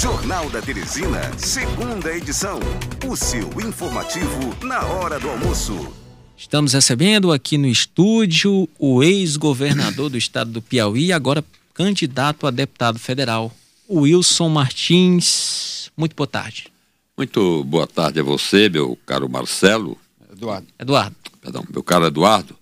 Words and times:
Jornal 0.00 0.48
da 0.48 0.62
Teresina, 0.62 1.36
segunda 1.36 2.16
edição. 2.16 2.60
O 3.04 3.16
seu 3.16 3.48
informativo 3.60 4.54
na 4.64 4.86
hora 4.86 5.18
do 5.18 5.28
almoço. 5.28 5.92
Estamos 6.36 6.72
recebendo 6.72 7.32
aqui 7.32 7.58
no 7.58 7.66
estúdio 7.66 8.68
o 8.78 9.02
ex-governador 9.02 10.08
do 10.08 10.16
estado 10.16 10.52
do 10.52 10.62
Piauí, 10.62 11.12
agora 11.12 11.44
candidato 11.74 12.46
a 12.46 12.52
deputado 12.52 12.96
federal, 12.96 13.52
Wilson 13.90 14.48
Martins. 14.48 15.90
Muito 15.96 16.14
boa 16.14 16.28
tarde. 16.28 16.68
Muito 17.16 17.64
boa 17.64 17.88
tarde 17.88 18.20
a 18.20 18.22
você, 18.22 18.68
meu 18.68 18.96
caro 19.04 19.28
Marcelo. 19.28 19.98
Eduardo. 20.30 20.68
Eduardo. 20.78 21.16
Perdão, 21.40 21.66
meu 21.68 21.82
caro 21.82 22.06
Eduardo. 22.06 22.56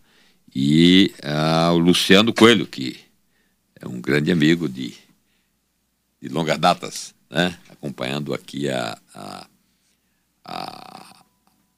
E 0.55 1.13
ao 1.23 1.77
Luciano 1.77 2.33
Coelho, 2.33 2.67
que 2.67 2.99
é 3.79 3.87
um 3.87 4.01
grande 4.01 4.33
amigo 4.33 4.67
de, 4.67 4.95
de 6.19 6.31
longas 6.31 6.59
datas, 6.59 7.15
né? 7.37 7.55
acompanhando 7.71 8.33
aqui 8.33 8.69
a, 8.71 8.97
a, 9.15 9.47
a, 10.43 11.25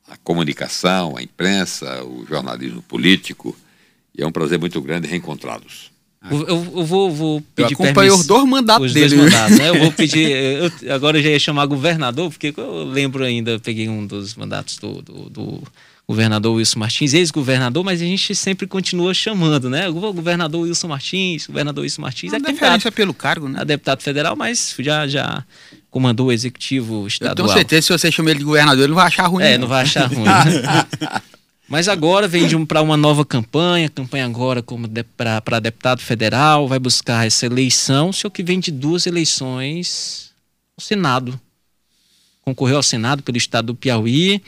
a 0.08 0.16
comunicação, 0.18 1.16
a 1.16 1.22
imprensa, 1.22 2.04
o 2.04 2.24
jornalismo 2.24 2.80
político. 2.82 3.56
E 4.16 4.22
é 4.22 4.26
um 4.26 4.30
prazer 4.30 4.58
muito 4.58 4.80
grande 4.80 5.08
reencontrá-los. 5.08 5.90
Eu, 6.30 6.46
eu, 6.48 6.84
vou, 6.84 7.10
vou 7.10 7.40
pedir 7.54 7.72
eu 7.72 7.84
acompanhei 7.84 8.10
os 8.10 8.26
dois 8.26 8.44
mandatos 8.44 8.86
os 8.86 8.92
dele. 8.92 9.16
Dois 9.16 9.32
mandatos, 9.32 9.58
né? 9.58 9.68
Eu 9.68 9.78
vou 9.80 9.90
pedir. 9.92 10.30
Eu, 10.30 10.94
agora 10.94 11.18
eu 11.18 11.22
já 11.22 11.30
ia 11.30 11.38
chamar 11.38 11.66
governador, 11.66 12.30
porque 12.30 12.52
eu 12.56 12.84
lembro 12.84 13.24
ainda, 13.24 13.58
peguei 13.58 13.88
um 13.88 14.06
dos 14.06 14.34
mandatos 14.34 14.78
do, 14.78 15.02
do, 15.02 15.30
do 15.30 15.62
governador 16.08 16.56
Wilson 16.56 16.78
Martins, 16.78 17.12
ex-governador, 17.12 17.84
mas 17.84 18.00
a 18.00 18.04
gente 18.04 18.34
sempre 18.34 18.66
continua 18.66 19.12
chamando, 19.12 19.68
né? 19.68 19.90
O 19.90 19.92
governador 19.92 20.62
Wilson 20.62 20.88
Martins, 20.88 21.46
governador 21.46 21.82
Wilson 21.82 22.00
Martins. 22.00 22.32
Não 22.32 22.38
é 22.38 22.42
candidato 22.42 22.90
pelo 22.92 23.12
cargo, 23.12 23.46
né? 23.46 23.60
A 23.60 23.64
deputado 23.64 24.02
federal, 24.02 24.34
mas 24.34 24.74
já, 24.78 25.06
já 25.06 25.44
comandou 25.90 26.28
o 26.28 26.32
executivo 26.32 27.06
estadual. 27.06 27.32
Eu 27.32 27.36
tenho 27.36 27.48
certeza 27.48 27.82
se 27.82 27.92
você 27.92 28.10
chamar 28.10 28.30
ele 28.30 28.38
de 28.38 28.46
governador, 28.46 28.84
ele 28.84 28.88
não 28.88 28.94
vai 28.94 29.06
achar 29.06 29.26
ruim. 29.26 29.44
É, 29.44 29.52
não, 29.52 29.60
não 29.62 29.68
vai 29.68 29.82
achar 29.82 30.06
ruim. 30.06 30.24
Né? 30.24 31.20
mas 31.68 31.88
agora 31.88 32.26
vem 32.26 32.54
um, 32.54 32.64
para 32.64 32.80
uma 32.80 32.96
nova 32.96 33.22
campanha, 33.22 33.90
campanha 33.90 34.24
agora 34.24 34.62
como 34.62 34.88
de, 34.88 35.02
para 35.02 35.60
deputado 35.60 36.00
federal, 36.00 36.66
vai 36.66 36.78
buscar 36.78 37.26
essa 37.26 37.44
eleição, 37.44 38.14
só 38.14 38.30
que 38.30 38.42
vem 38.42 38.58
de 38.58 38.70
duas 38.70 39.06
eleições 39.06 40.30
ao 40.74 40.82
Senado. 40.82 41.38
Concorreu 42.40 42.76
ao 42.76 42.82
Senado 42.82 43.22
pelo 43.22 43.36
estado 43.36 43.66
do 43.66 43.74
Piauí, 43.74 44.40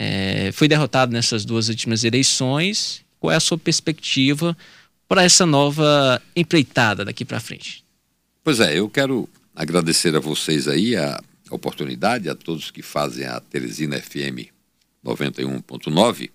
é, 0.00 0.52
foi 0.52 0.68
derrotado 0.68 1.12
nessas 1.12 1.44
duas 1.44 1.68
últimas 1.68 2.04
eleições. 2.04 3.04
Qual 3.18 3.32
é 3.32 3.34
a 3.34 3.40
sua 3.40 3.58
perspectiva 3.58 4.56
para 5.08 5.24
essa 5.24 5.44
nova 5.44 6.22
empreitada 6.36 7.04
daqui 7.04 7.24
para 7.24 7.40
frente? 7.40 7.84
Pois 8.44 8.60
é, 8.60 8.78
eu 8.78 8.88
quero 8.88 9.28
agradecer 9.56 10.14
a 10.14 10.20
vocês 10.20 10.68
aí 10.68 10.94
a 10.94 11.20
oportunidade, 11.50 12.28
a 12.28 12.36
todos 12.36 12.70
que 12.70 12.80
fazem 12.80 13.26
a 13.26 13.40
Teresina 13.40 14.00
FM 14.00 14.46
91.9 15.04 16.30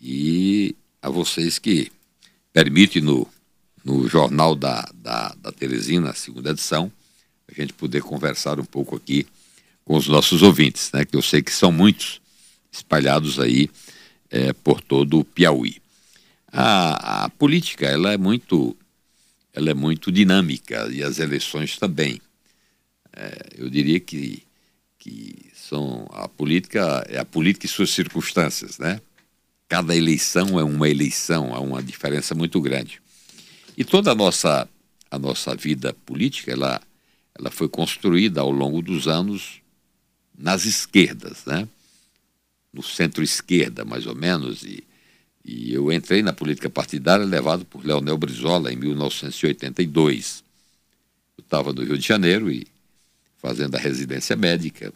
e 0.00 0.74
a 1.00 1.08
vocês 1.08 1.60
que 1.60 1.92
permitem 2.52 3.00
no, 3.00 3.28
no 3.84 4.08
jornal 4.08 4.56
da, 4.56 4.90
da, 4.92 5.36
da 5.40 5.52
Teresina, 5.52 6.12
segunda 6.14 6.50
edição, 6.50 6.90
a 7.46 7.54
gente 7.54 7.72
poder 7.74 8.02
conversar 8.02 8.58
um 8.58 8.64
pouco 8.64 8.96
aqui 8.96 9.24
com 9.84 9.96
os 9.96 10.08
nossos 10.08 10.42
ouvintes, 10.42 10.90
né? 10.92 11.04
Que 11.04 11.16
eu 11.16 11.22
sei 11.22 11.42
que 11.42 11.52
são 11.52 11.70
muitos 11.70 12.21
espalhados 12.72 13.38
aí 13.38 13.68
é, 14.30 14.54
por 14.54 14.80
todo 14.80 15.20
o 15.20 15.24
Piauí. 15.24 15.76
A, 16.50 17.24
a, 17.24 17.28
política 17.28 17.86
ela 17.86 18.12
é 18.12 18.16
muito 18.16 18.76
ela 19.52 19.70
é 19.70 19.74
muito 19.74 20.10
dinâmica 20.10 20.88
e 20.90 21.02
as 21.02 21.18
eleições 21.18 21.76
também. 21.76 22.20
É, 23.14 23.48
eu 23.58 23.68
diria 23.68 24.00
que, 24.00 24.42
que 24.98 25.50
são 25.54 26.08
a 26.10 26.26
política 26.26 27.04
é 27.08 27.18
a 27.18 27.24
política 27.24 27.66
e 27.66 27.68
suas 27.68 27.90
circunstâncias, 27.90 28.78
né? 28.78 29.00
Cada 29.68 29.94
eleição 29.94 30.58
é 30.58 30.64
uma 30.64 30.88
eleição, 30.88 31.54
há 31.54 31.60
uma 31.60 31.82
diferença 31.82 32.34
muito 32.34 32.60
grande. 32.60 33.00
E 33.76 33.84
toda 33.84 34.12
a 34.12 34.14
nossa 34.14 34.68
a 35.10 35.18
nossa 35.18 35.54
vida 35.54 35.94
política 36.06 36.52
ela 36.52 36.80
ela 37.38 37.50
foi 37.50 37.68
construída 37.68 38.40
ao 38.40 38.50
longo 38.50 38.80
dos 38.80 39.06
anos 39.06 39.60
nas 40.36 40.64
esquerdas, 40.64 41.44
né? 41.46 41.68
No 42.72 42.82
centro-esquerda, 42.82 43.84
mais 43.84 44.06
ou 44.06 44.14
menos, 44.14 44.62
e, 44.62 44.82
e 45.44 45.72
eu 45.74 45.92
entrei 45.92 46.22
na 46.22 46.32
política 46.32 46.70
partidária 46.70 47.24
levado 47.24 47.64
por 47.64 47.84
Leonel 47.84 48.16
Brizola 48.16 48.72
em 48.72 48.76
1982. 48.76 50.42
Eu 51.36 51.42
estava 51.42 51.72
no 51.72 51.82
Rio 51.82 51.98
de 51.98 52.06
Janeiro 52.06 52.50
e 52.50 52.66
fazendo 53.36 53.74
a 53.74 53.78
residência 53.78 54.36
médica, 54.36 54.92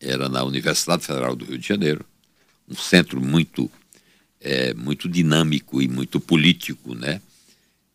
era 0.00 0.28
na 0.28 0.44
Universidade 0.44 1.04
Federal 1.04 1.34
do 1.34 1.44
Rio 1.44 1.58
de 1.58 1.66
Janeiro, 1.66 2.04
um 2.68 2.76
centro 2.76 3.20
muito, 3.20 3.70
é, 4.40 4.72
muito 4.74 5.08
dinâmico 5.08 5.82
e 5.82 5.88
muito 5.88 6.20
político, 6.20 6.94
né? 6.94 7.20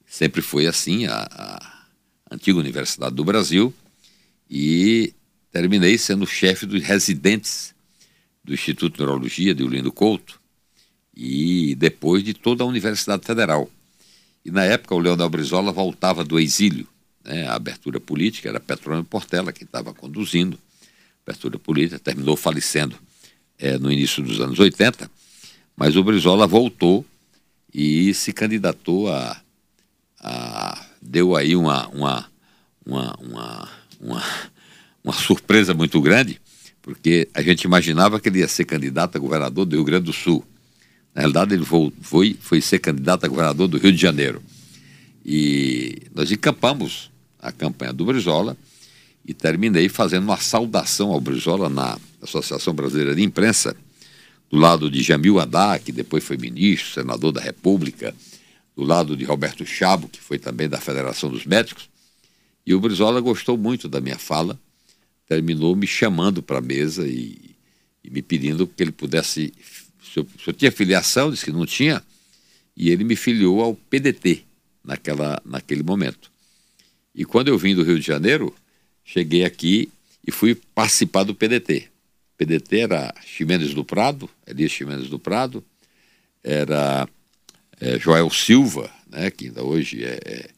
Sempre 0.05 0.41
foi 0.41 0.67
assim 0.67 1.05
a, 1.05 1.15
a 1.21 2.35
antiga 2.35 2.59
Universidade 2.59 3.15
do 3.15 3.23
Brasil 3.23 3.73
e 4.49 5.13
terminei 5.51 5.97
sendo 5.97 6.25
chefe 6.27 6.65
dos 6.65 6.83
residentes 6.83 7.73
do 8.49 8.55
Instituto 8.55 8.93
de 8.93 8.99
Neurologia 9.01 9.53
de 9.53 9.63
Ulindo 9.63 9.91
Couto 9.91 10.41
e 11.15 11.75
depois 11.75 12.23
de 12.23 12.33
toda 12.33 12.63
a 12.63 12.67
Universidade 12.67 13.23
Federal. 13.23 13.69
E 14.43 14.49
na 14.49 14.63
época 14.63 14.95
o 14.95 14.99
Leonel 14.99 15.29
Brizola 15.29 15.71
voltava 15.71 16.23
do 16.23 16.39
exílio, 16.39 16.87
né? 17.23 17.47
a 17.47 17.53
abertura 17.53 17.99
política 17.99 18.49
era 18.49 18.59
Petrônio 18.59 19.03
Portela 19.03 19.53
quem 19.53 19.65
estava 19.65 19.93
conduzindo 19.93 20.57
a 20.81 21.29
abertura 21.29 21.59
política, 21.59 21.99
terminou 21.99 22.35
falecendo 22.35 22.95
é, 23.59 23.77
no 23.77 23.91
início 23.91 24.23
dos 24.23 24.41
anos 24.41 24.57
80, 24.57 25.11
mas 25.75 25.95
o 25.95 26.03
Brizola 26.03 26.47
voltou 26.47 27.05
e 27.71 28.11
se 28.15 28.33
candidatou 28.33 29.13
a, 29.13 29.39
a 30.19 30.85
deu 30.99 31.35
aí 31.35 31.55
uma, 31.55 31.87
uma, 31.89 32.31
uma, 32.83 33.15
uma, 33.19 33.69
uma, 34.01 34.23
uma 35.03 35.13
surpresa 35.13 35.75
muito 35.75 36.01
grande, 36.01 36.41
porque 36.81 37.27
a 37.33 37.41
gente 37.41 37.63
imaginava 37.63 38.19
que 38.19 38.29
ele 38.29 38.39
ia 38.39 38.47
ser 38.47 38.65
candidato 38.65 39.15
a 39.15 39.19
governador 39.19 39.65
do 39.65 39.75
Rio 39.75 39.85
Grande 39.85 40.05
do 40.05 40.13
Sul. 40.13 40.43
Na 41.13 41.21
realidade, 41.21 41.53
ele 41.53 41.65
foi, 42.01 42.37
foi 42.39 42.61
ser 42.61 42.79
candidato 42.79 43.25
a 43.25 43.27
governador 43.27 43.67
do 43.67 43.77
Rio 43.77 43.91
de 43.91 44.01
Janeiro. 44.01 44.41
E 45.25 46.03
nós 46.13 46.31
encampamos 46.31 47.11
a 47.39 47.51
campanha 47.51 47.93
do 47.93 48.05
Brizola 48.05 48.57
e 49.25 49.33
terminei 49.33 49.89
fazendo 49.89 50.23
uma 50.23 50.37
saudação 50.37 51.11
ao 51.11 51.19
Brizola 51.19 51.69
na 51.69 51.97
Associação 52.21 52.73
Brasileira 52.73 53.15
de 53.15 53.23
Imprensa, 53.23 53.75
do 54.49 54.57
lado 54.57 54.89
de 54.89 55.03
Jamil 55.03 55.39
Haddad, 55.39 55.83
que 55.83 55.91
depois 55.91 56.23
foi 56.23 56.37
ministro, 56.37 56.93
senador 56.93 57.31
da 57.31 57.41
República, 57.41 58.15
do 58.75 58.83
lado 58.83 59.15
de 59.15 59.23
Roberto 59.25 59.65
Chabo, 59.65 60.07
que 60.07 60.19
foi 60.19 60.39
também 60.39 60.67
da 60.67 60.79
Federação 60.79 61.29
dos 61.29 61.45
Médicos. 61.45 61.89
E 62.65 62.73
o 62.73 62.79
Brizola 62.79 63.21
gostou 63.21 63.57
muito 63.57 63.87
da 63.87 64.01
minha 64.01 64.17
fala 64.17 64.59
terminou 65.29 65.75
me 65.75 65.85
chamando 65.85 66.41
para 66.41 66.57
a 66.57 66.61
mesa 66.61 67.07
e, 67.07 67.55
e, 68.03 68.09
me 68.09 68.19
pedindo 68.19 68.65
que 68.65 68.81
ele 68.81 68.91
pudesse. 68.91 69.53
Se 70.01 70.19
eu, 70.19 70.27
se 70.43 70.49
eu, 70.49 70.53
tinha 70.53 70.71
filiação, 70.71 71.29
disse 71.29 71.45
que 71.45 71.51
não 71.51 71.67
tinha, 71.67 72.03
e 72.75 72.89
ele 72.89 73.03
me 73.03 73.15
filiou 73.15 73.61
ao 73.61 73.75
PDT 73.75 74.43
naquela, 74.83 75.39
naquele 75.45 75.83
momento. 75.83 76.31
E 77.13 77.23
quando 77.23 77.49
eu 77.49 77.57
vim 77.59 77.75
do 77.75 77.83
Rio 77.83 77.99
de 77.99 78.05
Janeiro, 78.05 78.55
cheguei 79.05 79.45
aqui 79.45 79.91
e 80.25 80.31
fui 80.31 80.55
participar 80.55 81.23
do 81.23 81.35
PDT. 81.35 81.89
O 82.33 82.37
PDT 82.37 82.79
era 82.79 83.13
Ximenes 83.23 83.73
do 83.75 83.85
Prado, 83.85 84.27
Elias 84.47 84.71
Ximenes 84.71 85.09
do 85.09 85.19
Prado, 85.19 85.63
era 86.43 87.07
é, 87.79 87.99
Joel 87.99 88.31
Silva, 88.31 88.89
né, 89.07 89.29
que 89.29 89.45
ainda 89.45 89.63
hoje 89.63 90.03
é, 90.03 90.19
é, 90.25 90.49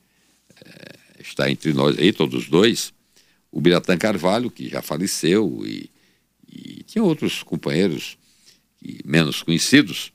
é, 0.64 0.96
está 1.20 1.52
entre 1.52 1.74
nós 1.74 1.98
aí, 1.98 2.14
todos 2.14 2.48
dois, 2.48 2.94
o 3.52 3.60
Biratã 3.60 3.98
Carvalho, 3.98 4.50
que 4.50 4.70
já 4.70 4.82
faleceu, 4.82 5.62
e, 5.66 5.90
e 6.48 6.84
tinha 6.84 7.04
outros 7.04 7.44
companheiros 7.44 8.18
menos 9.06 9.44
conhecidos, 9.44 10.12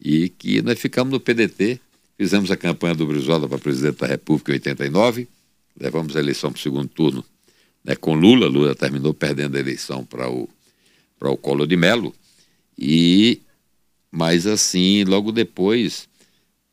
e 0.00 0.28
que 0.30 0.62
nós 0.62 0.80
ficamos 0.80 1.12
no 1.12 1.20
PDT, 1.20 1.80
fizemos 2.16 2.50
a 2.50 2.56
campanha 2.56 2.94
do 2.94 3.06
Brizola 3.06 3.48
para 3.48 3.58
presidente 3.58 3.98
da 3.98 4.06
República 4.06 4.52
em 4.52 4.54
89, 4.54 5.28
levamos 5.78 6.16
a 6.16 6.20
eleição 6.20 6.50
para 6.50 6.58
o 6.58 6.62
segundo 6.62 6.88
turno 6.88 7.24
né, 7.84 7.96
com 7.96 8.14
Lula, 8.14 8.46
Lula 8.46 8.74
terminou 8.74 9.12
perdendo 9.12 9.56
a 9.56 9.60
eleição 9.60 10.04
para 10.04 10.30
o, 10.30 10.48
para 11.18 11.30
o 11.30 11.36
Colo 11.36 11.66
de 11.66 11.76
Melo, 11.76 12.14
e, 12.78 13.40
mas 14.10 14.46
assim, 14.46 15.04
logo 15.04 15.32
depois 15.32 16.08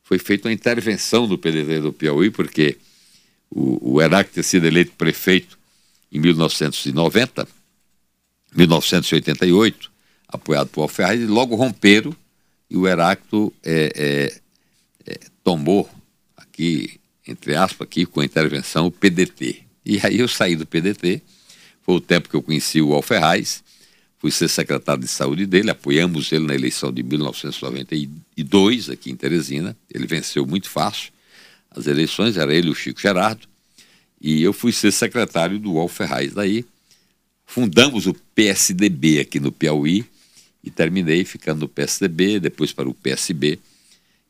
foi 0.03 0.17
feita 0.17 0.47
uma 0.47 0.53
intervenção 0.53 1.27
do 1.27 1.37
PDT 1.37 1.81
do 1.81 1.93
Piauí, 1.93 2.29
porque 2.29 2.77
o, 3.49 3.95
o 3.95 4.01
Heráclito 4.01 4.33
tinha 4.33 4.43
sido 4.43 4.65
eleito 4.65 4.93
prefeito 4.93 5.58
em 6.11 6.19
1990, 6.19 7.47
1988, 8.55 9.91
apoiado 10.27 10.67
por 10.69 10.81
Alferraz, 10.81 11.19
e 11.19 11.25
logo 11.25 11.55
romperam 11.55 12.15
e 12.69 12.77
o 12.77 12.87
Heráclito 12.87 13.51
é, 13.63 13.91
é, 13.95 15.11
é, 15.11 15.19
tomou 15.43 15.89
aqui, 16.37 16.99
entre 17.27 17.55
aspas, 17.55 17.87
aqui 17.87 18.05
com 18.05 18.19
a 18.21 18.25
intervenção, 18.25 18.85
o 18.85 18.91
PDT. 18.91 19.63
E 19.83 19.99
aí 20.03 20.19
eu 20.19 20.27
saí 20.27 20.55
do 20.55 20.67
PDT, 20.67 21.21
foi 21.81 21.95
o 21.95 22.01
tempo 22.01 22.29
que 22.29 22.35
eu 22.35 22.43
conheci 22.43 22.79
o 22.81 22.93
Alferraz, 22.93 23.63
fui 24.19 24.29
ser 24.29 24.47
secretário 24.49 25.01
de 25.01 25.07
saúde 25.07 25.45
dele, 25.47 25.71
apoiamos 25.71 26.31
ele 26.31 26.45
na 26.45 26.53
eleição 26.53 26.91
de 26.91 27.01
1992 27.01 28.89
aqui 28.89 29.09
em 29.09 29.15
Teresina, 29.15 29.75
ele 29.91 30.05
venceu 30.05 30.45
muito 30.45 30.69
fácil 30.69 31.11
as 31.71 31.87
eleições, 31.87 32.37
era 32.37 32.53
ele 32.53 32.67
e 32.67 32.71
o 32.71 32.75
Chico 32.75 32.99
Gerardo, 32.99 33.47
e 34.21 34.41
eu 34.41 34.53
fui 34.53 34.71
ser 34.71 34.91
secretário 34.91 35.59
do 35.59 35.77
Alferraz 35.77 36.33
daí, 36.33 36.65
fundamos 37.45 38.07
o 38.07 38.13
PSDB 38.35 39.19
aqui 39.19 39.39
no 39.39 39.51
Piauí, 39.51 40.05
e 40.63 40.69
terminei 40.69 41.23
ficando 41.23 41.61
no 41.61 41.69
PSDB, 41.69 42.39
depois 42.39 42.73
para 42.73 42.89
o 42.89 42.93
PSB, 42.93 43.59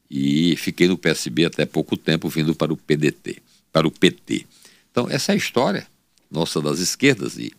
e 0.10 0.56
fiquei 0.58 0.88
no 0.88 0.98
PSB 0.98 1.46
até 1.46 1.66
pouco 1.66 1.98
tempo, 1.98 2.30
vindo 2.30 2.56
para 2.56 2.74
o 2.74 2.78
PDT, 2.78 3.38
para 3.72 3.88
o 3.88 3.92
PT. 3.92 4.46
Então, 4.92 5.08
essa 5.10 5.32
é 5.32 5.34
a 5.34 5.38
história 5.38 5.88
nossa 6.30 6.62
das 6.62 6.80
esquerdas. 6.80 7.38
E 7.38 7.52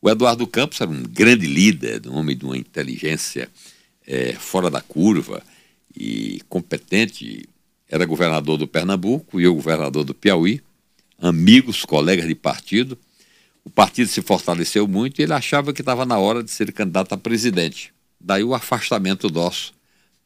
o 0.00 0.08
Eduardo 0.08 0.46
Campos 0.46 0.80
era 0.80 0.90
um 0.90 1.02
grande 1.02 1.46
líder, 1.46 2.02
um 2.06 2.16
homem 2.16 2.36
de 2.36 2.44
uma 2.44 2.56
inteligência 2.56 3.48
é, 4.06 4.32
fora 4.34 4.70
da 4.70 4.80
curva 4.80 5.42
e 5.96 6.40
competente. 6.48 7.48
Era 7.88 8.04
governador 8.04 8.56
do 8.56 8.68
Pernambuco 8.68 9.40
e 9.40 9.44
eu 9.44 9.54
governador 9.54 10.04
do 10.04 10.14
Piauí, 10.14 10.62
amigos, 11.20 11.84
colegas 11.84 12.26
de 12.26 12.34
partido. 12.34 12.98
O 13.64 13.70
partido 13.70 14.08
se 14.08 14.22
fortaleceu 14.22 14.88
muito 14.88 15.20
e 15.20 15.22
ele 15.22 15.34
achava 15.34 15.72
que 15.72 15.82
estava 15.82 16.06
na 16.06 16.18
hora 16.18 16.42
de 16.42 16.50
ser 16.50 16.72
candidato 16.72 17.12
a 17.12 17.18
presidente. 17.18 17.92
Daí 18.18 18.42
o 18.42 18.54
afastamento 18.54 19.30
nosso 19.30 19.72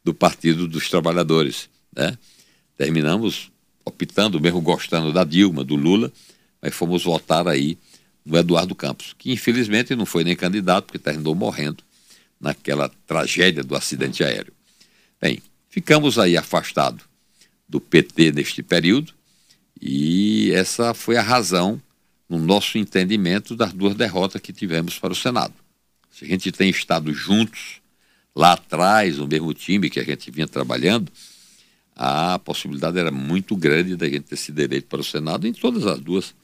do 0.02 0.14
Partido 0.14 0.68
dos 0.68 0.88
Trabalhadores. 0.88 1.68
Né? 1.94 2.16
Terminamos 2.76 3.50
optando, 3.84 4.40
mesmo 4.40 4.60
gostando 4.60 5.12
da 5.12 5.24
Dilma, 5.24 5.64
do 5.64 5.74
Lula, 5.74 6.12
mas 6.62 6.74
fomos 6.74 7.04
votar 7.04 7.48
aí 7.48 7.76
no 8.24 8.38
Eduardo 8.38 8.74
Campos, 8.74 9.14
que 9.18 9.32
infelizmente 9.32 9.94
não 9.94 10.06
foi 10.06 10.24
nem 10.24 10.34
candidato, 10.34 10.86
porque 10.86 10.98
terminou 10.98 11.34
morrendo 11.34 11.84
naquela 12.40 12.88
tragédia 13.06 13.62
do 13.62 13.76
acidente 13.76 14.24
aéreo. 14.24 14.52
Bem, 15.20 15.42
ficamos 15.68 16.18
aí 16.18 16.36
afastados 16.36 17.04
do 17.68 17.80
PT 17.80 18.32
neste 18.32 18.62
período 18.62 19.12
e 19.80 20.52
essa 20.52 20.94
foi 20.94 21.16
a 21.16 21.22
razão, 21.22 21.80
no 22.28 22.38
nosso 22.38 22.78
entendimento, 22.78 23.54
das 23.54 23.72
duas 23.72 23.94
derrotas 23.94 24.40
que 24.40 24.52
tivemos 24.52 24.98
para 24.98 25.12
o 25.12 25.16
Senado. 25.16 25.54
Se 26.10 26.24
a 26.24 26.28
gente 26.28 26.50
tem 26.52 26.70
estado 26.70 27.12
juntos 27.12 27.80
lá 28.34 28.52
atrás, 28.52 29.18
no 29.18 29.26
mesmo 29.26 29.52
time 29.52 29.90
que 29.90 30.00
a 30.00 30.04
gente 30.04 30.30
vinha 30.30 30.46
trabalhando, 30.46 31.10
a 31.94 32.38
possibilidade 32.38 32.98
era 32.98 33.10
muito 33.10 33.56
grande 33.56 33.96
da 33.96 34.08
gente 34.08 34.22
ter 34.22 34.36
sido 34.36 34.58
eleito 34.60 34.88
para 34.88 35.00
o 35.00 35.04
Senado 35.04 35.46
em 35.46 35.52
todas 35.52 35.86
as 35.86 36.00
duas 36.00 36.34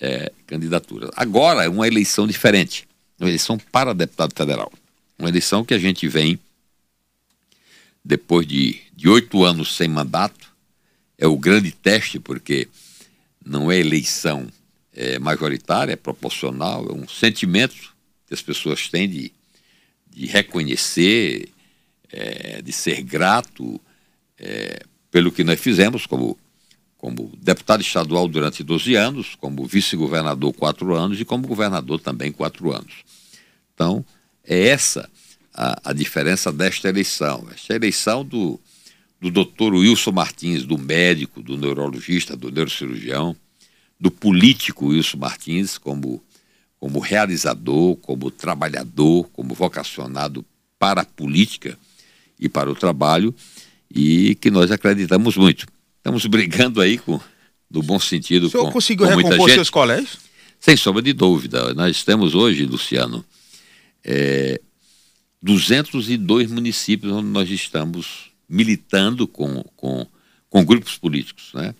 é, 0.00 0.32
candidaturas. 0.46 1.10
Agora 1.16 1.64
é 1.64 1.68
uma 1.68 1.86
eleição 1.86 2.26
diferente, 2.26 2.86
uma 3.18 3.28
eleição 3.28 3.58
para 3.58 3.92
deputado 3.92 4.32
federal. 4.36 4.72
Uma 5.18 5.28
eleição 5.28 5.64
que 5.64 5.74
a 5.74 5.78
gente 5.78 6.08
vem 6.08 6.38
depois 8.04 8.46
de 8.46 9.08
oito 9.08 9.44
anos 9.44 9.74
sem 9.74 9.88
mandato, 9.88 10.53
é 11.18 11.26
o 11.26 11.36
grande 11.36 11.70
teste, 11.70 12.18
porque 12.18 12.68
não 13.44 13.70
é 13.70 13.78
eleição 13.78 14.46
é, 14.92 15.18
majoritária, 15.18 15.92
é 15.92 15.96
proporcional, 15.96 16.86
é 16.88 16.92
um 16.92 17.06
sentimento 17.08 17.94
que 18.26 18.34
as 18.34 18.42
pessoas 18.42 18.88
têm 18.88 19.08
de 19.08 19.32
de 20.14 20.26
reconhecer, 20.26 21.48
é, 22.12 22.62
de 22.62 22.72
ser 22.72 23.02
grato 23.02 23.80
é, 24.38 24.80
pelo 25.10 25.32
que 25.32 25.42
nós 25.42 25.58
fizemos 25.58 26.06
como, 26.06 26.38
como 26.96 27.32
deputado 27.42 27.80
estadual 27.80 28.28
durante 28.28 28.62
12 28.62 28.94
anos, 28.94 29.34
como 29.34 29.66
vice-governador 29.66 30.52
quatro 30.52 30.94
anos 30.94 31.20
e 31.20 31.24
como 31.24 31.48
governador 31.48 32.00
também 32.00 32.30
quatro 32.30 32.72
anos. 32.72 32.94
Então, 33.74 34.04
é 34.44 34.68
essa 34.68 35.10
a, 35.52 35.90
a 35.90 35.92
diferença 35.92 36.52
desta 36.52 36.88
eleição. 36.88 37.48
Esta 37.52 37.74
eleição 37.74 38.24
do, 38.24 38.60
do 39.20 39.30
doutor 39.30 39.74
Wilson 39.74 40.12
Martins, 40.12 40.64
do 40.64 40.76
médico, 40.76 41.42
do 41.42 41.56
neurologista, 41.56 42.36
do 42.36 42.50
neurocirurgião, 42.50 43.34
do 43.98 44.10
político 44.10 44.86
Wilson 44.86 45.18
Martins, 45.18 45.78
como 45.78 46.22
como 46.84 46.98
realizador, 46.98 47.96
como 47.96 48.30
trabalhador, 48.30 49.26
como 49.32 49.54
vocacionado 49.54 50.44
para 50.78 51.00
a 51.00 51.04
política 51.06 51.78
e 52.38 52.46
para 52.46 52.70
o 52.70 52.74
trabalho, 52.74 53.34
e 53.90 54.34
que 54.34 54.50
nós 54.50 54.70
acreditamos 54.70 55.34
muito. 55.34 55.66
Estamos 55.96 56.26
brigando 56.26 56.82
aí 56.82 56.98
com, 56.98 57.18
no 57.70 57.82
bom 57.82 57.98
sentido. 57.98 58.48
O 58.48 58.50
senhor 58.50 58.66
com, 58.66 58.72
conseguiu 58.72 59.06
com 59.06 59.16
recompor 59.16 59.48
seus 59.48 59.70
colégios? 59.70 60.18
Sem 60.60 60.76
sombra 60.76 61.00
de 61.00 61.14
dúvida. 61.14 61.72
Nós 61.72 62.04
temos 62.04 62.34
hoje, 62.34 62.66
Luciano, 62.66 63.24
é, 64.04 64.60
202 65.42 66.50
municípios 66.50 67.10
onde 67.14 67.28
nós 67.28 67.48
estamos 67.48 68.30
militando 68.48 69.26
com, 69.26 69.62
com, 69.76 70.06
com 70.48 70.64
grupos 70.64 70.98
políticos. 70.98 71.50
Né? 71.54 71.74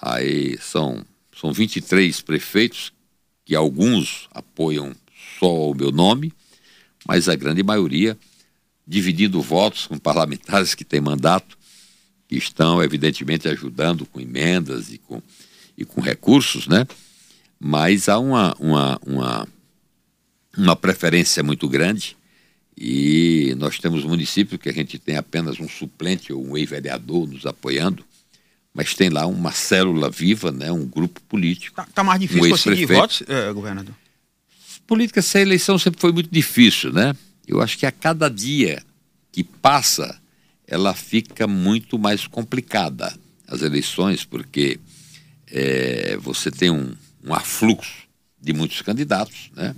Aí 0.00 0.58
são, 0.58 1.04
são 1.38 1.52
23 1.52 2.20
prefeitos 2.22 2.92
que 3.44 3.54
alguns 3.54 4.28
apoiam 4.32 4.94
só 5.38 5.70
o 5.70 5.74
meu 5.74 5.90
nome, 5.90 6.32
mas 7.06 7.28
a 7.28 7.36
grande 7.36 7.62
maioria 7.62 8.16
dividindo 8.86 9.40
votos 9.40 9.86
com 9.86 9.98
parlamentares 9.98 10.74
que 10.74 10.84
têm 10.84 11.00
mandato, 11.00 11.56
que 12.28 12.36
estão, 12.36 12.82
evidentemente, 12.82 13.48
ajudando 13.48 14.06
com 14.06 14.20
emendas 14.20 14.92
e 14.92 14.98
com, 14.98 15.22
e 15.76 15.84
com 15.84 16.00
recursos, 16.00 16.66
né? 16.66 16.86
Mas 17.58 18.08
há 18.08 18.18
uma, 18.18 18.54
uma, 18.58 19.00
uma, 19.06 19.48
uma 20.56 20.76
preferência 20.76 21.42
muito 21.42 21.68
grande 21.68 22.16
e 22.76 23.54
nós 23.56 23.78
temos 23.78 24.04
municípios 24.04 24.60
que 24.60 24.68
a 24.68 24.72
gente 24.72 24.98
tem 24.98 25.16
apenas 25.16 25.60
um 25.60 25.68
suplente 25.68 26.32
ou 26.32 26.44
um 26.44 26.56
ex-vereador 26.56 27.26
nos 27.26 27.46
apoiando, 27.46 28.04
mas 28.72 28.94
tem 28.94 29.08
lá 29.08 29.26
uma 29.26 29.52
célula 29.52 30.10
viva, 30.10 30.50
né, 30.50 30.72
um 30.72 30.84
grupo 30.84 31.20
político. 31.22 31.76
Tá, 31.76 31.86
tá 31.94 32.04
mais 32.04 32.20
difícil 32.20 32.46
um 32.46 32.50
conseguir 32.50 32.86
votos, 32.86 33.22
é, 33.28 33.52
governador? 33.52 33.94
Política 34.86 35.22
sem 35.22 35.42
eleição 35.42 35.78
sempre 35.78 36.00
foi 36.00 36.12
muito 36.12 36.28
difícil, 36.30 36.92
né? 36.92 37.14
Eu 37.46 37.62
acho 37.62 37.78
que 37.78 37.86
a 37.86 37.92
cada 37.92 38.28
dia 38.28 38.82
que 39.30 39.44
passa, 39.44 40.20
ela 40.66 40.94
fica 40.94 41.46
muito 41.46 41.98
mais 41.98 42.26
complicada, 42.26 43.14
as 43.46 43.62
eleições, 43.62 44.24
porque 44.24 44.80
é, 45.50 46.16
você 46.16 46.50
tem 46.50 46.70
um, 46.70 46.94
um 47.24 47.32
afluxo 47.32 48.04
de 48.40 48.52
muitos 48.52 48.82
candidatos, 48.82 49.50
né? 49.54 49.74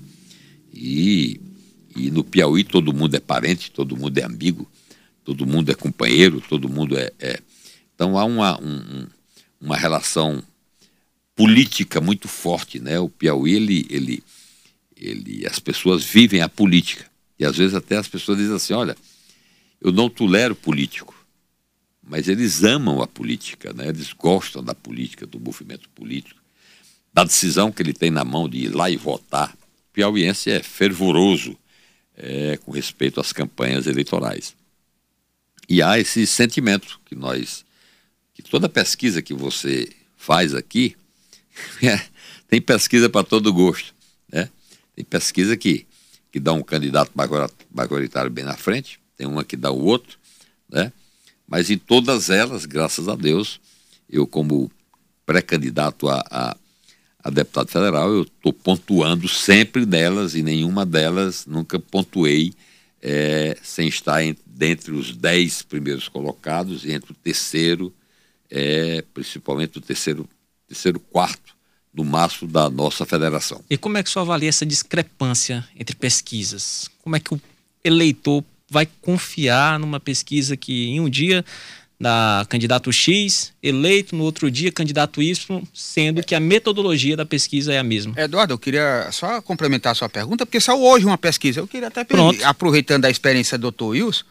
E, 0.72 1.40
e 1.96 2.10
no 2.10 2.22
Piauí 2.22 2.62
todo 2.62 2.92
mundo 2.92 3.14
é 3.14 3.20
parente, 3.20 3.70
todo 3.70 3.96
mundo 3.96 4.18
é 4.18 4.22
amigo, 4.22 4.70
todo 5.24 5.46
mundo 5.46 5.72
é 5.72 5.74
companheiro, 5.74 6.42
todo 6.46 6.68
mundo 6.68 6.96
é, 6.96 7.10
é 7.18 7.40
então 7.94 8.18
há 8.18 8.24
uma, 8.26 8.60
um, 8.60 9.06
uma 9.58 9.76
relação 9.76 10.42
política 11.34 12.00
muito 12.00 12.28
forte, 12.28 12.78
né? 12.78 13.00
O 13.00 13.08
Piauí, 13.08 13.54
ele, 13.54 13.86
ele, 13.88 14.22
ele, 14.94 15.46
as 15.46 15.58
pessoas 15.58 16.04
vivem 16.04 16.42
a 16.42 16.48
política. 16.48 17.06
E 17.38 17.44
às 17.44 17.56
vezes 17.56 17.74
até 17.74 17.96
as 17.96 18.06
pessoas 18.06 18.38
dizem 18.38 18.54
assim, 18.54 18.74
olha, 18.74 18.94
eu 19.80 19.90
não 19.90 20.10
tolero 20.10 20.54
político, 20.54 21.14
mas 22.02 22.28
eles 22.28 22.62
amam 22.62 23.02
a 23.02 23.06
política, 23.06 23.72
né? 23.72 23.88
Eles 23.88 24.12
gostam 24.12 24.62
da 24.62 24.74
política, 24.74 25.26
do 25.26 25.40
movimento 25.40 25.88
político, 25.90 26.40
da 27.12 27.24
decisão 27.24 27.72
que 27.72 27.82
ele 27.82 27.94
tem 27.94 28.10
na 28.10 28.24
mão 28.24 28.48
de 28.48 28.58
ir 28.58 28.74
lá 28.74 28.90
e 28.90 28.96
votar. 28.96 29.52
O 29.90 29.92
piauiense 29.94 30.50
é 30.50 30.62
fervoroso 30.62 31.56
é, 32.16 32.56
com 32.58 32.70
respeito 32.70 33.20
às 33.20 33.32
campanhas 33.32 33.86
eleitorais. 33.86 34.54
E 35.68 35.82
há 35.82 35.98
esse 35.98 36.26
sentimento 36.26 37.00
que 37.04 37.14
nós 37.14 37.64
que 38.36 38.42
toda 38.42 38.68
pesquisa 38.68 39.22
que 39.22 39.32
você 39.32 39.88
faz 40.14 40.54
aqui, 40.54 40.94
é, 41.82 41.98
tem 42.46 42.60
pesquisa 42.60 43.08
para 43.08 43.24
todo 43.24 43.50
gosto. 43.50 43.94
Né? 44.30 44.50
Tem 44.94 45.02
pesquisa 45.02 45.56
que, 45.56 45.86
que 46.30 46.38
dá 46.38 46.52
um 46.52 46.62
candidato 46.62 47.12
majoritário 47.70 48.30
bem 48.30 48.44
na 48.44 48.54
frente, 48.54 49.00
tem 49.16 49.26
uma 49.26 49.42
que 49.42 49.56
dá 49.56 49.70
o 49.70 49.82
outro, 49.82 50.18
né? 50.68 50.92
mas 51.48 51.70
em 51.70 51.78
todas 51.78 52.28
elas, 52.28 52.66
graças 52.66 53.08
a 53.08 53.16
Deus, 53.16 53.58
eu 54.10 54.26
como 54.26 54.70
pré-candidato 55.24 56.06
a, 56.06 56.22
a, 56.30 56.56
a, 57.26 57.30
deputado 57.30 57.68
federal, 57.68 58.08
eu 58.12 58.22
estou 58.22 58.52
pontuando 58.52 59.28
sempre 59.28 59.84
nelas 59.84 60.34
e 60.34 60.42
nenhuma 60.42 60.86
delas 60.86 61.46
nunca 61.46 61.78
pontuei 61.78 62.52
é, 63.02 63.56
sem 63.62 63.88
estar 63.88 64.22
em, 64.22 64.36
dentre 64.46 64.92
os 64.92 65.14
dez 65.14 65.62
primeiros 65.62 66.08
colocados 66.08 66.84
e 66.84 66.92
entre 66.92 67.12
o 67.12 67.14
terceiro 67.14 67.92
é 68.50 69.02
principalmente 69.12 69.78
o 69.78 69.80
terceiro, 69.80 70.28
terceiro 70.68 71.00
quarto 71.00 71.54
do 71.92 72.04
maço 72.04 72.46
da 72.46 72.70
nossa 72.70 73.04
federação. 73.04 73.64
E 73.68 73.76
como 73.76 73.98
é 73.98 74.02
que 74.02 74.08
o 74.08 74.12
senhor 74.12 74.24
avalia 74.24 74.48
essa 74.48 74.66
discrepância 74.66 75.66
entre 75.74 75.96
pesquisas? 75.96 76.88
Como 77.02 77.16
é 77.16 77.20
que 77.20 77.34
o 77.34 77.40
eleitor 77.82 78.44
vai 78.70 78.86
confiar 79.00 79.78
numa 79.78 79.98
pesquisa 79.98 80.56
que 80.56 80.88
em 80.88 81.00
um 81.00 81.08
dia 81.08 81.44
da 81.98 82.46
candidato 82.48 82.92
X, 82.92 83.52
eleito 83.62 84.14
no 84.14 84.24
outro 84.24 84.50
dia 84.50 84.70
candidato 84.70 85.22
Y, 85.22 85.62
sendo 85.72 86.22
que 86.22 86.34
a 86.34 86.40
metodologia 86.40 87.16
da 87.16 87.24
pesquisa 87.24 87.72
é 87.72 87.78
a 87.78 87.82
mesma. 87.82 88.14
Eduardo, 88.18 88.52
eu 88.52 88.58
queria 88.58 89.08
só 89.10 89.40
complementar 89.40 89.92
a 89.92 89.94
sua 89.94 90.08
pergunta, 90.08 90.44
porque 90.44 90.60
saiu 90.60 90.82
hoje 90.82 91.06
uma 91.06 91.16
pesquisa. 91.16 91.60
Eu 91.60 91.66
queria 91.66 91.88
até 91.88 92.04
pedir, 92.04 92.44
aproveitando 92.44 93.06
a 93.06 93.10
experiência 93.10 93.56
do 93.56 93.70
Dr. 93.70 93.84
Wilson, 93.84 94.24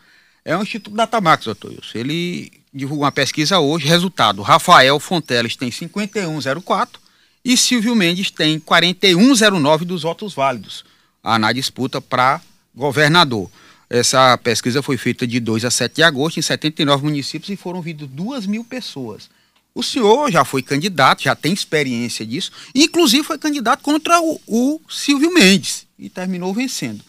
é 0.44 0.56
o 0.56 0.62
Instituto 0.62 0.96
Datamax, 0.96 1.46
doutor 1.46 1.72
Wilson. 1.72 1.98
Ele 1.98 2.52
divulgou 2.72 3.06
uma 3.06 3.12
pesquisa 3.12 3.60
hoje, 3.60 3.88
resultado, 3.88 4.42
Rafael 4.42 5.00
Fonteles 5.00 5.56
tem 5.56 5.72
5104 5.72 7.02
e 7.44 7.56
Silvio 7.56 7.96
Mendes 7.96 8.30
tem 8.30 8.60
4109 8.60 9.86
dos 9.86 10.04
votos 10.04 10.34
válidos 10.34 10.84
na 11.24 11.52
disputa 11.52 12.00
para 12.02 12.42
governador. 12.76 13.50
Essa 13.90 14.38
pesquisa 14.38 14.82
foi 14.82 14.98
feita 14.98 15.28
de 15.28 15.40
2 15.40 15.66
a 15.66 15.72
7 15.72 15.96
de 15.96 16.04
agosto 16.04 16.40
em 16.40 16.42
79 16.42 17.04
municípios 17.04 17.50
e 17.50 17.56
foram 17.56 17.78
ouvidas 17.78 18.08
2 18.10 18.46
mil 18.48 18.64
pessoas. 18.64 19.30
O 19.74 19.84
senhor 19.84 20.32
já 20.32 20.46
foi 20.46 20.64
candidato, 20.64 21.24
já 21.24 21.36
tem 21.36 21.54
experiência 21.54 22.26
disso, 22.26 22.52
inclusive 22.74 23.24
foi 23.24 23.38
candidato 23.38 23.82
contra 23.82 24.22
o, 24.22 24.40
o 24.48 24.82
Silvio 24.90 25.34
Mendes 25.34 25.86
e 26.00 26.10
terminou 26.10 26.54
vencendo. 26.54 27.04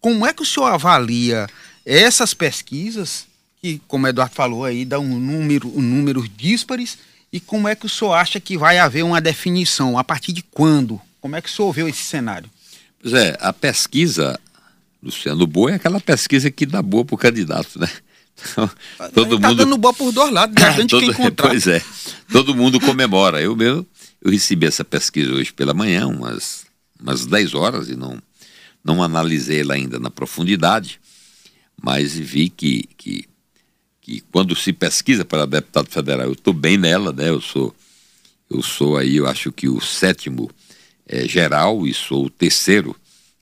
Como 0.00 0.26
é 0.26 0.32
que 0.32 0.42
o 0.42 0.46
senhor 0.46 0.66
avalia 0.66 1.46
essas 1.86 2.34
pesquisas, 2.34 3.26
que, 3.60 3.80
como 3.86 4.06
o 4.06 4.08
Eduardo 4.08 4.34
falou 4.34 4.64
aí, 4.64 4.84
dão 4.84 5.04
um 5.04 5.18
número, 5.18 5.68
um 5.68 5.80
números 5.80 6.28
díspares, 6.36 6.98
e 7.32 7.38
como 7.38 7.68
é 7.68 7.76
que 7.76 7.86
o 7.86 7.88
senhor 7.88 8.14
acha 8.14 8.40
que 8.40 8.58
vai 8.58 8.78
haver 8.78 9.04
uma 9.04 9.20
definição? 9.20 9.96
A 9.96 10.02
partir 10.02 10.32
de 10.32 10.42
quando? 10.42 11.00
Como 11.20 11.36
é 11.36 11.40
que 11.40 11.48
o 11.48 11.52
senhor 11.52 11.72
viu 11.72 11.88
esse 11.88 12.02
cenário? 12.02 12.50
Pois 13.00 13.14
é, 13.14 13.36
a 13.40 13.52
pesquisa 13.52 14.38
Luciano 15.02 15.46
Boa 15.46 15.72
é 15.72 15.74
aquela 15.74 16.00
pesquisa 16.00 16.50
que 16.50 16.66
dá 16.66 16.82
boa 16.82 17.04
para 17.04 17.14
o 17.14 17.18
candidato, 17.18 17.78
né? 17.78 17.88
Então, 18.52 18.70
todo 19.12 19.38
tá 19.38 19.48
mundo 19.48 19.58
dando 19.58 19.76
boa 19.76 19.92
por 19.92 20.12
dois 20.12 20.32
lados, 20.32 20.54
depende 20.54 20.88
todo, 20.90 21.00
de 21.00 21.06
quem 21.06 21.24
encontrar. 21.26 21.48
Pois 21.48 21.66
é, 21.66 21.82
todo 22.32 22.54
mundo 22.54 22.80
comemora. 22.80 23.40
Eu 23.40 23.54
mesmo, 23.54 23.86
eu 24.22 24.30
recebi 24.30 24.66
essa 24.66 24.84
pesquisa 24.84 25.32
hoje 25.32 25.52
pela 25.52 25.74
manhã, 25.74 26.06
umas, 26.06 26.64
umas 27.00 27.26
10 27.26 27.54
horas, 27.54 27.88
e 27.88 27.96
não, 27.96 28.18
não 28.84 29.02
analisei 29.02 29.60
ela 29.60 29.74
ainda 29.74 29.98
na 29.98 30.10
profundidade, 30.10 31.00
mas 31.82 32.14
vi 32.14 32.48
que, 32.48 32.88
que, 32.96 33.24
que 34.00 34.22
quando 34.32 34.54
se 34.56 34.72
pesquisa 34.72 35.24
para 35.24 35.46
deputado 35.46 35.88
federal, 35.90 36.26
eu 36.26 36.32
estou 36.32 36.54
bem 36.54 36.76
nela, 36.76 37.12
né? 37.12 37.28
Eu 37.28 37.40
sou, 37.40 37.74
eu 38.50 38.62
sou 38.62 38.96
aí, 38.96 39.16
eu 39.16 39.26
acho 39.26 39.52
que 39.52 39.68
o 39.68 39.80
sétimo 39.80 40.50
é, 41.06 41.26
geral 41.26 41.86
e 41.86 41.92
sou 41.92 42.26
o 42.26 42.30
terceiro 42.30 42.96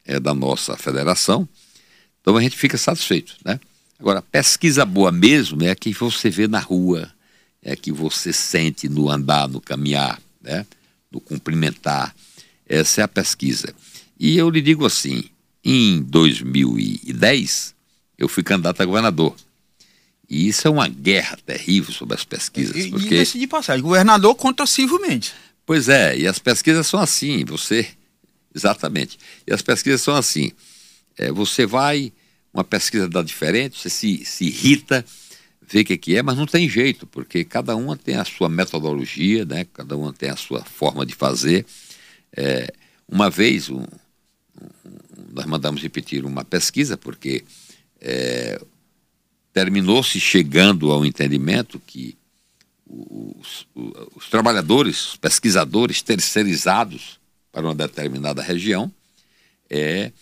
é, 0.08 0.18
da 0.18 0.34
nossa 0.34 0.76
federação. 0.76 1.46
Então 2.20 2.36
a 2.36 2.42
gente 2.42 2.56
fica 2.56 2.76
satisfeito, 2.76 3.36
né? 3.44 3.60
Agora, 4.00 4.22
pesquisa 4.22 4.84
boa 4.84 5.12
mesmo 5.12 5.62
é 5.62 5.70
a 5.70 5.76
que 5.76 5.92
você 5.92 6.30
vê 6.30 6.48
na 6.48 6.60
rua, 6.60 7.12
é 7.62 7.72
a 7.72 7.76
que 7.76 7.92
você 7.92 8.32
sente 8.32 8.88
no 8.88 9.10
andar, 9.10 9.48
no 9.48 9.60
caminhar, 9.60 10.20
né? 10.40 10.64
no 11.10 11.20
cumprimentar. 11.20 12.14
Essa 12.66 13.02
é 13.02 13.04
a 13.04 13.08
pesquisa. 13.08 13.74
E 14.18 14.36
eu 14.36 14.48
lhe 14.50 14.60
digo 14.60 14.86
assim, 14.86 15.24
em 15.64 16.00
2010, 16.02 17.74
eu 18.16 18.28
fui 18.28 18.42
candidato 18.42 18.80
a 18.80 18.86
governador. 18.86 19.34
E 20.30 20.48
isso 20.48 20.68
é 20.68 20.70
uma 20.70 20.88
guerra 20.88 21.38
terrível 21.44 21.92
sobre 21.92 22.14
as 22.14 22.24
pesquisas. 22.24 22.76
E, 22.76 22.90
porque... 22.90 23.14
e 23.14 23.24
de 23.24 23.46
passagem, 23.46 23.82
governador 23.82 24.34
contra 24.34 24.66
Silvio 24.66 25.00
Mendes. 25.00 25.32
Pois 25.66 25.88
é, 25.88 26.16
e 26.16 26.26
as 26.26 26.38
pesquisas 26.38 26.86
são 26.86 27.00
assim, 27.00 27.44
você 27.44 27.88
Exatamente. 28.58 29.18
E 29.46 29.52
as 29.52 29.62
pesquisas 29.62 30.00
são 30.00 30.16
assim: 30.16 30.50
é, 31.16 31.30
você 31.30 31.64
vai, 31.64 32.12
uma 32.52 32.64
pesquisa 32.64 33.08
dá 33.08 33.22
diferente, 33.22 33.78
você 33.78 33.88
se, 33.88 34.24
se 34.24 34.46
irrita, 34.46 35.04
vê 35.62 35.80
o 35.80 35.84
que, 35.84 35.96
que 35.96 36.16
é, 36.16 36.22
mas 36.22 36.36
não 36.36 36.46
tem 36.46 36.68
jeito, 36.68 37.06
porque 37.06 37.44
cada 37.44 37.76
uma 37.76 37.96
tem 37.96 38.16
a 38.16 38.24
sua 38.24 38.48
metodologia, 38.48 39.44
né? 39.44 39.64
cada 39.72 39.96
uma 39.96 40.12
tem 40.12 40.28
a 40.30 40.36
sua 40.36 40.64
forma 40.64 41.06
de 41.06 41.14
fazer. 41.14 41.64
É, 42.36 42.72
uma 43.08 43.30
vez, 43.30 43.68
um, 43.68 43.80
um, 43.80 43.86
nós 45.32 45.46
mandamos 45.46 45.80
repetir 45.80 46.24
uma 46.24 46.44
pesquisa, 46.44 46.96
porque 46.96 47.44
é, 48.00 48.60
terminou-se 49.52 50.18
chegando 50.18 50.90
ao 50.90 51.06
entendimento 51.06 51.80
que 51.86 52.18
os, 52.84 53.68
os, 53.74 53.92
os 54.16 54.28
trabalhadores, 54.28 55.10
os 55.10 55.16
pesquisadores 55.16 56.02
terceirizados, 56.02 57.17
para 57.58 57.66
uma 57.66 57.74
determinada 57.74 58.40
região, 58.40 58.88
é, 59.68 60.12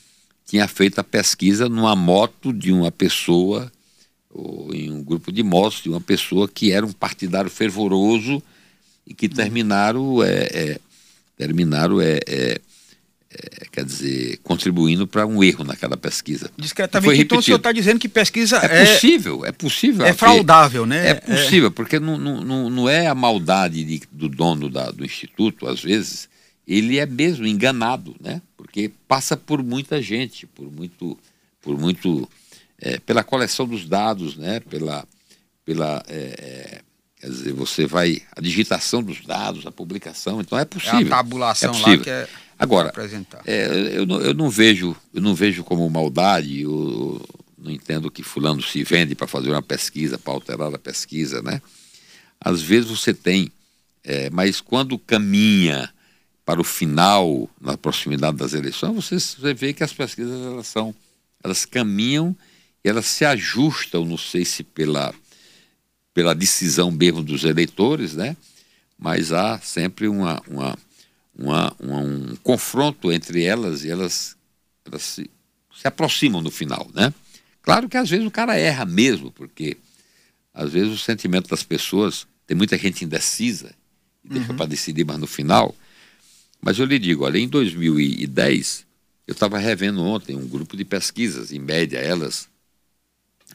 tinha 0.46 0.66
feito 0.66 0.98
a 0.98 1.04
pesquisa 1.04 1.68
numa 1.68 1.94
moto 1.94 2.50
de 2.50 2.72
uma 2.72 2.90
pessoa, 2.90 3.70
ou 4.30 4.74
em 4.74 4.90
um 4.90 5.04
grupo 5.04 5.30
de 5.30 5.42
motos, 5.42 5.82
de 5.82 5.90
uma 5.90 6.00
pessoa 6.00 6.48
que 6.48 6.72
era 6.72 6.86
um 6.86 6.92
partidário 6.92 7.50
fervoroso 7.50 8.42
e 9.06 9.12
que 9.12 9.28
terminaram, 9.28 10.22
é, 10.22 10.48
é 10.50 10.80
terminaram 11.36 12.00
é, 12.00 12.20
é, 12.26 12.58
é, 13.30 13.66
quer 13.70 13.84
dizer, 13.84 14.38
contribuindo 14.42 15.06
para 15.06 15.26
um 15.26 15.44
erro 15.44 15.62
naquela 15.62 15.98
pesquisa. 15.98 16.50
Discretamente, 16.56 17.20
então 17.20 17.36
o 17.36 17.42
senhor 17.42 17.58
está 17.58 17.70
dizendo 17.70 17.98
que 18.00 18.08
pesquisa 18.08 18.60
é, 18.62 18.82
é 18.82 18.86
possível, 18.86 19.44
é 19.44 19.52
possível. 19.52 20.06
É 20.06 20.14
fraudável, 20.14 20.86
né? 20.86 21.10
É 21.10 21.14
possível, 21.14 21.70
porque 21.70 22.00
não, 22.00 22.16
não, 22.16 22.70
não 22.70 22.88
é 22.88 23.06
a 23.08 23.14
maldade 23.14 23.84
de, 23.84 24.00
do 24.10 24.26
dono 24.26 24.70
da, 24.70 24.90
do 24.90 25.04
instituto, 25.04 25.68
às 25.68 25.82
vezes, 25.82 26.30
ele 26.66 26.98
é 26.98 27.06
mesmo 27.06 27.46
enganado, 27.46 28.16
né? 28.20 28.42
Porque 28.56 28.90
passa 29.06 29.36
por 29.36 29.62
muita 29.62 30.02
gente, 30.02 30.46
por 30.46 30.70
muito, 30.70 31.18
por 31.62 31.78
muito, 31.78 32.28
é, 32.80 32.98
pela 32.98 33.22
coleção 33.22 33.66
dos 33.66 33.86
dados, 33.88 34.36
né? 34.36 34.60
Pela, 34.60 35.06
pela, 35.64 36.02
é, 36.08 36.14
é 36.38 36.80
quer 37.20 37.30
dizer, 37.30 37.52
você 37.52 37.86
vai 37.86 38.22
a 38.36 38.40
digitação 38.40 39.02
dos 39.02 39.24
dados, 39.24 39.66
a 39.66 39.72
publicação, 39.72 40.40
então 40.40 40.58
é 40.58 40.64
possível. 40.64 41.00
É 41.00 41.04
a 41.04 41.08
tabulação 41.08 41.70
é 41.70 41.72
possível. 41.72 41.98
lá 41.98 42.04
que 42.04 42.10
é 42.10 42.28
Agora, 42.58 42.90
é, 43.44 43.98
eu, 43.98 44.06
não, 44.06 44.18
eu 44.18 44.32
não 44.32 44.48
vejo, 44.48 44.96
eu 45.12 45.20
não 45.20 45.34
vejo 45.34 45.62
como 45.62 45.88
maldade, 45.90 46.62
eu, 46.62 47.22
não 47.58 47.70
entendo 47.70 48.10
que 48.10 48.22
fulano 48.22 48.62
se 48.62 48.82
vende 48.82 49.14
para 49.14 49.26
fazer 49.26 49.50
uma 49.50 49.60
pesquisa, 49.60 50.18
para 50.18 50.32
alterar 50.32 50.74
a 50.74 50.78
pesquisa, 50.78 51.42
né? 51.42 51.60
Às 52.40 52.62
vezes 52.62 52.88
você 52.88 53.12
tem, 53.12 53.52
é, 54.02 54.30
mas 54.30 54.60
quando 54.60 54.98
caminha 54.98 55.92
para 56.46 56.60
o 56.60 56.64
final, 56.64 57.50
na 57.60 57.76
proximidade 57.76 58.36
das 58.36 58.54
eleições, 58.54 58.94
você, 58.94 59.18
você 59.18 59.52
vê 59.52 59.72
que 59.72 59.82
as 59.82 59.92
pesquisas 59.92 60.46
elas 60.46 60.68
são, 60.68 60.94
elas 61.42 61.64
caminham 61.64 62.36
e 62.84 62.88
elas 62.88 63.06
se 63.06 63.24
ajustam, 63.24 64.04
não 64.04 64.16
sei 64.16 64.44
se 64.44 64.62
pela, 64.62 65.12
pela 66.14 66.36
decisão 66.36 66.92
mesmo 66.92 67.20
dos 67.20 67.42
eleitores, 67.42 68.14
né? 68.14 68.36
Mas 68.96 69.32
há 69.32 69.58
sempre 69.58 70.06
uma, 70.06 70.40
uma, 70.46 70.78
uma, 71.36 71.76
uma 71.80 71.98
um 71.98 72.36
confronto 72.44 73.10
entre 73.10 73.42
elas 73.42 73.82
e 73.82 73.90
elas, 73.90 74.36
elas 74.84 75.02
se, 75.02 75.28
se 75.76 75.88
aproximam 75.88 76.40
no 76.40 76.50
final, 76.52 76.88
né? 76.94 77.12
Claro 77.60 77.88
que 77.88 77.96
às 77.96 78.08
vezes 78.08 78.24
o 78.24 78.30
cara 78.30 78.56
erra 78.56 78.84
mesmo, 78.84 79.32
porque 79.32 79.76
às 80.54 80.70
vezes 80.70 80.94
o 80.94 80.98
sentimento 80.98 81.50
das 81.50 81.64
pessoas, 81.64 82.24
tem 82.46 82.56
muita 82.56 82.78
gente 82.78 83.04
indecisa, 83.04 83.74
e 84.24 84.28
deixa 84.28 84.52
uhum. 84.52 84.56
para 84.56 84.66
decidir, 84.66 85.04
mas 85.04 85.18
no 85.18 85.26
final 85.26 85.74
mas 86.60 86.78
eu 86.78 86.86
lhe 86.86 86.98
digo, 86.98 87.24
olha, 87.24 87.38
em 87.38 87.48
2010, 87.48 88.86
eu 89.26 89.32
estava 89.32 89.58
revendo 89.58 90.02
ontem 90.02 90.36
um 90.36 90.46
grupo 90.46 90.76
de 90.76 90.84
pesquisas, 90.84 91.52
em 91.52 91.58
média 91.58 91.98
elas, 91.98 92.48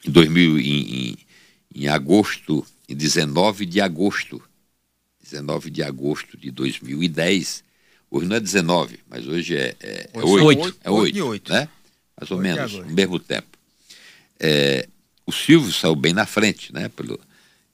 em 0.06 0.10
2000, 0.10 0.58
em, 0.58 0.62
em, 0.64 1.18
em 1.74 1.88
agosto, 1.88 2.64
em 2.88 2.94
19 2.94 3.66
de 3.66 3.80
agosto, 3.80 4.42
19 5.22 5.70
de 5.70 5.82
agosto 5.82 6.36
de 6.36 6.50
2010, 6.50 7.64
hoje 8.10 8.26
não 8.26 8.36
é 8.36 8.40
19, 8.40 9.00
mas 9.08 9.26
hoje 9.26 9.56
é, 9.56 9.74
é, 9.80 10.10
é 10.12 10.22
8, 10.22 10.44
8, 10.44 10.76
é 10.82 10.90
8, 10.90 11.26
8, 11.26 11.52
né? 11.52 11.68
Mais 12.20 12.30
ou 12.30 12.38
menos, 12.38 12.72
no 12.72 12.86
mesmo 12.86 13.18
tempo. 13.18 13.58
É, 14.38 14.88
o 15.24 15.32
Silvio 15.32 15.72
saiu 15.72 15.96
bem 15.96 16.12
na 16.12 16.26
frente, 16.26 16.72
né? 16.72 16.88
Pelo, 16.90 17.18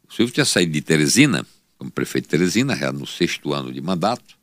o 0.09 0.15
Silvio 0.15 0.33
tinha 0.33 0.45
saído 0.45 0.73
de 0.73 0.81
Teresina, 0.81 1.45
como 1.77 1.91
prefeito 1.91 2.25
de 2.25 2.31
Teresina, 2.31 2.93
no 2.93 3.07
sexto 3.07 3.53
ano 3.53 3.73
de 3.73 3.81
mandato, 3.81 4.38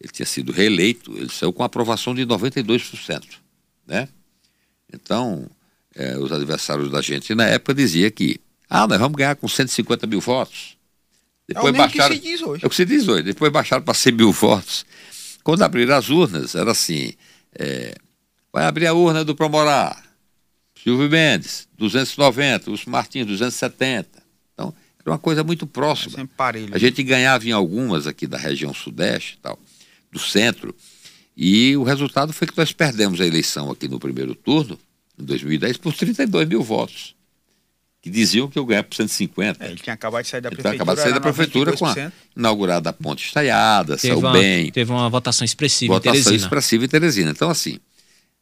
ele 0.00 0.10
tinha 0.10 0.26
sido 0.26 0.50
reeleito, 0.50 1.16
ele 1.16 1.28
saiu 1.28 1.52
com 1.52 1.62
aprovação 1.62 2.14
de 2.14 2.24
92%. 2.24 3.22
Né? 3.86 4.08
Então, 4.92 5.48
é, 5.94 6.16
os 6.16 6.32
adversários 6.32 6.90
da 6.90 7.02
gente 7.02 7.34
na 7.34 7.44
época 7.44 7.74
diziam 7.74 8.10
que, 8.10 8.40
ah, 8.68 8.86
nós 8.86 8.98
vamos 8.98 9.16
ganhar 9.16 9.36
com 9.36 9.46
150 9.46 10.06
mil 10.06 10.20
votos. 10.20 10.78
Depois 11.46 11.66
é 11.66 11.76
o 11.76 11.78
baixaram, 11.78 12.14
que 12.16 12.22
se 12.22 12.28
diz 12.28 12.42
hoje. 12.42 12.64
É 12.64 12.66
o 12.66 12.70
que 12.70 12.76
se 12.76 12.84
diz 12.86 13.08
hoje. 13.08 13.22
Depois 13.24 13.52
baixaram 13.52 13.82
para 13.82 13.92
100 13.92 14.12
mil 14.12 14.32
votos. 14.32 14.86
Quando 15.44 15.62
abriram 15.62 15.96
as 15.96 16.08
urnas, 16.08 16.54
era 16.54 16.70
assim, 16.70 17.12
é, 17.54 17.94
vai 18.52 18.64
abrir 18.64 18.86
a 18.86 18.94
urna 18.94 19.22
do 19.22 19.34
Promorá, 19.34 20.02
Silvio 20.82 21.10
Mendes, 21.10 21.68
290, 21.76 22.70
os 22.70 22.86
Martins, 22.86 23.26
270. 23.26 24.08
Então, 24.54 24.72
era 24.98 25.10
uma 25.10 25.18
coisa 25.18 25.44
muito 25.44 25.66
próxima. 25.66 26.20
É 26.20 26.22
a 26.72 26.78
gente 26.78 27.02
ganhava 27.02 27.46
em 27.46 27.52
algumas 27.52 28.06
aqui 28.06 28.26
da 28.26 28.38
região 28.38 28.72
sudeste 28.72 29.34
e 29.34 29.42
tal 29.42 29.58
do 30.10 30.18
centro. 30.18 30.74
E 31.36 31.76
o 31.76 31.82
resultado 31.82 32.32
foi 32.32 32.46
que 32.46 32.56
nós 32.56 32.72
perdemos 32.72 33.20
a 33.20 33.26
eleição 33.26 33.70
aqui 33.70 33.88
no 33.88 33.98
primeiro 33.98 34.34
turno, 34.34 34.78
em 35.18 35.24
2010, 35.24 35.76
por 35.78 35.94
32 35.94 36.48
mil 36.48 36.62
votos. 36.62 37.14
que 38.02 38.08
diziam 38.08 38.48
que 38.48 38.58
eu 38.58 38.64
ganhava 38.64 38.88
por 38.88 38.96
150. 38.96 39.62
É, 39.62 39.68
ele 39.68 39.76
tinha 39.76 39.94
acabado 39.94 40.22
de 40.24 40.30
sair 40.30 40.40
da 40.40 40.50
prefeitura. 40.50 40.74
Então, 40.74 40.82
acabado 40.82 40.96
de 40.96 41.02
sair 41.02 41.12
da 41.12 41.20
prefeitura 41.20 41.76
com 41.76 41.86
a 41.86 42.12
inaugurada 42.36 42.90
a 42.90 42.92
ponte 42.92 43.26
estaiada, 43.26 43.96
teve 43.96 44.14
saiu 44.14 44.18
uma, 44.18 44.32
bem. 44.32 44.70
Teve 44.70 44.90
uma 44.90 45.08
votação 45.08 45.44
expressiva 45.44 45.94
votação 45.94 46.18
em 46.18 46.22
Teresina. 46.22 46.44
expressiva 46.44 46.84
em 46.84 46.88
Teresina. 46.88 47.30
Então, 47.30 47.50
assim, 47.50 47.78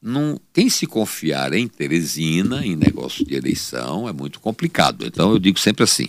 não, 0.00 0.40
quem 0.52 0.70
se 0.70 0.86
confiar 0.86 1.52
em 1.52 1.66
Teresina, 1.66 2.64
em 2.64 2.76
negócio 2.76 3.24
de 3.24 3.34
eleição, 3.34 4.08
é 4.08 4.12
muito 4.12 4.38
complicado. 4.38 5.04
Então, 5.04 5.32
eu 5.32 5.40
digo 5.40 5.58
sempre 5.58 5.82
assim, 5.82 6.08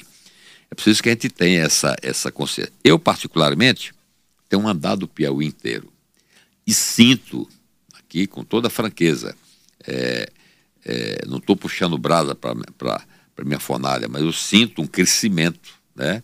é 0.70 0.75
preciso 0.75 1.01
que 1.01 1.10
a 1.10 1.12
gente 1.12 1.30
tenha 1.30 1.63
essa, 1.63 1.96
essa 2.01 2.32
consciência. 2.32 2.72
Eu, 2.84 3.00
particularmente, 3.00 3.92
tenho 4.50 4.68
andado 4.68 5.03
o 5.03 5.08
Piauí 5.08 5.46
inteiro 5.46 5.94
e 6.68 6.74
sinto, 6.74 7.48
aqui 7.98 8.27
com 8.27 8.44
toda 8.44 8.70
franqueza, 8.70 9.36
é, 9.88 10.29
é, 10.84 11.25
não 11.27 11.38
estou 11.38 11.56
puxando 11.56 11.98
brasa 11.98 12.36
para 12.36 12.56
para 13.39 13.46
minha 13.46 13.60
fornalha, 13.60 14.10
mas 14.10 14.22
eu 14.22 14.34
sinto 14.34 14.82
um 14.82 14.88
crescimento, 14.88 15.74
né? 15.96 16.22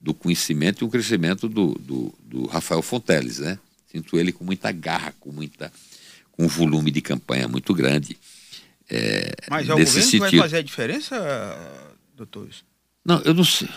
Do 0.00 0.14
conhecimento 0.14 0.84
e 0.84 0.86
um 0.86 0.88
crescimento 0.88 1.48
do, 1.48 1.74
do, 1.74 2.14
do 2.22 2.46
Rafael 2.46 2.80
Fonteles, 2.82 3.40
né? 3.40 3.58
Sinto 3.90 4.16
ele 4.16 4.30
com 4.30 4.44
muita 4.44 4.70
garra, 4.70 5.12
com 5.18 5.32
muita 5.32 5.72
com 6.30 6.44
um 6.44 6.48
volume 6.48 6.92
de 6.92 7.00
campanha 7.00 7.48
muito 7.48 7.74
grande. 7.74 8.16
É, 8.88 9.34
mas 9.50 9.68
é 9.68 9.74
o 9.74 9.78
governo 9.78 10.02
sentido. 10.02 10.26
que 10.26 10.36
vai 10.36 10.48
fazer 10.48 10.58
a 10.58 10.62
diferença, 10.62 11.92
doutor? 12.14 12.48
Não, 13.04 13.20
eu 13.22 13.34
não 13.34 13.42
sei. 13.42 13.68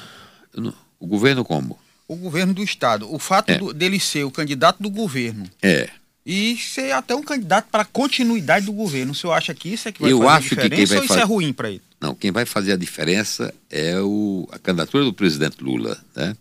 Eu 0.53 0.61
não, 0.61 0.73
o 0.99 1.07
governo 1.07 1.43
como? 1.43 1.79
O 2.09 2.15
governo 2.17 2.53
do 2.53 2.61
Estado. 2.61 3.13
O 3.13 3.17
fato 3.17 3.51
é. 3.51 3.57
do, 3.57 3.73
dele 3.73 3.99
ser 3.99 4.25
o 4.25 4.31
candidato 4.31 4.83
do 4.83 4.89
governo. 4.89 5.49
É 5.61 5.89
e 6.25 6.57
ser 6.57 6.91
até 6.91 7.15
um 7.15 7.23
candidato 7.23 7.69
para 7.71 7.81
a 7.81 7.85
continuidade 7.85 8.67
do 8.67 8.71
governo. 8.71 9.13
O 9.13 9.15
senhor 9.15 9.33
acha 9.33 9.51
que 9.55 9.69
isso 9.69 9.87
é 9.89 9.91
que 9.91 9.99
vai 9.99 10.11
eu 10.11 10.19
fazer 10.19 10.29
acho 10.29 10.37
a 10.37 10.49
diferença 10.49 10.69
que 10.69 10.75
quem 10.75 10.85
vai 10.85 10.97
ou 10.99 11.03
isso 11.05 11.19
é 11.19 11.23
ruim 11.23 11.51
para 11.51 11.69
ele? 11.71 11.81
Não, 11.99 12.13
quem 12.13 12.31
vai 12.31 12.45
fazer 12.45 12.73
a 12.73 12.75
diferença 12.75 13.51
é 13.67 13.99
o, 13.99 14.47
a 14.51 14.59
candidatura 14.59 15.03
do 15.03 15.11
presidente 15.11 15.63
Lula, 15.63 15.97
né? 16.15 16.35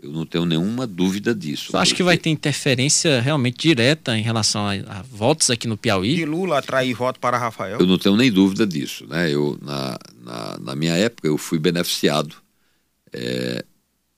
Eu 0.00 0.12
não 0.12 0.26
tenho 0.26 0.44
nenhuma 0.44 0.86
dúvida 0.86 1.34
disso. 1.34 1.72
Você 1.72 1.76
acha 1.78 1.94
que 1.94 2.02
vai 2.02 2.18
ter 2.18 2.30
interferência 2.30 3.20
realmente 3.20 3.56
direta 3.66 4.16
em 4.16 4.22
relação 4.22 4.64
a, 4.64 4.74
a, 4.74 5.02
votos 5.02 5.50
aqui 5.50 5.66
no 5.66 5.76
Piauí? 5.76 6.14
De 6.14 6.24
Lula 6.24 6.58
atrair 6.58 6.94
voto 6.94 7.18
para 7.18 7.36
Rafael? 7.36 7.80
Eu 7.80 7.86
não 7.86 7.98
tenho 7.98 8.14
nem 8.14 8.30
dúvida 8.30 8.64
disso. 8.64 9.06
Né? 9.08 9.32
Eu, 9.32 9.58
na, 9.60 9.98
na, 10.22 10.58
na 10.60 10.76
minha 10.76 10.94
época, 10.94 11.26
eu 11.26 11.36
fui 11.36 11.58
beneficiado 11.58 12.36
é, 13.12 13.64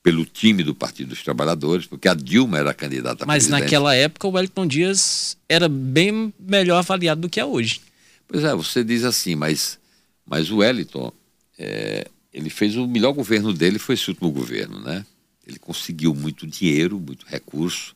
pelo 0.02 0.25
time 0.25 0.62
do 0.62 0.75
Partido 0.75 1.09
dos 1.09 1.23
Trabalhadores, 1.23 1.87
porque 1.87 2.09
a 2.09 2.14
Dilma 2.14 2.59
era 2.59 2.71
a 2.71 2.75
candidata 2.75 3.26
Mas 3.26 3.49
naquela 3.49 3.95
época 3.95 4.26
o 4.26 4.33
Wellington 4.33 4.66
Dias 4.66 5.37
era 5.49 5.69
bem 5.69 6.33
melhor 6.38 6.78
avaliado 6.78 7.23
do 7.23 7.28
que 7.28 7.38
é 7.38 7.45
hoje. 7.45 7.80
Pois 8.26 8.45
é, 8.45 8.54
você 8.54 8.83
diz 8.83 9.04
assim, 9.04 9.35
mas, 9.35 9.78
mas 10.25 10.50
o 10.50 10.59
Wellington, 10.59 11.12
é, 11.59 12.07
ele 12.33 12.49
fez 12.49 12.76
o 12.76 12.87
melhor 12.87 13.12
governo 13.12 13.52
dele, 13.52 13.78
foi 13.78 13.95
esse 13.95 14.09
último 14.09 14.30
governo, 14.30 14.80
né? 14.80 15.04
Ele 15.47 15.59
conseguiu 15.59 16.14
muito 16.14 16.47
dinheiro, 16.47 16.99
muito 16.99 17.26
recurso. 17.26 17.95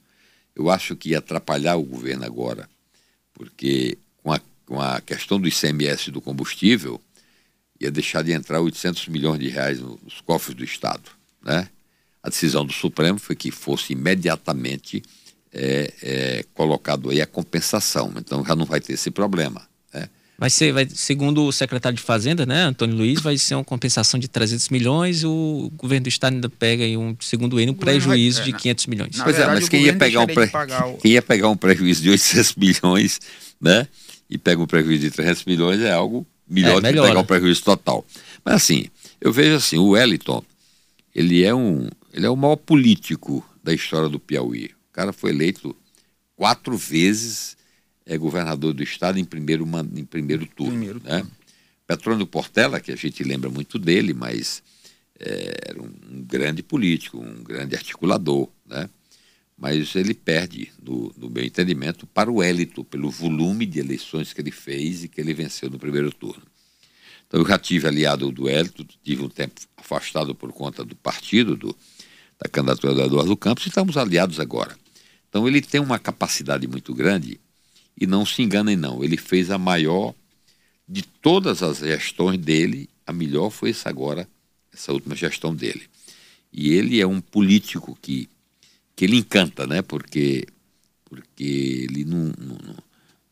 Eu 0.54 0.68
acho 0.68 0.96
que 0.96 1.10
ia 1.10 1.18
atrapalhar 1.18 1.76
o 1.76 1.84
governo 1.84 2.24
agora, 2.24 2.68
porque 3.32 3.96
com 4.22 4.32
a, 4.32 4.40
com 4.66 4.80
a 4.80 5.00
questão 5.00 5.40
do 5.40 5.48
ICMS 5.48 6.10
do 6.10 6.20
combustível, 6.20 7.00
ia 7.80 7.90
deixar 7.90 8.22
de 8.22 8.32
entrar 8.32 8.60
800 8.60 9.08
milhões 9.08 9.38
de 9.38 9.48
reais 9.48 9.80
nos 9.80 10.20
cofres 10.20 10.56
do 10.56 10.64
Estado, 10.64 11.10
né? 11.42 11.68
A 12.24 12.30
decisão 12.30 12.64
do 12.64 12.72
Supremo 12.72 13.18
foi 13.18 13.36
que 13.36 13.50
fosse 13.50 13.92
imediatamente 13.92 15.02
é, 15.52 15.92
é, 16.02 16.44
colocado 16.54 17.10
aí 17.10 17.20
a 17.20 17.26
compensação. 17.26 18.10
Então 18.16 18.42
já 18.42 18.56
não 18.56 18.64
vai 18.64 18.80
ter 18.80 18.94
esse 18.94 19.10
problema. 19.10 19.60
Né? 19.92 20.08
Vai 20.38 20.48
ser, 20.48 20.72
vai, 20.72 20.88
segundo 20.88 21.44
o 21.44 21.52
secretário 21.52 21.96
de 21.96 22.02
Fazenda, 22.02 22.46
né, 22.46 22.62
Antônio 22.62 22.96
Luiz, 22.96 23.20
vai 23.20 23.36
ser 23.36 23.56
uma 23.56 23.64
compensação 23.64 24.18
de 24.18 24.26
300 24.26 24.70
milhões. 24.70 25.22
O 25.22 25.70
governo 25.76 26.04
do 26.04 26.08
estado 26.08 26.32
ainda 26.32 26.48
pega 26.48 26.82
aí 26.82 26.96
um, 26.96 27.14
segundo 27.20 27.60
ele, 27.60 27.72
um 27.72 27.74
prejuízo 27.74 28.38
vai, 28.38 28.48
é, 28.48 28.52
de 28.52 28.58
500 28.58 28.86
milhões. 28.86 29.20
Pois 29.22 29.38
é, 29.38 29.46
mas 29.46 29.68
quem 29.68 29.82
ia, 29.82 29.94
pegar 29.94 30.20
um 30.20 30.26
pre... 30.26 30.46
o... 30.46 30.96
quem 30.96 31.12
ia 31.12 31.22
pegar 31.22 31.50
um 31.50 31.56
prejuízo 31.58 32.02
de 32.02 32.08
800 32.08 32.54
milhões, 32.56 33.20
né, 33.60 33.86
e 34.30 34.38
pega 34.38 34.62
um 34.62 34.66
prejuízo 34.66 35.02
de 35.02 35.10
300 35.10 35.44
milhões 35.44 35.80
é 35.82 35.92
algo 35.92 36.26
melhor 36.48 36.78
é, 36.78 36.80
do 36.80 36.86
que 36.86 37.02
pegar 37.02 37.20
o 37.20 37.24
prejuízo 37.24 37.62
total. 37.62 38.02
Mas 38.42 38.54
assim, 38.54 38.86
eu 39.20 39.30
vejo 39.30 39.56
assim, 39.56 39.76
o 39.76 39.90
Wellington, 39.90 40.42
ele 41.14 41.44
é 41.44 41.54
um, 41.54 41.86
ele 42.14 42.26
é 42.26 42.30
o 42.30 42.36
maior 42.36 42.56
político 42.56 43.44
da 43.62 43.74
história 43.74 44.08
do 44.08 44.20
Piauí. 44.20 44.66
O 44.66 44.92
cara 44.92 45.12
foi 45.12 45.30
eleito 45.30 45.76
quatro 46.36 46.76
vezes 46.76 47.56
é 48.06 48.16
governador 48.16 48.72
do 48.72 48.82
estado 48.82 49.18
em 49.18 49.24
primeiro, 49.24 49.66
em 49.96 50.04
primeiro 50.04 50.46
turno. 50.46 50.72
Primeiro 50.72 51.00
né? 51.02 51.20
turno. 51.20 51.32
Petrônio 51.86 52.26
Portela, 52.26 52.80
que 52.80 52.92
a 52.92 52.96
gente 52.96 53.22
lembra 53.24 53.50
muito 53.50 53.78
dele, 53.78 54.14
mas 54.14 54.62
é, 55.18 55.70
era 55.70 55.82
um, 55.82 55.90
grande 56.26 56.62
político, 56.62 57.18
um 57.18 57.42
grande 57.42 57.74
articulador, 57.74 58.48
né? 58.66 58.88
Mas 59.56 59.94
ele 59.94 60.14
perde, 60.14 60.72
no, 60.82 61.14
no 61.16 61.30
meu 61.30 61.44
entendimento, 61.44 62.06
para 62.06 62.30
o 62.30 62.42
élito, 62.42 62.84
pelo 62.84 63.10
volume 63.10 63.64
de 63.64 63.78
eleições 63.78 64.32
que 64.32 64.40
ele 64.40 64.50
fez 64.50 65.04
e 65.04 65.08
que 65.08 65.20
ele 65.20 65.32
venceu 65.32 65.70
no 65.70 65.78
primeiro 65.78 66.12
turno. 66.12 66.42
Então 67.26 67.40
eu 67.40 67.46
já 67.46 67.58
tive 67.58 67.86
aliado 67.86 68.30
do 68.32 68.48
élito, 68.48 68.84
tive 69.02 69.22
um 69.22 69.28
tempo 69.28 69.60
afastado 69.76 70.34
por 70.34 70.52
conta 70.52 70.84
do 70.84 70.96
partido, 70.96 71.56
do, 71.56 71.76
da 72.38 72.48
candidatura 72.48 72.94
do 72.94 73.02
Eduardo 73.02 73.36
Campos 73.36 73.64
e 73.64 73.68
estamos 73.68 73.96
aliados 73.96 74.40
agora. 74.40 74.76
Então 75.28 75.46
ele 75.48 75.60
tem 75.60 75.80
uma 75.80 75.98
capacidade 75.98 76.66
muito 76.66 76.94
grande 76.94 77.40
e 78.00 78.06
não 78.06 78.26
se 78.26 78.42
enganem 78.42 78.76
não, 78.76 79.02
ele 79.02 79.16
fez 79.16 79.50
a 79.50 79.58
maior 79.58 80.14
de 80.88 81.02
todas 81.02 81.62
as 81.62 81.78
gestões 81.78 82.38
dele, 82.38 82.88
a 83.06 83.12
melhor 83.12 83.50
foi 83.50 83.70
essa 83.70 83.88
agora, 83.88 84.28
essa 84.72 84.92
última 84.92 85.16
gestão 85.16 85.54
dele. 85.54 85.82
E 86.52 86.72
ele 86.72 87.00
é 87.00 87.06
um 87.06 87.20
político 87.20 87.98
que, 88.00 88.28
que 88.94 89.04
ele 89.04 89.16
encanta, 89.16 89.66
né? 89.66 89.82
Porque, 89.82 90.46
porque 91.04 91.86
ele 91.88 92.04
não, 92.04 92.32
não, 92.38 92.76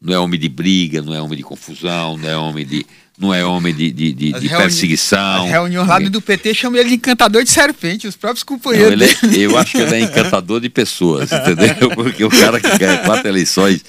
não 0.00 0.14
é 0.14 0.18
homem 0.18 0.40
de 0.40 0.48
briga, 0.48 1.02
não 1.02 1.14
é 1.14 1.20
homem 1.20 1.36
de 1.36 1.44
confusão, 1.44 2.16
não 2.16 2.28
é 2.28 2.36
homem 2.36 2.66
de 2.66 2.86
não 3.18 3.32
é 3.32 3.44
homem 3.44 3.74
de, 3.74 3.90
de, 3.90 4.12
de, 4.12 4.32
de 4.32 4.48
perseguição. 4.48 5.44
A 5.44 5.48
reunião 5.48 5.86
lá 5.86 5.98
do 5.98 6.20
PT 6.20 6.54
chama 6.54 6.78
ele 6.78 6.90
de 6.90 6.94
encantador 6.94 7.44
de 7.44 7.50
serpente, 7.50 8.06
os 8.06 8.16
próprios 8.16 8.42
companheiros. 8.42 8.98
Não, 9.22 9.30
é, 9.30 9.36
eu 9.36 9.56
acho 9.58 9.72
que 9.72 9.78
ele 9.78 9.94
é 9.94 10.00
encantador 10.00 10.60
de 10.60 10.68
pessoas, 10.68 11.30
entendeu? 11.30 11.90
Porque 11.94 12.24
o 12.24 12.30
cara 12.30 12.60
que 12.60 12.78
quer 12.78 13.04
quatro 13.04 13.28
eleições, 13.28 13.84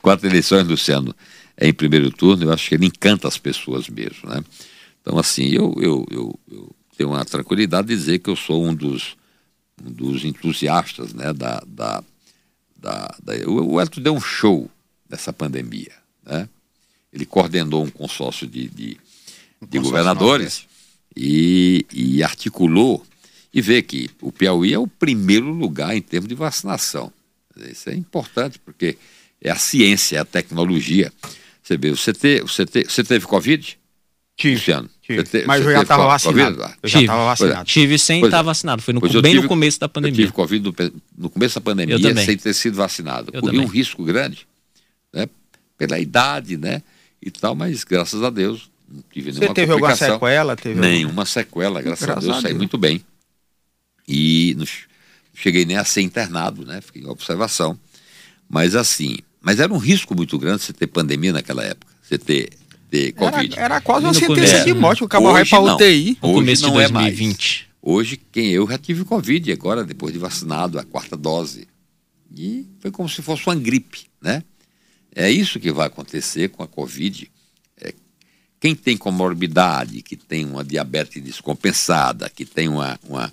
quatro 0.00 0.26
eleições, 0.26 0.66
Luciano, 0.66 1.14
é 1.56 1.68
em 1.68 1.72
primeiro 1.72 2.10
turno, 2.10 2.44
eu 2.44 2.52
acho 2.52 2.68
que 2.68 2.74
ele 2.76 2.86
encanta 2.86 3.26
as 3.26 3.36
pessoas 3.36 3.88
mesmo, 3.88 4.28
né? 4.28 4.42
Então, 5.02 5.18
assim, 5.18 5.48
eu, 5.48 5.74
eu, 5.80 6.06
eu, 6.10 6.40
eu 6.50 6.76
tenho 6.96 7.10
uma 7.10 7.24
tranquilidade 7.24 7.88
de 7.88 7.96
dizer 7.96 8.18
que 8.20 8.30
eu 8.30 8.36
sou 8.36 8.64
um 8.64 8.74
dos, 8.74 9.16
um 9.84 9.90
dos 9.90 10.24
entusiastas, 10.24 11.12
né, 11.12 11.32
da... 11.32 11.62
da, 11.66 12.02
da, 12.80 13.12
da 13.20 13.32
o 13.48 13.80
Elton 13.80 14.00
deu 14.00 14.14
um 14.14 14.20
show 14.20 14.70
nessa 15.10 15.32
pandemia, 15.32 15.92
né? 16.24 16.48
Ele 17.12 17.24
coordenou 17.24 17.84
um 17.84 17.90
consórcio 17.90 18.46
de, 18.46 18.68
de, 18.68 18.96
um 19.60 19.66
de 19.66 19.78
governadores 19.78 20.66
e, 21.16 21.86
e, 21.92 22.22
articulou 22.22 23.04
e 23.52 23.60
vê 23.60 23.82
que 23.82 24.10
o 24.20 24.30
Piauí 24.30 24.72
é 24.72 24.78
o 24.78 24.86
primeiro 24.86 25.50
lugar 25.50 25.96
em 25.96 26.02
termos 26.02 26.28
de 26.28 26.34
vacinação. 26.34 27.12
Isso 27.56 27.90
é 27.90 27.94
importante 27.94 28.58
porque 28.58 28.96
é 29.40 29.50
a 29.50 29.56
ciência, 29.56 30.16
é 30.16 30.20
a 30.20 30.24
tecnologia. 30.24 31.12
Você 31.62 31.76
vê, 31.76 31.90
você, 31.90 32.12
te, 32.12 32.40
você, 32.40 32.64
te, 32.64 32.84
você 32.84 33.02
teve 33.02 33.26
Covid? 33.26 33.78
Tive. 34.36 34.54
Luciano, 34.54 34.88
tive. 35.02 35.24
Te, 35.24 35.44
mas 35.46 35.64
eu 35.64 35.72
já 35.72 35.82
estava 35.82 36.06
vacinado. 36.06 36.62
Eu 36.80 36.88
já 36.88 37.00
estava 37.00 37.24
vacinado. 37.24 37.64
Tive 37.64 37.98
sem 37.98 38.24
estar 38.24 38.42
vacinado. 38.42 38.80
Foi 38.80 38.94
no, 38.94 39.00
bem 39.00 39.32
tive, 39.32 39.42
no 39.42 39.48
começo 39.48 39.80
da 39.80 39.88
pandemia. 39.88 40.20
Eu 40.20 40.26
tive 40.26 40.32
Covid 40.32 40.64
no, 40.64 40.74
no 41.16 41.28
começo 41.28 41.56
da 41.56 41.60
pandemia 41.60 41.98
sem 42.24 42.36
ter 42.36 42.54
sido 42.54 42.76
vacinado. 42.76 43.30
Eu 43.32 43.40
Corri 43.40 43.56
também. 43.56 43.66
um 43.66 43.68
risco 43.68 44.04
grande, 44.04 44.46
né? 45.12 45.28
Pela 45.76 45.98
idade, 45.98 46.56
né? 46.56 46.82
E 47.20 47.30
tal, 47.30 47.54
mas 47.54 47.84
graças 47.84 48.22
a 48.22 48.30
Deus 48.30 48.70
não 48.88 49.02
tive 49.12 49.30
nenhuma 49.30 49.48
Você 49.48 49.54
teve 49.54 49.72
alguma 49.72 49.96
sequela? 49.96 50.56
Teve 50.56 50.80
nenhuma 50.80 51.08
alguma... 51.08 51.26
sequela, 51.26 51.82
graças, 51.82 52.06
graças 52.06 52.24
a 52.24 52.26
Deus, 52.26 52.30
a 52.30 52.40
Deus. 52.40 52.42
saí 52.42 52.54
muito 52.54 52.78
bem. 52.78 53.04
E 54.06 54.54
não 54.56 54.66
cheguei 55.34 55.64
nem 55.64 55.76
a 55.76 55.84
ser 55.84 56.00
internado, 56.00 56.64
né? 56.64 56.80
Fiquei 56.80 57.02
em 57.02 57.06
observação. 57.06 57.78
Mas 58.48 58.74
assim, 58.74 59.18
mas 59.40 59.60
era 59.60 59.72
um 59.72 59.78
risco 59.78 60.14
muito 60.14 60.38
grande 60.38 60.62
você 60.62 60.72
ter 60.72 60.86
pandemia 60.86 61.32
naquela 61.32 61.62
época, 61.62 61.92
você 62.02 62.16
ter, 62.16 62.50
ter 62.90 63.12
Covid. 63.12 63.54
Era, 63.54 63.64
era 63.64 63.80
quase 63.80 64.06
uma 64.06 64.14
sentença 64.14 64.64
de 64.64 64.72
morte, 64.72 65.04
o 65.04 65.08
cabo 65.08 65.32
vai 65.32 65.44
para 65.44 65.60
UTI. 65.60 66.18
No 66.22 66.34
começo 66.34 66.62
não 66.62 66.70
de 66.70 66.76
2020. 66.76 66.94
É 66.94 67.24
mais. 67.26 67.68
Hoje, 67.80 68.20
quem 68.32 68.50
eu 68.50 68.66
já 68.68 68.76
tive 68.76 69.04
Covid, 69.04 69.52
agora, 69.52 69.84
depois 69.84 70.12
de 70.12 70.18
vacinado, 70.18 70.78
a 70.78 70.84
quarta 70.84 71.16
dose. 71.16 71.68
E 72.34 72.66
foi 72.80 72.90
como 72.90 73.08
se 73.08 73.22
fosse 73.22 73.46
uma 73.46 73.54
gripe, 73.54 74.06
né? 74.20 74.42
É 75.14 75.30
isso 75.30 75.60
que 75.60 75.72
vai 75.72 75.86
acontecer 75.86 76.48
com 76.50 76.62
a 76.62 76.68
Covid. 76.68 77.30
É, 77.80 77.92
quem 78.60 78.74
tem 78.74 78.96
comorbidade, 78.96 80.02
que 80.02 80.16
tem 80.16 80.44
uma 80.44 80.64
diabetes 80.64 81.22
descompensada, 81.22 82.28
que 82.30 82.44
tem 82.44 82.68
uma, 82.68 82.98
uma 83.08 83.32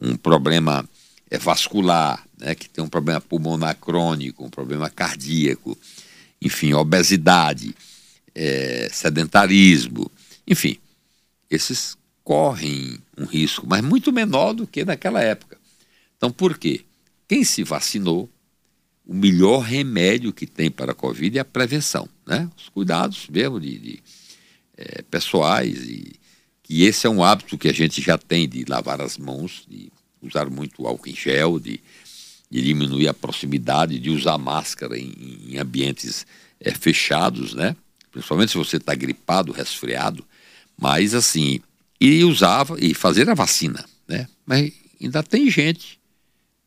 um 0.00 0.16
problema 0.16 0.88
é, 1.30 1.38
vascular, 1.38 2.26
né, 2.38 2.54
que 2.54 2.68
tem 2.68 2.82
um 2.82 2.88
problema 2.88 3.20
pulmonar 3.20 3.76
crônico, 3.76 4.44
um 4.44 4.50
problema 4.50 4.90
cardíaco, 4.90 5.78
enfim, 6.40 6.72
obesidade, 6.72 7.74
é, 8.34 8.88
sedentarismo, 8.92 10.10
enfim, 10.46 10.78
esses 11.48 11.96
correm 12.24 12.98
um 13.16 13.24
risco, 13.24 13.66
mas 13.66 13.82
muito 13.82 14.12
menor 14.12 14.52
do 14.52 14.66
que 14.66 14.84
naquela 14.84 15.22
época. 15.22 15.58
Então, 16.16 16.30
por 16.30 16.58
quê? 16.58 16.84
Quem 17.28 17.44
se 17.44 17.62
vacinou, 17.62 18.28
o 19.06 19.14
melhor 19.14 19.60
remédio 19.60 20.32
que 20.32 20.46
tem 20.46 20.70
para 20.70 20.92
a 20.92 20.94
Covid 20.94 21.36
é 21.36 21.40
a 21.40 21.44
prevenção, 21.44 22.08
né? 22.26 22.48
Os 22.56 22.68
cuidados 22.68 23.26
mesmo 23.28 23.60
de, 23.60 23.78
de 23.78 24.02
é, 24.76 25.02
pessoais 25.02 25.82
e 25.84 26.12
que 26.62 26.84
esse 26.84 27.06
é 27.06 27.10
um 27.10 27.22
hábito 27.22 27.58
que 27.58 27.68
a 27.68 27.72
gente 27.72 28.00
já 28.00 28.16
tem 28.16 28.48
de 28.48 28.64
lavar 28.68 29.00
as 29.00 29.18
mãos, 29.18 29.64
de 29.68 29.90
usar 30.22 30.48
muito 30.48 30.86
álcool 30.86 31.08
em 31.08 31.14
gel, 31.14 31.58
de, 31.58 31.80
de 32.48 32.62
diminuir 32.62 33.08
a 33.08 33.14
proximidade, 33.14 33.98
de 33.98 34.10
usar 34.10 34.38
máscara 34.38 34.96
em, 34.96 35.12
em 35.48 35.58
ambientes 35.58 36.24
é, 36.60 36.72
fechados, 36.72 37.54
né? 37.54 37.76
Principalmente 38.12 38.52
se 38.52 38.58
você 38.58 38.76
está 38.76 38.94
gripado, 38.94 39.52
resfriado, 39.52 40.24
mas 40.80 41.14
assim, 41.14 41.60
e 42.00 42.22
usava 42.22 42.76
e 42.78 42.94
fazer 42.94 43.28
a 43.28 43.34
vacina, 43.34 43.84
né? 44.06 44.28
Mas 44.46 44.72
ainda 45.00 45.22
tem 45.22 45.50
gente 45.50 45.98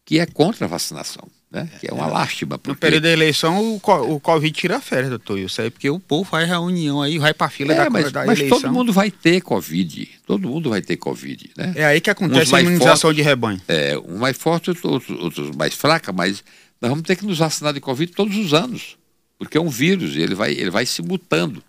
que 0.03 0.19
é 0.19 0.25
contra 0.25 0.65
a 0.65 0.69
vacinação 0.69 1.27
né? 1.55 1.69
Que 1.79 1.89
é 1.89 1.93
uma 1.93 2.07
é. 2.07 2.11
lástima. 2.11 2.57
Porque... 2.57 2.69
No 2.69 2.75
período 2.75 3.03
da 3.03 3.09
eleição, 3.09 3.63
o, 3.75 4.13
o 4.13 4.19
Covid 4.19 4.51
tira 4.51 4.81
férias, 4.81 5.09
doutor 5.09 5.39
Isso 5.39 5.61
aí, 5.61 5.71
porque 5.71 5.89
o 5.89 5.99
povo 5.99 6.29
faz 6.29 6.47
reunião 6.47 7.01
aí, 7.01 7.17
vai 7.17 7.33
pra 7.33 7.49
fila 7.49 7.73
é, 7.73 7.77
da, 7.77 7.89
mas, 7.89 8.11
da 8.11 8.25
mas 8.25 8.39
eleição. 8.39 8.57
Mas 8.57 8.61
todo 8.63 8.73
mundo 8.73 8.91
vai 8.91 9.09
ter 9.09 9.41
Covid. 9.41 10.09
Todo 10.27 10.49
mundo 10.49 10.69
vai 10.69 10.81
ter 10.81 10.97
Covid, 10.97 11.51
né? 11.55 11.73
É 11.75 11.85
aí 11.85 12.01
que 12.01 12.09
acontece 12.09 12.53
a 12.53 12.61
imunização 12.61 13.09
forte, 13.09 13.15
de 13.15 13.21
rebanho. 13.21 13.61
É, 13.69 13.97
um 13.97 14.17
mais 14.17 14.37
forte, 14.37 14.69
outros, 14.69 15.09
outros 15.09 15.55
mais 15.55 15.73
fraca, 15.73 16.11
mas 16.11 16.43
nós 16.81 16.89
vamos 16.89 17.05
ter 17.05 17.15
que 17.15 17.25
nos 17.25 17.37
vacinar 17.37 17.73
de 17.73 17.79
Covid 17.79 18.11
todos 18.11 18.35
os 18.35 18.53
anos. 18.53 18.97
Porque 19.39 19.57
é 19.57 19.61
um 19.61 19.69
vírus 19.69 20.15
e 20.15 20.19
ele 20.19 20.35
vai, 20.35 20.51
ele 20.51 20.69
vai 20.69 20.85
se 20.85 21.01
mutando. 21.01 21.63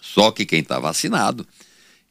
Só 0.00 0.32
que 0.32 0.44
quem 0.44 0.60
está 0.60 0.80
vacinado, 0.80 1.46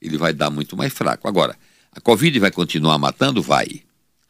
ele 0.01 0.17
vai 0.17 0.33
dar 0.33 0.49
muito 0.49 0.77
mais 0.77 0.93
fraco. 0.93 1.27
Agora, 1.27 1.57
a 1.91 1.99
Covid 1.99 2.39
vai 2.39 2.51
continuar 2.51 2.97
matando? 2.97 3.41
Vai. 3.41 3.81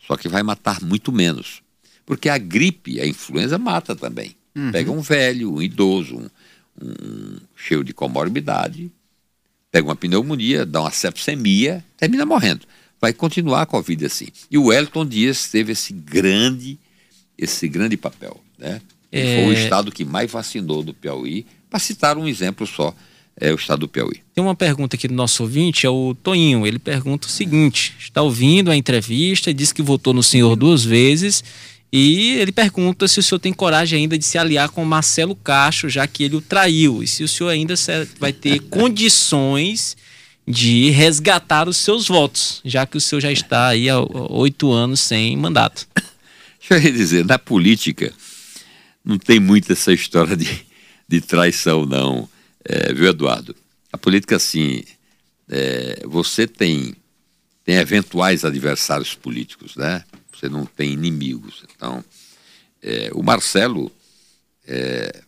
Só 0.08 0.18
que 0.18 0.28
vai 0.28 0.42
matar 0.42 0.82
muito 0.82 1.12
menos. 1.12 1.62
Porque 2.06 2.30
a 2.30 2.38
gripe, 2.38 3.00
a 3.00 3.06
influenza 3.06 3.58
mata 3.58 3.96
também. 3.96 4.36
Uhum. 4.56 4.72
Pega 4.72 4.92
um 4.92 5.02
velho, 5.02 5.54
um 5.54 5.62
idoso, 5.62 6.18
um, 6.18 6.30
um 6.86 7.38
cheio 7.56 7.84
de 7.84 7.94
comorbidade, 7.94 8.92
pega 9.72 9.88
uma 9.88 9.96
pneumonia, 9.96 10.66
dá 10.66 10.82
uma 10.82 10.92
sepsemia, 10.92 11.84
termina 11.98 12.26
morrendo. 12.26 12.66
Vai 13.00 13.14
continuar 13.14 13.64
a 13.64 13.66
Covid 13.66 14.06
assim. 14.06 14.28
E 14.50 14.58
o 14.58 14.72
Elton 14.72 15.06
Dias 15.06 15.48
teve 15.48 15.72
esse 15.72 15.94
grande, 15.94 16.78
esse 17.38 17.68
grande 17.68 17.98
papel. 17.98 18.40
Né? 18.60 18.82
É... 19.12 19.44
Foi 19.44 19.54
o 19.54 19.58
estado 19.58 19.92
que 19.92 20.06
mais 20.06 20.30
vacinou 20.30 20.84
do 20.84 20.94
Piauí, 20.94 21.46
para 21.70 21.80
citar 21.80 22.18
um 22.18 22.28
exemplo 22.28 22.68
só, 22.68 22.94
é 23.40 23.52
o 23.52 23.56
estado 23.56 23.80
do 23.80 23.88
Piauí. 23.88 24.22
Tem 24.36 24.44
uma 24.44 24.54
pergunta 24.54 24.96
aqui 24.96 25.08
do 25.08 25.14
nosso 25.14 25.44
ouvinte, 25.44 25.86
é 25.86 25.90
o 25.90 26.14
Toinho. 26.14 26.68
Ele 26.68 26.78
pergunta 26.78 27.28
o 27.28 27.32
seguinte: 27.32 27.96
está 27.98 28.22
ouvindo 28.22 28.70
a 28.70 28.76
entrevista, 28.76 29.54
diz 29.54 29.72
que 29.72 29.82
votou 29.82 30.14
no 30.14 30.22
senhor 30.22 30.56
duas 30.56 30.84
vezes 30.84 31.44
e 31.92 32.32
ele 32.38 32.52
pergunta 32.52 33.08
se 33.08 33.20
o 33.20 33.24
senhor 33.24 33.40
tem 33.40 33.52
coragem 33.52 34.00
ainda 34.00 34.18
de 34.18 34.24
se 34.24 34.38
aliar 34.38 34.70
com 34.70 34.86
Marcelo 34.86 35.36
Cacho, 35.36 35.90
já 35.90 36.08
que 36.08 36.24
ele 36.24 36.38
o 36.38 36.42
traiu. 36.42 37.04
E 37.04 37.08
se 37.08 37.24
o 37.24 37.28
senhor 37.28 37.50
ainda 37.50 37.74
vai 38.18 38.32
ter 38.32 38.60
condições 38.70 39.98
de 40.48 40.90
resgatar 40.90 41.68
os 41.68 41.78
seus 41.78 42.08
votos, 42.08 42.62
já 42.64 42.86
que 42.86 42.98
o 42.98 43.02
senhor 43.02 43.20
já 43.20 43.32
está 43.32 43.68
aí 43.68 43.90
há 43.90 44.00
oito 44.30 44.72
anos 44.72 45.02
sem 45.02 45.36
mandato. 45.36 45.88
Deixa 46.70 46.88
eu 46.88 46.94
dizer, 46.94 47.26
na 47.26 47.38
política 47.38 48.14
não 49.04 49.18
tem 49.18 49.40
muito 49.40 49.72
essa 49.74 49.92
história 49.92 50.38
de, 50.38 50.66
de 51.08 51.20
traição, 51.20 51.86
não, 51.86 52.30
é, 52.64 52.94
viu, 52.94 53.08
Eduardo? 53.08 53.56
A 53.92 53.98
política, 53.98 54.38
assim, 54.38 54.84
é, 55.50 56.04
você 56.06 56.48
tem, 56.48 56.96
tem 57.66 57.76
eventuais 57.76 58.46
adversários 58.46 59.14
políticos, 59.14 59.76
né? 59.76 60.04
Você 60.42 60.50
não 60.50 60.66
tem 60.66 60.92
inimigos. 60.92 61.64
Então, 61.76 62.04
é, 62.82 63.12
o 63.14 63.22
Marcelo 63.22 63.92
é, 64.66 65.22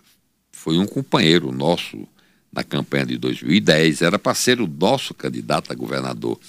foi 0.52 0.80
um 0.80 0.88
companheiro 0.88 1.52
nosso 1.52 2.08
na 2.52 2.64
campanha 2.64 3.06
de 3.06 3.16
2010, 3.18 4.02
era 4.04 4.18
para 4.20 4.36
ser 4.36 4.62
o 4.62 4.68
nosso 4.68 5.14
candidato 5.16 5.72
a 5.72 5.76
governador 5.76 6.40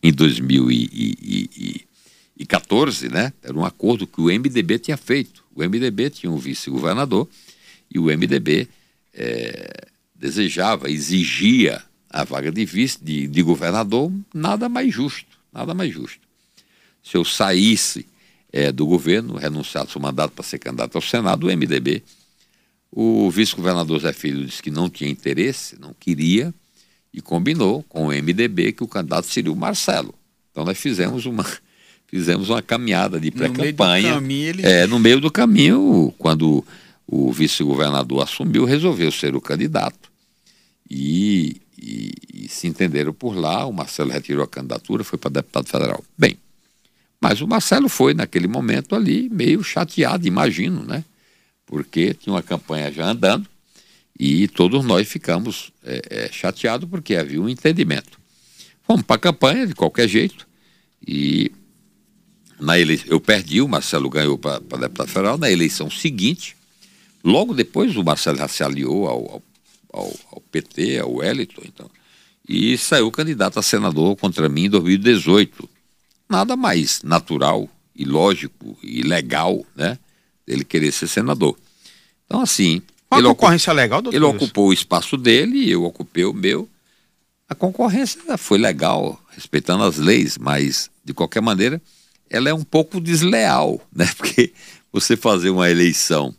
em 0.00 0.12
2014, 0.12 3.08
né? 3.08 3.32
Era 3.42 3.58
um 3.58 3.64
acordo 3.64 4.06
que 4.06 4.20
o 4.20 4.26
MDB 4.26 4.78
tinha 4.78 4.96
feito. 4.96 5.42
O 5.52 5.64
MDB 5.64 6.10
tinha 6.10 6.30
um 6.30 6.38
vice-governador 6.38 7.28
e 7.92 7.98
o 7.98 8.04
MDB 8.04 8.68
é, 9.12 9.88
desejava, 10.14 10.88
exigia 10.88 11.82
a 12.08 12.22
vaga 12.22 12.52
de 12.52 12.64
vice, 12.64 13.02
de, 13.02 13.26
de 13.26 13.42
governador, 13.42 14.12
nada 14.32 14.68
mais 14.68 14.94
justo, 14.94 15.36
nada 15.52 15.74
mais 15.74 15.92
justo 15.92 16.27
se 17.08 17.16
eu 17.16 17.24
saísse 17.24 18.06
é, 18.52 18.70
do 18.70 18.86
governo, 18.86 19.36
renunciasse 19.36 19.96
o 19.96 20.00
mandato 20.00 20.32
para 20.32 20.44
ser 20.44 20.58
candidato 20.58 20.96
ao 20.96 21.00
Senado, 21.00 21.46
o 21.46 21.50
MDB, 21.50 22.02
o 22.92 23.30
vice-governador 23.30 24.00
Zé 24.00 24.12
Filho 24.12 24.44
disse 24.44 24.62
que 24.62 24.70
não 24.70 24.90
tinha 24.90 25.10
interesse, 25.10 25.78
não 25.80 25.94
queria, 25.98 26.52
e 27.12 27.22
combinou 27.22 27.82
com 27.84 28.08
o 28.08 28.12
MDB 28.12 28.72
que 28.72 28.84
o 28.84 28.88
candidato 28.88 29.26
seria 29.26 29.50
o 29.50 29.56
Marcelo. 29.56 30.14
Então 30.50 30.66
nós 30.66 30.76
fizemos 30.76 31.24
uma, 31.24 31.46
fizemos 32.08 32.50
uma 32.50 32.60
caminhada 32.60 33.18
de 33.18 33.30
pré-campanha. 33.30 34.20
No, 34.20 34.30
ele... 34.30 34.66
é, 34.66 34.86
no 34.86 34.98
meio 34.98 35.18
do 35.18 35.30
caminho, 35.30 36.12
quando 36.18 36.62
o 37.06 37.32
vice-governador 37.32 38.22
assumiu, 38.22 38.66
resolveu 38.66 39.10
ser 39.10 39.34
o 39.34 39.40
candidato. 39.40 40.10
E, 40.90 41.56
e, 41.78 42.12
e, 42.34 42.48
se 42.48 42.66
entenderam 42.66 43.14
por 43.14 43.34
lá, 43.34 43.64
o 43.64 43.72
Marcelo 43.72 44.10
retirou 44.10 44.44
a 44.44 44.48
candidatura, 44.48 45.02
foi 45.02 45.18
para 45.18 45.30
deputado 45.30 45.68
federal. 45.68 46.04
Bem, 46.16 46.36
mas 47.20 47.40
o 47.40 47.48
Marcelo 47.48 47.88
foi, 47.88 48.14
naquele 48.14 48.46
momento 48.46 48.94
ali, 48.94 49.28
meio 49.28 49.62
chateado, 49.62 50.26
imagino, 50.26 50.84
né? 50.84 51.04
Porque 51.66 52.14
tinha 52.14 52.32
uma 52.32 52.42
campanha 52.42 52.92
já 52.92 53.10
andando 53.10 53.46
e 54.18 54.48
todos 54.48 54.84
nós 54.84 55.08
ficamos 55.08 55.72
é, 55.84 56.02
é, 56.10 56.32
chateados 56.32 56.88
porque 56.88 57.16
havia 57.16 57.40
um 57.40 57.48
entendimento. 57.48 58.18
Fomos 58.84 59.02
para 59.02 59.16
a 59.16 59.20
campanha 59.20 59.66
de 59.66 59.74
qualquer 59.74 60.08
jeito 60.08 60.46
e 61.06 61.52
na 62.58 62.78
ele... 62.78 63.00
eu 63.06 63.20
perdi, 63.20 63.60
o 63.60 63.68
Marcelo 63.68 64.08
ganhou 64.08 64.38
para 64.38 64.58
deputado 64.58 65.08
federal. 65.08 65.38
Na 65.38 65.50
eleição 65.50 65.90
seguinte, 65.90 66.56
logo 67.22 67.52
depois, 67.52 67.96
o 67.96 68.04
Marcelo 68.04 68.38
já 68.38 68.48
se 68.48 68.62
aliou 68.62 69.06
ao, 69.06 69.42
ao, 69.92 70.16
ao 70.32 70.40
PT, 70.50 70.98
ao 70.98 71.14
Wellington, 71.14 71.62
então, 71.64 71.90
e 72.48 72.78
saiu 72.78 73.10
candidato 73.10 73.58
a 73.58 73.62
senador 73.62 74.16
contra 74.16 74.48
mim 74.48 74.64
em 74.64 74.70
2018 74.70 75.68
nada 76.28 76.56
mais 76.56 77.02
natural 77.02 77.68
e 77.94 78.04
lógico 78.04 78.78
e 78.82 79.02
legal, 79.02 79.64
né? 79.74 79.98
Ele 80.46 80.64
querer 80.64 80.92
ser 80.92 81.08
senador. 81.08 81.56
Então, 82.26 82.40
assim. 82.40 82.82
Uma 83.10 83.20
ele 83.20 83.28
concorrência 83.28 83.72
legal, 83.72 84.02
doutor? 84.02 84.16
Ele 84.16 84.24
ocupou 84.24 84.68
o 84.68 84.72
espaço 84.72 85.16
dele, 85.16 85.70
eu 85.70 85.84
ocupei 85.84 86.24
o 86.24 86.32
meu. 86.32 86.68
A 87.48 87.54
concorrência 87.54 88.36
foi 88.36 88.58
legal, 88.58 89.18
respeitando 89.30 89.82
as 89.82 89.96
leis, 89.96 90.36
mas, 90.36 90.90
de 91.02 91.14
qualquer 91.14 91.40
maneira, 91.40 91.80
ela 92.28 92.50
é 92.50 92.54
um 92.54 92.62
pouco 92.62 93.00
desleal, 93.00 93.80
né? 93.94 94.06
Porque 94.16 94.52
você 94.92 95.16
fazer 95.16 95.50
uma 95.50 95.70
eleição 95.70 96.34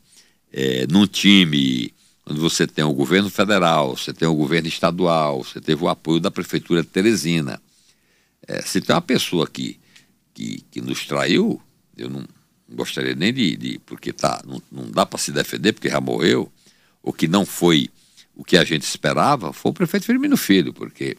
é, 0.54 0.86
num 0.88 1.08
time 1.08 1.94
onde 2.30 2.40
você 2.40 2.68
tem 2.68 2.86
o 2.86 2.94
governo 2.94 3.30
federal, 3.30 3.98
você 3.98 4.14
tem 4.14 4.28
o 4.28 4.36
governo 4.36 4.68
estadual, 4.68 5.44
você 5.44 5.60
teve 5.60 5.84
o 5.84 5.90
apoio 5.90 6.20
da 6.20 6.30
prefeitura 6.30 6.84
de 6.84 6.88
Teresina, 6.88 7.60
é, 8.48 8.62
se 8.62 8.80
tem 8.80 8.96
uma 8.96 9.02
pessoa 9.02 9.48
que, 9.48 9.79
que, 10.40 10.64
que 10.72 10.82
nos 10.82 11.06
traiu, 11.06 11.62
eu 11.98 12.10
não 12.10 12.24
gostaria 12.72 13.14
nem 13.14 13.34
de. 13.34 13.58
de 13.58 13.80
porque 13.86 14.14
tá, 14.14 14.42
não, 14.48 14.62
não 14.72 14.90
dá 14.90 15.06
para 15.06 15.20
se 15.20 15.34
defender, 15.34 15.74
porque 15.74 15.90
já 15.90 16.00
morreu, 16.00 16.50
ou 17.04 17.12
que 17.12 17.28
não 17.28 17.46
foi 17.46 17.90
o 18.34 18.44
que 18.46 18.56
a 18.56 18.64
gente 18.64 18.84
esperava, 18.84 19.52
foi 19.52 19.72
o 19.72 19.74
prefeito 19.74 20.06
Firmino 20.06 20.38
Filho, 20.38 20.74
porque 20.74 21.18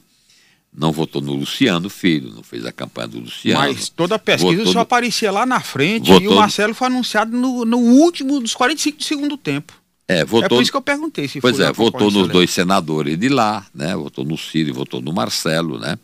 não 0.72 0.90
votou 0.90 1.20
no 1.20 1.34
Luciano 1.34 1.90
Filho, 1.90 2.32
não 2.34 2.42
fez 2.42 2.64
a 2.64 2.72
campanha 2.72 3.08
do 3.08 3.20
Luciano. 3.20 3.60
Mas 3.60 3.90
toda 3.90 4.14
a 4.14 4.18
pesquisa 4.18 4.64
só 4.64 4.74
no... 4.74 4.80
aparecia 4.80 5.30
lá 5.30 5.44
na 5.44 5.60
frente 5.60 6.10
votou 6.10 6.22
e 6.22 6.28
o 6.28 6.36
Marcelo 6.36 6.72
foi 6.72 6.86
anunciado 6.86 7.36
no, 7.36 7.66
no 7.66 7.78
último 7.78 8.40
dos 8.40 8.54
45 8.54 8.96
do 8.96 9.04
segundo 9.04 9.36
tempo. 9.36 9.74
É, 10.08 10.24
votou... 10.24 10.46
é 10.46 10.48
por 10.48 10.62
isso 10.62 10.70
que 10.70 10.76
eu 10.76 10.82
perguntei 10.82 11.28
se 11.28 11.42
Pois 11.42 11.60
é, 11.60 11.70
votou 11.70 12.10
nos 12.10 12.26
dois 12.28 12.50
senadores 12.50 13.18
de 13.18 13.28
lá, 13.28 13.66
né? 13.74 13.94
Votou 13.94 14.24
no 14.24 14.38
Ciro 14.38 14.70
e 14.70 14.72
votou 14.72 15.02
no 15.02 15.12
Marcelo, 15.12 15.78
né? 15.78 15.98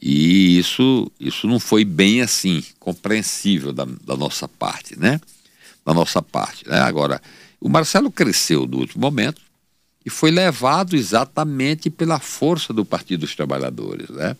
E 0.00 0.58
isso, 0.58 1.10
isso 1.20 1.46
não 1.46 1.60
foi 1.60 1.84
bem 1.84 2.22
assim, 2.22 2.64
compreensível 2.78 3.72
da, 3.72 3.84
da 3.84 4.16
nossa 4.16 4.48
parte, 4.48 4.98
né? 4.98 5.20
Da 5.84 5.92
nossa 5.92 6.22
parte. 6.22 6.66
Né? 6.66 6.78
Agora, 6.80 7.20
o 7.60 7.68
Marcelo 7.68 8.10
cresceu 8.10 8.66
no 8.66 8.78
último 8.78 9.02
momento 9.02 9.42
e 10.04 10.08
foi 10.08 10.30
levado 10.30 10.96
exatamente 10.96 11.90
pela 11.90 12.18
força 12.18 12.72
do 12.72 12.84
Partido 12.84 13.20
dos 13.20 13.34
Trabalhadores, 13.34 14.08
né? 14.08 14.34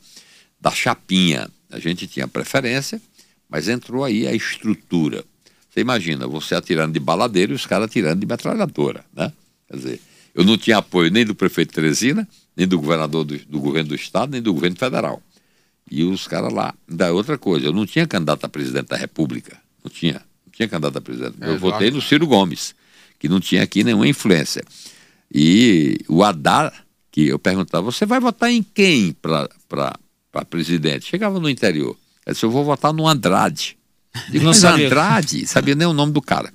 Da 0.59 0.71
chapinha. 0.71 1.49
A 1.71 1.79
gente 1.79 2.07
tinha 2.07 2.27
preferência, 2.27 3.01
mas 3.49 3.69
entrou 3.69 4.03
aí 4.03 4.27
a 4.27 4.33
estrutura. 4.33 5.25
Você 5.69 5.81
imagina, 5.81 6.27
você 6.27 6.55
atirando 6.55 6.95
de 6.95 7.01
baladeiro 7.01 7.53
e 7.53 7.55
os 7.55 7.67
caras 7.67 7.85
atirando 7.87 8.19
de 8.19 8.27
metralhadora, 8.27 9.05
né? 9.15 9.31
Quer 9.69 9.77
dizer, 9.77 10.01
eu 10.35 10.43
não 10.43 10.57
tinha 10.57 10.79
apoio 10.79 11.11
nem 11.11 11.25
do 11.25 11.35
prefeito 11.35 11.75
Teresina, 11.75 12.27
nem 12.57 12.67
do 12.67 12.79
governador 12.79 13.25
do, 13.25 13.39
do 13.39 13.61
governo 13.61 13.91
do 13.91 13.95
estado, 13.95 14.33
nem 14.33 14.41
do 14.41 14.55
governo 14.55 14.77
federal. 14.77 15.23
E 15.91 16.05
os 16.05 16.29
caras 16.29 16.53
lá. 16.53 16.75
Da 16.89 17.13
outra 17.13 17.37
coisa, 17.37 17.67
eu 17.67 17.73
não 17.73 17.85
tinha 17.85 18.07
candidato 18.07 18.45
a 18.45 18.49
presidente 18.49 18.87
da 18.87 18.97
República. 18.97 19.57
Não 19.83 19.91
tinha. 19.91 20.23
Não 20.47 20.53
tinha 20.53 20.69
candidato 20.69 20.97
a 20.97 21.01
presidente. 21.01 21.37
Eu 21.41 21.59
votei 21.59 21.91
no 21.91 22.01
Ciro 22.01 22.27
Gomes, 22.27 22.75
que 23.19 23.29
não 23.29 23.41
tinha 23.41 23.63
aqui 23.63 23.83
nenhuma 23.83 24.07
influência. 24.07 24.63
E 25.33 25.99
o 26.09 26.23
Haddad, 26.23 26.73
que 27.11 27.29
eu 27.29 27.39
perguntava, 27.39 27.85
você 27.85 28.07
vai 28.07 28.21
votar 28.21 28.51
em 28.51 28.63
quem 28.63 29.13
para 29.13 29.49
presidente? 30.49 31.07
Chegava 31.07 31.41
no 31.41 31.49
interior. 31.49 31.97
Ele 32.27 32.35
disse, 32.35 32.45
eu 32.45 32.51
vou 32.51 32.65
votar 32.65 32.93
no 32.93 33.09
Andrade. 33.09 33.77
Digo, 34.31 34.45
não 34.47 34.55
sabia. 34.55 34.87
Andrade, 34.87 35.47
sabia 35.47 35.75
nem 35.75 35.87
o 35.87 35.93
nome 35.93 36.13
do 36.13 36.23
cara. 36.23 36.53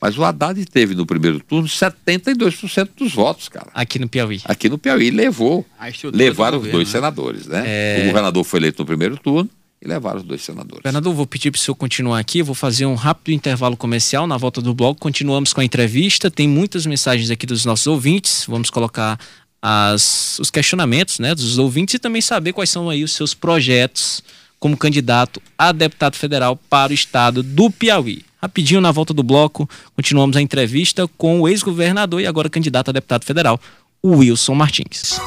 Mas 0.00 0.16
o 0.16 0.24
Haddad 0.24 0.64
teve 0.64 0.94
no 0.94 1.04
primeiro 1.04 1.40
turno 1.40 1.68
72% 1.68 2.88
dos 2.96 3.12
votos, 3.12 3.48
cara. 3.48 3.68
Aqui 3.74 3.98
no 3.98 4.08
Piauí. 4.08 4.40
Aqui 4.46 4.68
no 4.68 4.78
Piauí 4.78 5.10
levou. 5.10 5.66
Levaram 6.14 6.58
os 6.58 6.68
dois 6.68 6.88
né? 6.88 6.92
senadores, 6.92 7.46
né? 7.46 7.62
É... 7.66 8.02
O 8.02 8.06
governador 8.06 8.42
foi 8.44 8.60
eleito 8.60 8.80
no 8.80 8.86
primeiro 8.86 9.18
turno 9.18 9.50
e 9.82 9.86
levaram 9.86 10.20
os 10.20 10.24
dois 10.24 10.42
senadores. 10.42 10.82
Governador, 10.82 11.14
vou 11.14 11.26
pedir 11.26 11.50
para 11.50 11.58
o 11.58 11.60
senhor 11.60 11.74
continuar 11.74 12.18
aqui. 12.18 12.42
Vou 12.42 12.54
fazer 12.54 12.86
um 12.86 12.94
rápido 12.94 13.34
intervalo 13.34 13.76
comercial 13.76 14.26
na 14.26 14.38
volta 14.38 14.62
do 14.62 14.74
bloco. 14.74 15.00
Continuamos 15.00 15.52
com 15.52 15.60
a 15.60 15.64
entrevista. 15.64 16.30
Tem 16.30 16.48
muitas 16.48 16.86
mensagens 16.86 17.30
aqui 17.30 17.44
dos 17.44 17.66
nossos 17.66 17.86
ouvintes. 17.86 18.46
Vamos 18.48 18.70
colocar 18.70 19.18
as, 19.60 20.38
os 20.38 20.50
questionamentos 20.50 21.18
né, 21.18 21.34
dos 21.34 21.58
ouvintes 21.58 21.94
e 21.94 21.98
também 21.98 22.22
saber 22.22 22.54
quais 22.54 22.70
são 22.70 22.88
aí 22.88 23.04
os 23.04 23.12
seus 23.12 23.34
projetos 23.34 24.22
como 24.58 24.76
candidato 24.76 25.42
a 25.58 25.72
deputado 25.72 26.16
federal 26.16 26.56
para 26.56 26.90
o 26.90 26.94
estado 26.94 27.42
do 27.42 27.70
Piauí. 27.70 28.29
Rapidinho 28.40 28.80
na 28.80 28.90
volta 28.90 29.12
do 29.12 29.22
bloco, 29.22 29.68
continuamos 29.94 30.36
a 30.36 30.40
entrevista 30.40 31.06
com 31.18 31.40
o 31.40 31.48
ex-governador 31.48 32.22
e 32.22 32.26
agora 32.26 32.48
candidato 32.48 32.88
a 32.88 32.92
deputado 32.92 33.24
federal, 33.24 33.60
o 34.02 34.16
Wilson 34.16 34.54
Martins. 34.54 35.20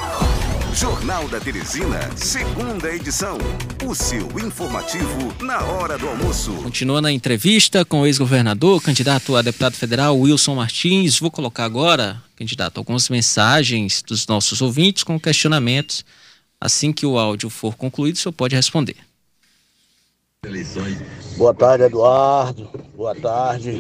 Jornal 0.73 1.27
da 1.27 1.39
Teresina, 1.39 2.09
segunda 2.17 2.91
edição. 2.91 3.37
O 3.85 3.93
seu 3.93 4.27
informativo 4.39 5.31
na 5.39 5.61
hora 5.61 5.99
do 5.99 6.07
almoço. 6.07 6.51
Continuando 6.63 7.07
a 7.07 7.11
entrevista 7.11 7.85
com 7.85 8.01
o 8.01 8.07
ex-governador, 8.07 8.81
candidato 8.81 9.35
a 9.35 9.43
deputado 9.43 9.75
federal, 9.75 10.17
Wilson 10.17 10.55
Martins. 10.55 11.19
Vou 11.19 11.29
colocar 11.29 11.65
agora, 11.65 12.19
candidato, 12.35 12.79
algumas 12.79 13.07
mensagens 13.09 14.01
dos 14.01 14.25
nossos 14.25 14.63
ouvintes 14.63 15.03
com 15.03 15.19
questionamentos. 15.19 16.03
Assim 16.59 16.91
que 16.91 17.05
o 17.05 17.19
áudio 17.19 17.51
for 17.51 17.75
concluído, 17.75 18.15
o 18.15 18.19
senhor 18.19 18.33
pode 18.33 18.55
responder. 18.55 18.95
Boa 21.37 21.53
tarde, 21.53 21.85
Eduardo. 21.85 22.69
Boa 22.95 23.15
tarde, 23.15 23.79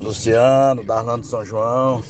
Luciano, 0.00 0.82
Darlando 0.82 1.24
São 1.24 1.44
João. 1.44 2.02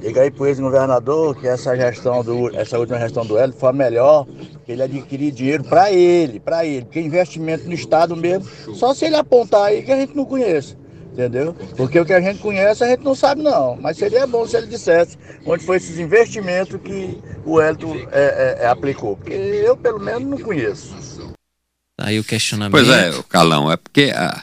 Diga 0.00 0.22
aí 0.22 0.30
pro 0.32 0.46
ex-governador 0.46 1.36
que 1.36 1.46
essa 1.46 1.76
gestão 1.76 2.24
do, 2.24 2.54
essa 2.54 2.76
última 2.76 2.98
gestão 2.98 3.24
do 3.24 3.38
Hélio 3.38 3.54
foi 3.54 3.68
a 3.68 3.72
melhor, 3.72 4.26
que 4.66 4.72
ele 4.72 4.82
adquirir 4.82 5.30
dinheiro 5.30 5.62
para 5.62 5.92
ele, 5.92 6.40
para 6.40 6.66
ele, 6.66 6.84
porque 6.84 7.00
investimento 7.00 7.66
no 7.66 7.72
Estado 7.72 8.16
mesmo, 8.16 8.46
só 8.74 8.92
se 8.92 9.06
ele 9.06 9.16
apontar 9.16 9.66
aí 9.66 9.82
que 9.82 9.92
a 9.92 9.96
gente 9.96 10.16
não 10.16 10.24
conhece. 10.24 10.76
Entendeu? 11.12 11.54
Porque 11.76 12.00
o 12.00 12.04
que 12.04 12.12
a 12.12 12.20
gente 12.20 12.40
conhece 12.40 12.82
a 12.82 12.88
gente 12.88 13.04
não 13.04 13.14
sabe 13.14 13.40
não. 13.40 13.76
Mas 13.76 13.96
seria 13.96 14.26
bom 14.26 14.44
se 14.44 14.56
ele 14.56 14.66
dissesse 14.66 15.16
onde 15.46 15.64
foi 15.64 15.76
esses 15.76 16.00
investimentos 16.00 16.80
que 16.80 17.22
o 17.46 17.60
Hélio 17.60 17.94
é, 18.10 18.58
é, 18.60 18.64
é, 18.64 18.66
aplicou. 18.66 19.16
Porque 19.16 19.32
eu, 19.32 19.76
pelo 19.76 20.00
menos, 20.00 20.24
não 20.28 20.38
conheço. 20.38 21.33
Aí 21.98 22.18
o 22.18 22.24
questionamento. 22.24 22.72
Pois 22.72 22.88
é, 22.88 23.22
Calão, 23.28 23.70
é 23.70 23.76
porque 23.76 24.12
a, 24.14 24.42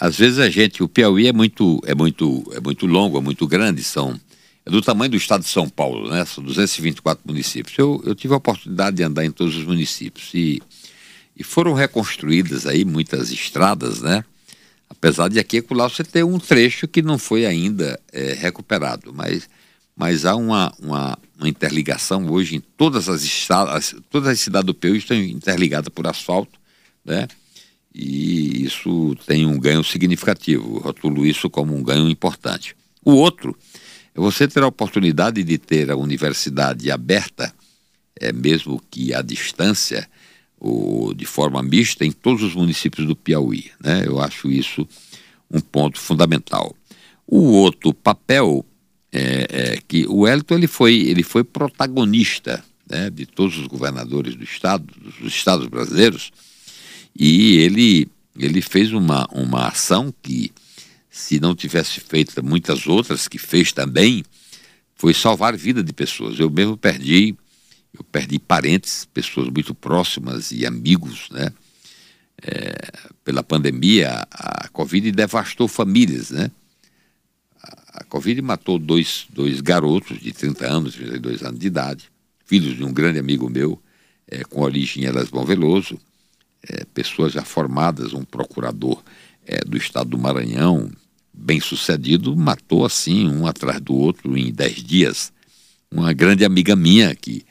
às 0.00 0.16
vezes 0.16 0.38
a 0.38 0.50
gente, 0.50 0.82
o 0.82 0.88
Piauí 0.88 1.28
é 1.28 1.32
muito, 1.32 1.80
é 1.86 1.94
muito, 1.94 2.44
é 2.52 2.60
muito 2.60 2.86
longo, 2.86 3.18
é 3.18 3.20
muito 3.20 3.46
grande, 3.46 3.82
são 3.82 4.18
é 4.66 4.70
do 4.70 4.80
tamanho 4.80 5.10
do 5.10 5.16
estado 5.16 5.42
de 5.42 5.48
São 5.48 5.68
Paulo, 5.68 6.08
né? 6.08 6.24
São 6.24 6.42
224 6.42 7.22
municípios. 7.26 7.76
Eu, 7.78 8.02
eu 8.04 8.14
tive 8.14 8.32
a 8.32 8.38
oportunidade 8.38 8.96
de 8.96 9.02
andar 9.02 9.24
em 9.24 9.30
todos 9.30 9.54
os 9.56 9.64
municípios 9.64 10.30
e, 10.32 10.62
e 11.36 11.44
foram 11.44 11.74
reconstruídas 11.74 12.66
aí 12.66 12.82
muitas 12.84 13.30
estradas, 13.30 14.00
né? 14.00 14.24
Apesar 14.88 15.28
de 15.28 15.38
aqui 15.38 15.58
e 15.58 15.74
lá 15.74 15.88
você 15.88 16.02
ter 16.02 16.24
um 16.24 16.38
trecho 16.38 16.88
que 16.88 17.02
não 17.02 17.18
foi 17.18 17.44
ainda 17.44 18.00
é, 18.10 18.32
recuperado, 18.32 19.12
mas, 19.12 19.48
mas 19.94 20.24
há 20.24 20.34
uma, 20.34 20.72
uma, 20.78 21.18
uma, 21.38 21.48
interligação 21.48 22.26
hoje 22.30 22.56
em 22.56 22.60
todas 22.60 23.08
as 23.08 23.22
estradas, 23.22 23.94
todas 24.08 24.28
as 24.30 24.40
cidades 24.40 24.66
do 24.66 24.74
Piauí 24.74 24.98
estão 24.98 25.16
interligadas 25.16 25.90
por 25.90 26.06
asfalto 26.06 26.58
né? 27.04 27.28
E 27.94 28.64
isso 28.64 29.14
tem 29.26 29.46
um 29.46 29.58
ganho 29.58 29.84
significativo. 29.84 30.76
Eu 30.76 30.80
rotulo 30.80 31.24
isso 31.24 31.48
como 31.48 31.76
um 31.76 31.82
ganho 31.82 32.08
importante. 32.10 32.74
O 33.04 33.12
outro 33.12 33.56
é 34.14 34.20
você 34.20 34.48
ter 34.48 34.62
a 34.62 34.66
oportunidade 34.66 35.44
de 35.44 35.58
ter 35.58 35.90
a 35.90 35.96
universidade 35.96 36.90
aberta, 36.90 37.54
é 38.18 38.32
mesmo 38.32 38.82
que 38.90 39.14
à 39.14 39.22
distância 39.22 40.08
ou 40.58 41.12
de 41.12 41.26
forma 41.26 41.62
mista 41.62 42.04
em 42.04 42.10
todos 42.10 42.42
os 42.42 42.54
municípios 42.54 43.06
do 43.06 43.14
Piauí, 43.14 43.70
né? 43.80 44.04
Eu 44.06 44.20
acho 44.20 44.50
isso 44.50 44.88
um 45.50 45.60
ponto 45.60 46.00
fundamental. 46.00 46.74
O 47.26 47.52
outro 47.52 47.92
papel 47.92 48.64
é, 49.12 49.46
é 49.50 49.78
que 49.86 50.06
o 50.08 50.26
Elton 50.26 50.54
ele 50.56 50.66
foi 50.66 50.94
ele 50.94 51.22
foi 51.22 51.44
protagonista 51.44 52.64
né, 52.88 53.10
de 53.10 53.26
todos 53.26 53.58
os 53.58 53.66
governadores 53.66 54.34
do 54.34 54.44
estado, 54.44 54.86
dos 55.00 55.32
estados 55.32 55.66
brasileiros 55.68 56.32
e 57.16 57.58
ele, 57.58 58.08
ele 58.36 58.60
fez 58.60 58.92
uma, 58.92 59.26
uma 59.30 59.68
ação 59.68 60.12
que, 60.22 60.52
se 61.08 61.38
não 61.38 61.54
tivesse 61.54 62.00
feito 62.00 62.44
muitas 62.44 62.86
outras, 62.86 63.28
que 63.28 63.38
fez 63.38 63.72
também, 63.72 64.24
foi 64.96 65.14
salvar 65.14 65.54
a 65.54 65.56
vida 65.56 65.82
de 65.82 65.92
pessoas. 65.92 66.38
Eu 66.38 66.50
mesmo 66.50 66.76
perdi, 66.76 67.36
eu 67.96 68.02
perdi 68.04 68.38
parentes, 68.38 69.06
pessoas 69.12 69.48
muito 69.48 69.74
próximas 69.74 70.50
e 70.50 70.66
amigos, 70.66 71.28
né? 71.30 71.52
É, 72.42 72.74
pela 73.24 73.42
pandemia, 73.42 74.26
a, 74.30 74.66
a 74.66 74.68
Covid 74.68 75.10
devastou 75.12 75.68
famílias, 75.68 76.30
né? 76.30 76.50
A, 77.92 78.04
Covid 78.04 78.42
matou 78.42 78.78
dois, 78.78 79.26
dois 79.30 79.60
garotos 79.60 80.20
de 80.20 80.32
30 80.32 80.66
anos, 80.66 80.94
32 80.94 81.42
anos 81.42 81.60
de 81.60 81.66
idade, 81.66 82.10
filhos 82.44 82.76
de 82.76 82.84
um 82.84 82.92
grande 82.92 83.18
amigo 83.20 83.48
meu, 83.48 83.80
é, 84.26 84.42
com 84.42 84.62
origem 84.62 85.04
em 85.04 85.06
Elas 85.06 85.30
Veloso, 85.30 85.98
é, 86.68 86.84
pessoas 86.92 87.32
já 87.32 87.44
formadas, 87.44 88.12
um 88.12 88.24
procurador 88.24 89.02
é, 89.46 89.58
do 89.64 89.76
estado 89.76 90.10
do 90.10 90.18
Maranhão, 90.18 90.90
bem 91.32 91.60
sucedido, 91.60 92.36
matou 92.36 92.84
assim, 92.84 93.28
um 93.28 93.46
atrás 93.46 93.80
do 93.80 93.94
outro, 93.94 94.36
em 94.36 94.52
dez 94.52 94.76
dias. 94.76 95.32
Uma 95.90 96.12
grande 96.12 96.44
amiga 96.44 96.74
minha, 96.74 97.14
que 97.14 97.44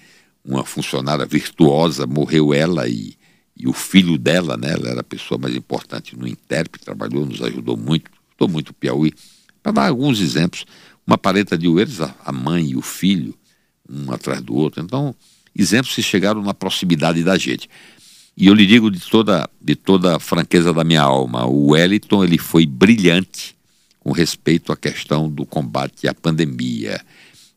uma 0.44 0.66
funcionária 0.66 1.26
virtuosa, 1.26 2.06
morreu 2.06 2.54
ela 2.54 2.88
e, 2.88 3.16
e 3.56 3.68
o 3.68 3.74
filho 3.74 4.18
dela, 4.18 4.58
né? 4.58 4.74
Ela 4.74 4.90
era 4.90 5.02
a 5.02 5.04
pessoa 5.04 5.38
mais 5.38 5.56
importante 5.56 6.18
no 6.18 6.28
intérprete, 6.28 6.84
trabalhou, 6.84 7.26
nos 7.26 7.42
ajudou 7.42 7.78
muito, 7.78 8.12
ajudou 8.32 8.50
muito 8.50 8.74
Piauí. 8.74 9.14
Para 9.62 9.72
dar 9.72 9.88
alguns 9.88 10.20
exemplos, 10.20 10.66
uma 11.06 11.18
parenta 11.18 11.58
de 11.58 11.68
Oeiros, 11.68 12.02
a 12.02 12.32
mãe 12.32 12.72
e 12.72 12.76
o 12.76 12.82
filho, 12.82 13.34
um 13.90 14.12
atrás 14.12 14.42
do 14.42 14.56
outro. 14.56 14.82
Então, 14.82 15.16
exemplos 15.56 15.96
que 15.96 16.02
chegaram 16.02 16.42
na 16.42 16.54
proximidade 16.54 17.24
da 17.24 17.38
gente. 17.38 17.70
E 18.36 18.48
eu 18.48 18.54
lhe 18.54 18.66
digo 18.66 18.90
de 18.90 19.00
toda, 19.00 19.48
de 19.62 19.76
toda 19.76 20.16
a 20.16 20.20
franqueza 20.20 20.74
da 20.74 20.84
minha 20.84 21.02
alma, 21.02 21.46
o 21.46 21.72
Wellington 21.72 22.24
ele 22.24 22.38
foi 22.38 22.66
brilhante 22.66 23.56
com 24.00 24.12
respeito 24.12 24.72
à 24.72 24.78
questão 24.78 25.30
do 25.30 25.46
combate 25.46 26.08
à 26.08 26.14
pandemia. 26.14 27.00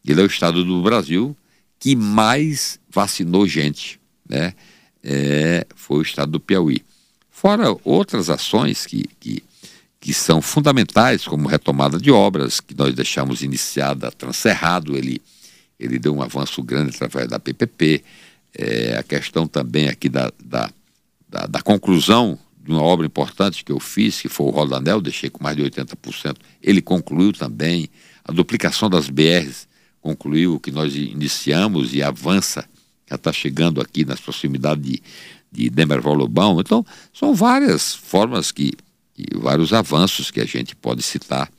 Ele 0.04 0.20
é 0.20 0.24
o 0.24 0.26
estado 0.26 0.64
do 0.64 0.82
Brasil 0.82 1.36
que 1.78 1.96
mais 1.96 2.78
vacinou 2.90 3.46
gente, 3.46 3.98
né? 4.28 4.54
É, 5.02 5.66
foi 5.74 5.98
o 5.98 6.02
estado 6.02 6.32
do 6.32 6.40
Piauí. 6.40 6.82
Fora 7.30 7.76
outras 7.84 8.28
ações 8.28 8.86
que, 8.86 9.04
que, 9.20 9.42
que 10.00 10.12
são 10.12 10.42
fundamentais, 10.42 11.26
como 11.26 11.48
retomada 11.48 11.98
de 11.98 12.10
obras, 12.10 12.60
que 12.60 12.74
nós 12.74 12.94
deixamos 12.94 13.42
iniciada, 13.42 14.10
Transcerrado, 14.10 14.96
ele, 14.96 15.20
ele 15.78 15.98
deu 15.98 16.14
um 16.14 16.22
avanço 16.22 16.62
grande 16.62 16.90
através 16.96 17.28
da 17.28 17.38
PPP, 17.38 18.02
é, 18.56 18.96
a 18.96 19.02
questão 19.02 19.46
também 19.46 19.88
aqui 19.88 20.08
da, 20.08 20.32
da, 20.42 20.70
da, 21.28 21.46
da, 21.46 21.62
conclusão 21.62 22.38
de 22.64 22.70
uma 22.72 22.82
obra 22.82 23.06
importante 23.06 23.64
que 23.64 23.70
eu 23.70 23.78
fiz, 23.78 24.20
que 24.20 24.28
foi 24.28 24.46
o 24.46 24.50
Rodanel, 24.50 25.00
deixei 25.00 25.28
com 25.28 25.42
mais 25.42 25.56
de 25.56 25.62
80%, 25.62 26.36
ele 26.62 26.80
concluiu 26.80 27.32
também, 27.32 27.88
a 28.24 28.32
duplicação 28.32 28.88
das 28.88 29.08
BRs 29.08 29.68
concluiu 30.00 30.54
o 30.54 30.60
que 30.60 30.70
nós 30.70 30.94
iniciamos 30.94 31.94
e 31.94 32.02
avança, 32.02 32.64
já 33.08 33.16
está 33.16 33.32
chegando 33.32 33.80
aqui 33.80 34.04
nas 34.04 34.20
proximidades 34.20 34.84
de, 34.84 35.02
de 35.50 35.70
Demerval 35.70 36.14
Lobão. 36.14 36.60
Então, 36.60 36.84
são 37.12 37.34
várias 37.34 37.94
formas 37.94 38.50
que, 38.50 38.72
e 39.16 39.36
vários 39.36 39.72
avanços 39.72 40.30
que 40.30 40.40
a 40.40 40.44
gente 40.44 40.74
pode 40.74 41.02
citar 41.02 41.50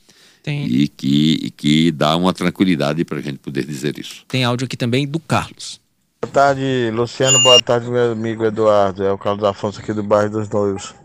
Tem. 0.44 0.66
e 0.66 0.88
que, 0.88 1.40
e 1.44 1.52
que 1.52 1.92
dá 1.92 2.16
uma 2.16 2.34
tranquilidade 2.34 3.04
para 3.06 3.20
a 3.20 3.22
gente 3.22 3.38
poder 3.38 3.66
dizer 3.66 3.98
isso. 3.98 4.26
Tem 4.28 4.44
áudio 4.44 4.66
aqui 4.66 4.76
também 4.76 5.08
do 5.08 5.20
Carlos. 5.20 5.80
Boa 6.20 6.34
tarde, 6.34 6.90
Luciano. 6.92 7.38
Boa 7.44 7.62
tarde, 7.62 7.92
meu 7.92 8.12
amigo 8.12 8.44
Eduardo. 8.44 9.04
É 9.04 9.12
o 9.12 9.20
Carlos 9.20 9.44
Afonso 9.44 9.80
aqui 9.80 9.94
do 9.94 10.02
bairro 10.02 10.32
dos 10.32 10.50
Noivos. 10.50 10.96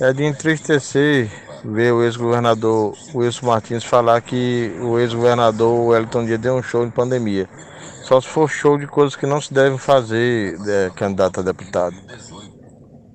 É 0.00 0.12
de 0.12 0.24
entristecer 0.24 1.28
ver 1.64 1.92
o 1.92 2.02
ex-governador 2.04 2.94
Wilson 3.12 3.46
Martins 3.46 3.82
falar 3.82 4.20
que 4.20 4.72
o 4.80 5.00
ex-governador 5.00 5.88
Wellington 5.88 6.26
Dia 6.26 6.38
deu 6.38 6.54
um 6.54 6.62
show 6.62 6.84
em 6.84 6.90
pandemia. 6.90 7.48
Só 8.04 8.20
se 8.20 8.28
for 8.28 8.48
show 8.48 8.78
de 8.78 8.86
coisas 8.86 9.16
que 9.16 9.26
não 9.26 9.40
se 9.40 9.52
devem 9.52 9.78
fazer, 9.78 10.56
é, 10.64 10.90
candidato 10.94 11.40
a 11.40 11.42
deputado. 11.42 11.96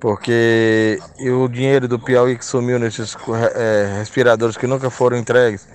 Porque 0.02 1.00
o 1.22 1.48
dinheiro 1.48 1.88
do 1.88 1.98
Piauí 1.98 2.38
que 2.38 2.46
sumiu 2.46 2.78
nesses 2.78 3.16
é, 3.56 3.96
respiradores 4.00 4.58
que 4.58 4.68
nunca 4.68 4.90
foram 4.90 5.18
entregues, 5.18 5.66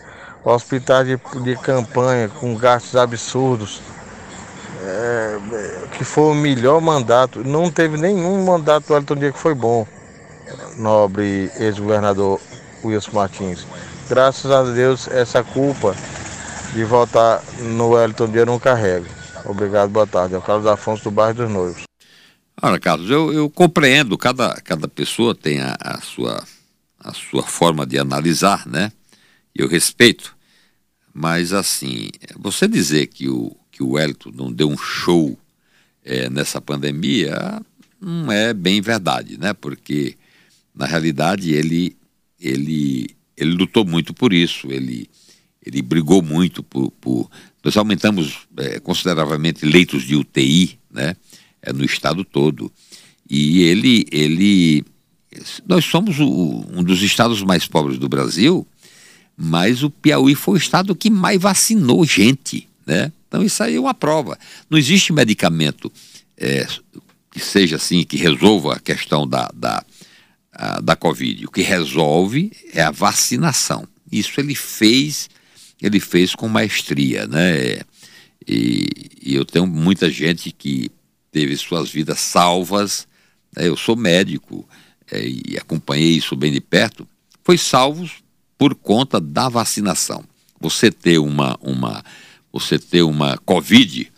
hospitais 0.44 1.06
de, 1.06 1.18
de 1.42 1.56
campanha 1.56 2.28
com 2.28 2.54
gastos 2.56 2.94
absurdos, 2.94 3.80
é, 4.82 5.38
que 5.96 6.04
foi 6.04 6.32
o 6.32 6.34
melhor 6.34 6.80
mandato. 6.80 7.44
Não 7.44 7.70
teve 7.70 7.96
nenhum 7.96 8.44
mandato 8.44 8.88
do 8.88 8.96
Elton 8.96 9.16
Dias 9.16 9.32
que 9.32 9.38
foi 9.38 9.54
bom, 9.54 9.86
nobre 10.76 11.50
ex-governador 11.56 12.40
Wilson 12.84 13.12
Martins. 13.12 13.66
Graças 14.08 14.50
a 14.50 14.62
Deus, 14.64 15.08
essa 15.08 15.42
culpa 15.44 15.94
de 16.74 16.84
votar 16.84 17.42
no 17.60 17.98
Elton 17.98 18.28
Dias 18.28 18.46
não 18.46 18.58
carrega. 18.58 19.06
Obrigado, 19.44 19.90
boa 19.90 20.06
tarde. 20.06 20.34
É 20.34 20.38
o 20.38 20.42
Carlos 20.42 20.66
Afonso 20.66 21.04
do 21.04 21.10
bairro 21.10 21.34
dos 21.34 21.50
Noivos. 21.50 21.82
Olha, 22.60 22.78
Carlos, 22.78 23.10
eu, 23.10 23.32
eu 23.32 23.50
compreendo, 23.50 24.16
cada, 24.16 24.54
cada 24.62 24.86
pessoa 24.86 25.34
tem 25.34 25.60
a, 25.60 25.76
a, 25.80 26.00
sua, 26.00 26.44
a 27.00 27.12
sua 27.12 27.42
forma 27.42 27.86
de 27.86 27.98
analisar, 27.98 28.66
né? 28.66 28.92
Eu 29.54 29.68
respeito. 29.68 30.36
Mas, 31.12 31.52
assim, 31.52 32.10
você 32.38 32.68
dizer 32.68 33.08
que 33.08 33.28
o, 33.28 33.54
que 33.82 33.88
o 33.88 33.90
Wellington 33.90 34.30
não 34.32 34.52
deu 34.52 34.70
um 34.70 34.78
show 34.78 35.36
é, 36.04 36.30
nessa 36.30 36.60
pandemia 36.60 37.60
não 38.00 38.30
é 38.32 38.54
bem 38.54 38.80
verdade, 38.80 39.38
né? 39.38 39.52
Porque, 39.52 40.14
na 40.74 40.86
realidade, 40.86 41.52
ele, 41.52 41.96
ele, 42.40 43.10
ele 43.36 43.52
lutou 43.52 43.84
muito 43.84 44.12
por 44.12 44.32
isso, 44.32 44.66
ele, 44.70 45.08
ele 45.64 45.82
brigou 45.82 46.22
muito 46.22 46.62
por. 46.62 46.90
por... 46.92 47.30
Nós 47.62 47.76
aumentamos 47.76 48.40
é, 48.56 48.80
consideravelmente 48.80 49.64
leitos 49.64 50.02
de 50.02 50.16
UTI, 50.16 50.78
né? 50.90 51.14
É, 51.62 51.72
no 51.72 51.84
estado 51.84 52.24
todo. 52.24 52.72
E 53.30 53.62
ele, 53.62 54.04
ele. 54.10 54.84
Nós 55.66 55.84
somos 55.84 56.18
o, 56.18 56.66
um 56.72 56.82
dos 56.82 57.02
estados 57.02 57.40
mais 57.42 57.66
pobres 57.66 57.98
do 57.98 58.08
Brasil, 58.08 58.66
mas 59.36 59.84
o 59.84 59.90
Piauí 59.90 60.34
foi 60.34 60.54
o 60.54 60.58
estado 60.58 60.94
que 60.96 61.08
mais 61.08 61.40
vacinou 61.40 62.04
gente, 62.04 62.68
né? 62.84 63.12
Então 63.32 63.42
isso 63.42 63.62
aí 63.62 63.76
é 63.76 63.80
uma 63.80 63.94
prova. 63.94 64.38
Não 64.68 64.76
existe 64.76 65.10
medicamento 65.10 65.90
é, 66.36 66.66
que 67.30 67.40
seja 67.40 67.76
assim, 67.76 68.04
que 68.04 68.18
resolva 68.18 68.74
a 68.74 68.78
questão 68.78 69.26
da, 69.26 69.50
da, 69.54 69.82
a, 70.52 70.80
da 70.82 70.94
Covid. 70.94 71.46
O 71.46 71.50
que 71.50 71.62
resolve 71.62 72.52
é 72.74 72.82
a 72.82 72.90
vacinação. 72.90 73.88
Isso 74.12 74.38
ele 74.38 74.54
fez, 74.54 75.30
ele 75.80 75.98
fez 75.98 76.34
com 76.34 76.46
maestria, 76.46 77.26
né? 77.26 77.80
E, 78.46 78.86
e 79.22 79.34
eu 79.34 79.46
tenho 79.46 79.66
muita 79.66 80.10
gente 80.10 80.50
que 80.52 80.90
teve 81.30 81.56
suas 81.56 81.88
vidas 81.88 82.20
salvas. 82.20 83.08
Né? 83.56 83.66
Eu 83.66 83.78
sou 83.78 83.96
médico 83.96 84.68
é, 85.10 85.26
e 85.26 85.56
acompanhei 85.56 86.18
isso 86.18 86.36
bem 86.36 86.52
de 86.52 86.60
perto. 86.60 87.08
Foi 87.42 87.56
salvos 87.56 88.16
por 88.58 88.74
conta 88.74 89.18
da 89.18 89.48
vacinação. 89.48 90.22
Você 90.60 90.90
ter 90.90 91.16
uma, 91.16 91.56
uma 91.62 92.04
você 92.52 92.78
ter 92.78 93.02
uma 93.02 93.38
Covid, 93.38 94.12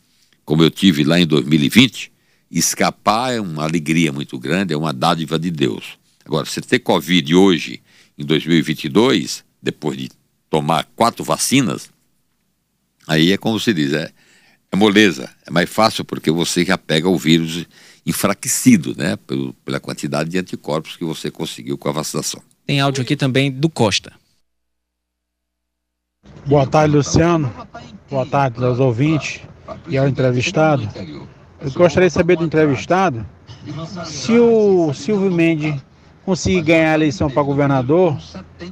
como 0.45 0.63
eu 0.63 0.71
tive 0.71 1.05
lá 1.05 1.21
em 1.21 1.27
2020, 1.27 2.13
escapar 2.51 3.35
é 3.35 3.41
uma 3.41 3.65
alegria 3.65 4.13
muito 4.13 4.39
grande, 4.39 4.75
é 4.75 4.77
uma 4.77 4.93
dádiva 4.93 5.39
de 5.39 5.51
Deus. 5.51 5.99
Agora, 6.25 6.45
você 6.45 6.61
ter 6.61 6.81
Covid 6.81 7.35
hoje, 7.35 7.83
em 8.19 8.25
2022, 8.25 9.45
depois 9.63 9.97
de 9.97 10.11
tomar 10.51 10.85
quatro 10.97 11.25
vacinas, 11.25 11.91
aí 13.07 13.33
é 13.33 13.37
como 13.37 13.59
se 13.61 13.73
diz, 13.73 13.93
é, 13.93 14.13
é 14.71 14.77
moleza, 14.77 15.31
é 15.47 15.51
mais 15.51 15.71
fácil 15.71 16.05
porque 16.05 16.31
você 16.31 16.65
já 16.65 16.77
pega 16.77 17.09
o 17.09 17.19
vírus 17.19 17.67
enfraquecido, 18.07 18.95
né, 18.97 19.17
pelo, 19.17 19.53
pela 19.65 19.81
quantidade 19.81 20.31
de 20.31 20.39
anticorpos 20.39 20.97
que 20.97 21.05
você 21.05 21.31
conseguiu 21.31 21.79
com 21.79 21.89
a 21.89 21.93
vacinação. 21.93 22.43
Tem 22.67 22.81
áudio 22.81 23.03
aqui 23.03 23.17
também 23.17 23.51
do 23.51 23.69
Costa. 23.69 24.13
Boa 26.47 26.67
tarde, 26.67 26.97
Luciano. 26.97 27.53
Boa 28.15 28.27
tarde 28.27 28.65
aos 28.65 28.79
ouvintes 28.79 29.41
e 29.89 29.99
ao 29.99 30.07
entrevistado. 30.07 30.89
Eu 31.61 31.73
gostaria 31.73 32.09
de 32.09 32.15
saber 32.15 32.37
do 32.37 32.45
entrevistado 32.45 33.27
se 34.07 34.39
o 34.39 34.95
Silvio 34.95 35.33
Mendes 35.33 35.83
conseguir 36.25 36.63
ganhar 36.63 36.93
a 36.93 36.95
eleição 36.95 37.29
para 37.29 37.43
governador, 37.43 38.17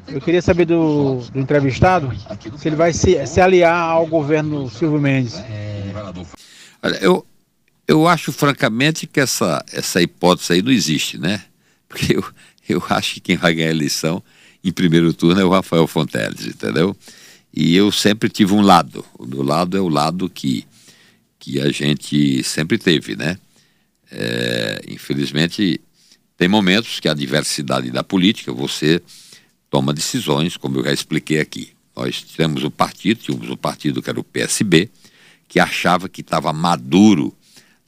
eu 0.07 0.20
queria 0.20 0.40
saber 0.40 0.66
do, 0.66 1.16
do 1.33 1.40
entrevistado 1.40 2.12
se 2.57 2.68
ele 2.68 2.76
vai 2.76 2.92
se, 2.92 3.26
se, 3.26 3.40
aliar 3.40 3.74
ao 3.74 4.07
governo 4.07 4.70
Silvio 4.70 5.00
Mendes. 5.00 5.42
Olha, 6.81 6.98
eu, 6.98 7.26
eu 7.88 8.07
acho 8.07 8.31
francamente 8.31 9.09
que 9.09 9.18
essa, 9.18 9.64
essa 9.72 10.00
hipótese 10.00 10.52
aí 10.52 10.62
não 10.62 10.70
existe, 10.70 11.18
né? 11.18 11.42
Porque 11.88 12.16
eu, 12.16 12.24
eu 12.68 12.81
acho 12.90 13.14
que 13.14 13.20
quem 13.20 13.37
vai 13.37 13.52
ganhar 13.52 13.70
a 13.70 13.72
eleição 13.72 14.22
em 14.62 14.70
primeiro 14.70 15.12
turno 15.12 15.40
é 15.40 15.44
o 15.44 15.50
Rafael 15.50 15.88
Fonteles, 15.88 16.46
entendeu? 16.46 16.96
E 17.52 17.76
eu 17.76 17.92
sempre 17.92 18.30
tive 18.30 18.54
um 18.54 18.62
lado. 18.62 19.04
O 19.18 19.26
meu 19.26 19.42
lado 19.42 19.76
é 19.76 19.80
o 19.80 19.88
lado 19.88 20.30
que, 20.30 20.66
que 21.38 21.60
a 21.60 21.70
gente 21.70 22.42
sempre 22.42 22.78
teve, 22.78 23.14
né? 23.14 23.38
É, 24.10 24.82
infelizmente, 24.88 25.80
tem 26.36 26.48
momentos 26.48 26.98
que 26.98 27.08
a 27.08 27.14
diversidade 27.14 27.90
da 27.90 28.02
política, 28.02 28.52
você 28.52 29.02
toma 29.68 29.92
decisões, 29.92 30.56
como 30.56 30.78
eu 30.78 30.84
já 30.84 30.92
expliquei 30.92 31.40
aqui. 31.40 31.72
Nós 31.94 32.22
temos 32.22 32.64
o 32.64 32.70
partido, 32.70 33.20
tínhamos 33.22 33.50
o 33.50 33.56
partido 33.56 34.02
que 34.02 34.08
era 34.08 34.18
o 34.18 34.24
PSB, 34.24 34.90
que 35.46 35.60
achava 35.60 36.08
que 36.08 36.22
estava 36.22 36.52
maduro 36.52 37.34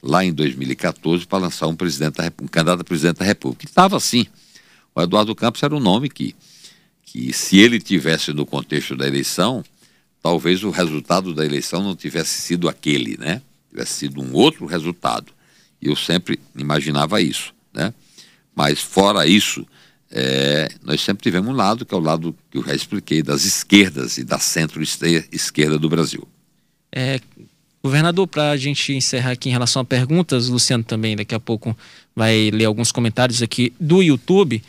lá 0.01 0.23
em 0.23 0.31
2014 0.31 1.25
para 1.25 1.39
lançar 1.39 1.67
um, 1.67 1.75
presidente 1.75 2.17
um 2.41 2.47
candidato 2.47 2.81
a 2.81 2.83
presidente 2.83 3.17
da 3.17 3.25
República. 3.25 3.65
Estava 3.65 3.97
assim. 3.97 4.27
O 4.93 5.01
Eduardo 5.01 5.35
Campos 5.35 5.61
era 5.63 5.75
um 5.75 5.79
nome 5.79 6.09
que 6.09 6.35
que 7.15 7.31
se 7.31 7.59
ele 7.59 7.79
tivesse 7.79 8.33
no 8.33 8.45
contexto 8.45 8.93
da 8.93 9.07
eleição, 9.07 9.63
talvez 10.21 10.65
o 10.65 10.69
resultado 10.69 11.33
da 11.33 11.45
eleição 11.45 11.81
não 11.81 11.95
tivesse 11.95 12.41
sido 12.41 12.67
aquele, 12.67 13.17
né? 13.17 13.41
Tivesse 13.69 13.93
sido 13.93 14.21
um 14.21 14.33
outro 14.33 14.65
resultado. 14.65 15.31
Eu 15.81 15.95
sempre 15.95 16.37
imaginava 16.53 17.21
isso, 17.21 17.53
né? 17.73 17.93
Mas 18.53 18.81
fora 18.81 19.25
isso, 19.25 19.65
é, 20.11 20.67
nós 20.83 20.99
sempre 20.99 21.23
tivemos 21.23 21.49
um 21.49 21.55
lado, 21.55 21.85
que 21.85 21.93
é 21.93 21.97
o 21.97 22.01
lado 22.01 22.35
que 22.51 22.57
eu 22.57 22.65
já 22.65 22.75
expliquei, 22.75 23.23
das 23.23 23.45
esquerdas 23.45 24.17
e 24.17 24.23
da 24.25 24.37
centro-esquerda 24.37 25.79
do 25.79 25.87
Brasil. 25.87 26.27
É, 26.91 27.21
governador, 27.81 28.27
para 28.27 28.51
a 28.51 28.57
gente 28.57 28.91
encerrar 28.91 29.31
aqui 29.31 29.47
em 29.47 29.53
relação 29.53 29.81
a 29.81 29.85
perguntas, 29.85 30.49
Luciano 30.49 30.83
também 30.83 31.15
daqui 31.15 31.33
a 31.33 31.39
pouco 31.39 31.77
vai 32.13 32.51
ler 32.51 32.65
alguns 32.65 32.91
comentários 32.91 33.41
aqui 33.41 33.71
do 33.79 34.03
YouTube. 34.03 34.61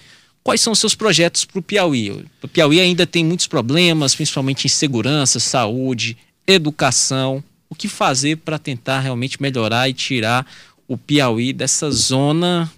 Quais 0.47 0.61
são 0.61 0.73
os 0.73 0.79
seus 0.79 0.95
projetos 0.95 1.45
para 1.45 1.59
o 1.59 1.63
Piauí? 1.63 2.25
O 2.41 2.47
Piauí 2.47 2.79
ainda 2.79 3.05
tem 3.05 3.25
muitos 3.25 3.49
problemas, 3.49 4.15
principalmente 4.15 4.65
em 4.65 4.69
segurança, 4.69 5.41
saúde, 5.41 6.17
educação. 6.47 7.43
O 7.69 7.75
que 7.75 7.89
fazer 7.89 8.37
para 8.37 8.57
tentar 8.57 9.01
realmente 9.01 9.43
melhorar 9.43 9.89
e 9.89 9.93
tirar 9.93 10.47
o 10.87 10.97
Piauí 10.97 11.53
dessa 11.53 11.91
zona, 11.91 12.73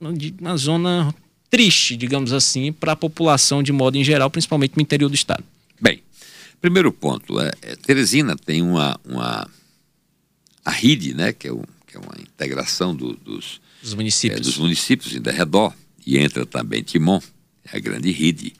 uma 0.00 0.56
zona 0.56 1.14
triste, 1.48 1.96
digamos 1.96 2.32
assim, 2.32 2.72
para 2.72 2.90
a 2.90 2.96
população 2.96 3.62
de 3.62 3.70
modo 3.70 3.96
em 3.96 4.02
geral, 4.02 4.28
principalmente 4.28 4.74
no 4.74 4.82
interior 4.82 5.08
do 5.08 5.14
estado? 5.14 5.44
Bem, 5.80 6.02
primeiro 6.60 6.90
ponto, 6.90 7.38
é, 7.40 7.52
é 7.62 7.76
Teresina 7.76 8.34
tem 8.34 8.62
uma, 8.62 8.98
uma 9.04 9.48
a 10.64 10.70
RIDE, 10.72 11.14
né, 11.14 11.32
que 11.32 11.46
é, 11.46 11.52
que 11.86 11.96
é 11.96 12.00
uma 12.00 12.20
integração 12.20 12.96
do, 12.96 13.14
dos, 13.14 13.60
dos 13.80 13.94
municípios, 13.94 14.40
é, 14.40 14.42
dos 14.42 14.58
municípios 14.58 15.14
em 15.14 15.22
redor, 15.30 15.72
e 16.06 16.18
entra 16.18 16.44
também 16.44 16.82
Timon, 16.82 17.20
a 17.72 17.78
grande 17.78 18.10
rede, 18.10 18.54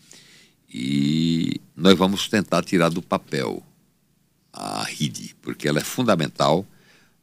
e 0.73 1.61
nós 1.77 1.97
vamos 1.97 2.29
tentar 2.29 2.63
tirar 2.63 2.89
do 2.89 3.03
papel 3.03 3.63
a 4.53 4.85
RIDE, 4.85 5.35
porque 5.43 5.67
ela 5.69 5.79
é 5.79 5.85
fundamental 5.85 6.67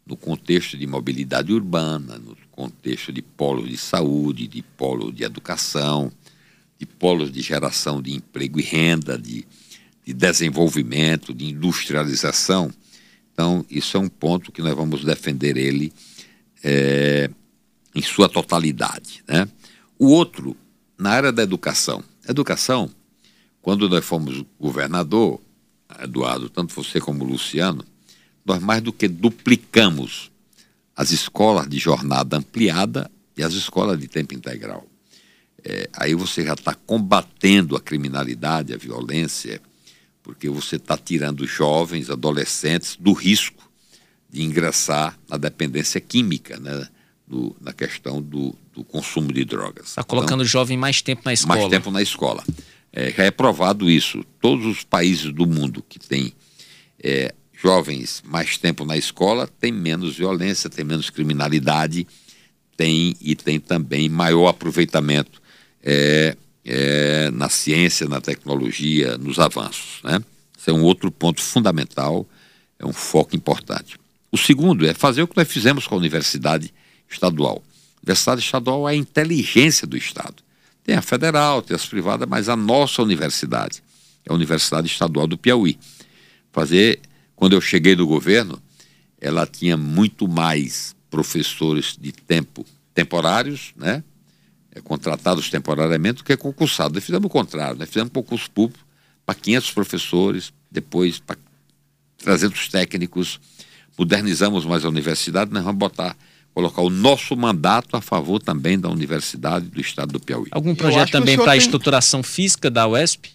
no 0.05 0.17
contexto 0.17 0.75
de 0.77 0.87
mobilidade 0.87 1.53
urbana, 1.53 2.17
no 2.17 2.35
contexto 2.51 3.13
de 3.13 3.21
polos 3.21 3.69
de 3.69 3.77
saúde, 3.77 4.47
de 4.47 4.63
polo 4.63 5.11
de 5.11 5.23
educação, 5.23 6.11
de 6.79 6.85
polos 6.85 7.31
de 7.31 7.41
geração 7.41 8.01
de 8.01 8.15
emprego 8.15 8.59
e 8.59 8.63
renda, 8.63 9.17
de, 9.17 9.45
de 10.03 10.13
desenvolvimento, 10.13 11.33
de 11.33 11.49
industrialização. 11.49 12.73
Então, 13.31 13.63
isso 13.69 13.97
é 13.97 13.99
um 13.99 14.09
ponto 14.09 14.51
que 14.51 14.61
nós 14.61 14.75
vamos 14.75 15.05
defender 15.05 15.57
ele 15.57 15.93
é, 16.63 17.29
em 17.93 18.01
sua 18.01 18.27
totalidade. 18.27 19.23
Né? 19.27 19.47
O 19.99 20.07
outro, 20.07 20.55
na 20.97 21.09
área 21.09 21.29
da 21.29 21.43
educação. 21.43 22.01
Educação, 22.25 22.89
quando 23.61 23.89
nós 23.89 24.05
fomos 24.05 24.45
governador, 24.57 25.41
Eduardo, 26.01 26.49
tanto 26.49 26.73
você 26.73 27.01
como 27.01 27.25
Luciano, 27.25 27.83
nós 28.45 28.61
mais 28.61 28.81
do 28.81 28.93
que 28.93 29.09
duplicamos 29.09 30.31
as 30.95 31.11
escolas 31.11 31.67
de 31.67 31.77
jornada 31.77 32.37
ampliada 32.37 33.11
e 33.35 33.43
as 33.43 33.53
escolas 33.53 33.99
de 33.99 34.07
tempo 34.07 34.33
integral. 34.33 34.87
É, 35.65 35.89
aí 35.91 36.15
você 36.15 36.45
já 36.45 36.53
está 36.53 36.73
combatendo 36.73 37.75
a 37.75 37.81
criminalidade, 37.81 38.73
a 38.73 38.77
violência, 38.77 39.61
porque 40.23 40.49
você 40.49 40.77
está 40.77 40.97
tirando 40.97 41.45
jovens, 41.45 42.09
adolescentes 42.09 42.95
do 42.97 43.11
risco 43.11 43.69
de 44.29 44.43
ingressar 44.43 45.19
na 45.27 45.35
dependência 45.35 45.99
química, 45.99 46.57
né? 46.57 46.87
Do, 47.27 47.55
na 47.61 47.73
questão 47.73 48.21
do, 48.21 48.55
do, 48.79 48.83
consumo 48.83 49.31
de 49.31 49.45
drogas. 49.45 49.89
Está 49.89 50.03
colocando 50.03 50.41
então, 50.41 50.45
o 50.45 50.45
jovem 50.45 50.77
mais 50.77 51.01
tempo 51.01 51.21
na 51.25 51.33
escola. 51.33 51.59
Mais 51.59 51.69
tempo 51.69 51.91
na 51.91 52.01
escola. 52.01 52.43
É, 52.91 53.11
já 53.11 53.23
é 53.23 53.31
provado 53.31 53.89
isso. 53.89 54.23
Todos 54.41 54.65
os 54.65 54.83
países 54.83 55.31
do 55.31 55.45
mundo 55.45 55.83
que 55.87 55.99
têm 55.99 56.33
é, 57.01 57.33
jovens 57.61 58.23
mais 58.25 58.57
tempo 58.57 58.85
na 58.85 58.97
escola 58.97 59.47
têm 59.59 59.71
menos 59.71 60.15
violência, 60.15 60.69
têm 60.69 60.85
menos 60.85 61.09
criminalidade, 61.09 62.07
tem 62.75 63.15
e 63.21 63.35
tem 63.35 63.59
também 63.59 64.07
maior 64.09 64.47
aproveitamento 64.47 65.41
é, 65.83 66.35
é, 66.65 67.31
na 67.31 67.49
ciência, 67.49 68.07
na 68.07 68.21
tecnologia, 68.21 69.17
nos 69.17 69.39
avanços. 69.39 70.01
Né? 70.03 70.21
Esse 70.57 70.69
é 70.69 70.73
um 70.73 70.83
outro 70.83 71.11
ponto 71.11 71.41
fundamental, 71.41 72.25
é 72.77 72.85
um 72.85 72.93
foco 72.93 73.35
importante. 73.35 73.97
O 74.31 74.37
segundo 74.37 74.85
é 74.87 74.93
fazer 74.93 75.23
o 75.23 75.27
que 75.27 75.35
nós 75.35 75.47
fizemos 75.47 75.87
com 75.87 75.95
a 75.95 75.97
Universidade 75.97 76.73
Estadual. 77.09 77.63
Universidade 78.01 78.41
Estadual 78.41 78.87
é 78.87 78.93
a 78.93 78.95
inteligência 78.95 79.85
do 79.85 79.97
Estado. 79.97 80.43
Tem 80.83 80.95
a 80.95 81.01
federal, 81.01 81.61
tem 81.61 81.75
as 81.75 81.85
privadas, 81.85 82.27
mas 82.27 82.49
a 82.49 82.55
nossa 82.55 83.01
universidade 83.01 83.83
é 84.25 84.31
a 84.31 84.35
Universidade 84.35 84.87
Estadual 84.87 85.27
do 85.27 85.37
Piauí. 85.37 85.77
Fazer, 86.51 86.99
quando 87.35 87.53
eu 87.53 87.61
cheguei 87.61 87.95
no 87.95 88.07
governo, 88.07 88.61
ela 89.19 89.45
tinha 89.45 89.77
muito 89.77 90.27
mais 90.27 90.95
professores 91.09 91.97
de 91.99 92.11
tempo 92.11 92.65
temporários, 92.93 93.71
né? 93.75 94.03
É, 94.71 94.81
contratados 94.81 95.49
temporariamente, 95.49 96.17
do 96.17 96.23
que 96.23 96.35
concursados. 96.35 96.93
Nós 96.95 97.03
fizemos 97.03 97.25
o 97.25 97.29
contrário, 97.29 97.79
nós 97.79 97.87
fizemos 97.87 98.11
concurso 98.13 98.51
público 98.51 98.85
para 99.25 99.35
500 99.35 99.71
professores, 99.71 100.53
depois 100.69 101.19
para 101.19 101.37
300 102.17 102.67
técnicos, 102.67 103.39
modernizamos 103.97 104.65
mais 104.65 104.85
a 104.85 104.89
universidade, 104.89 105.51
nós 105.51 105.63
vamos 105.63 105.79
botar 105.79 106.15
colocar 106.59 106.81
o 106.81 106.89
nosso 106.89 107.37
mandato 107.37 107.95
a 107.95 108.01
favor 108.01 108.41
também 108.41 108.77
da 108.77 108.89
Universidade 108.89 109.67
do 109.67 109.79
Estado 109.79 110.11
do 110.11 110.19
Piauí. 110.19 110.49
Algum 110.51 110.75
projeto 110.75 111.11
também 111.11 111.37
para 111.37 111.51
a 111.51 111.51
tem... 111.51 111.59
estruturação 111.59 112.21
física 112.21 112.69
da 112.69 112.85
UESP? 112.85 113.31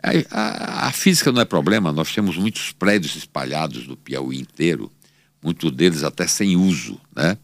A, 0.00 0.14
é, 0.14 0.26
a, 0.30 0.86
a, 0.86 0.92
física 0.92 1.32
não 1.32 1.42
é 1.42 1.44
problema, 1.44 1.92
nós 1.92 2.14
temos 2.14 2.36
muitos 2.36 2.70
prédios 2.72 3.16
espalhados 3.16 3.86
no 3.88 3.96
Piauí 3.96 4.38
inteiro, 4.38 4.90
muitos 5.42 5.72
deles 5.72 6.04
até 6.04 6.26
sem 6.26 6.56
uso, 6.56 7.00
né? 7.14 7.36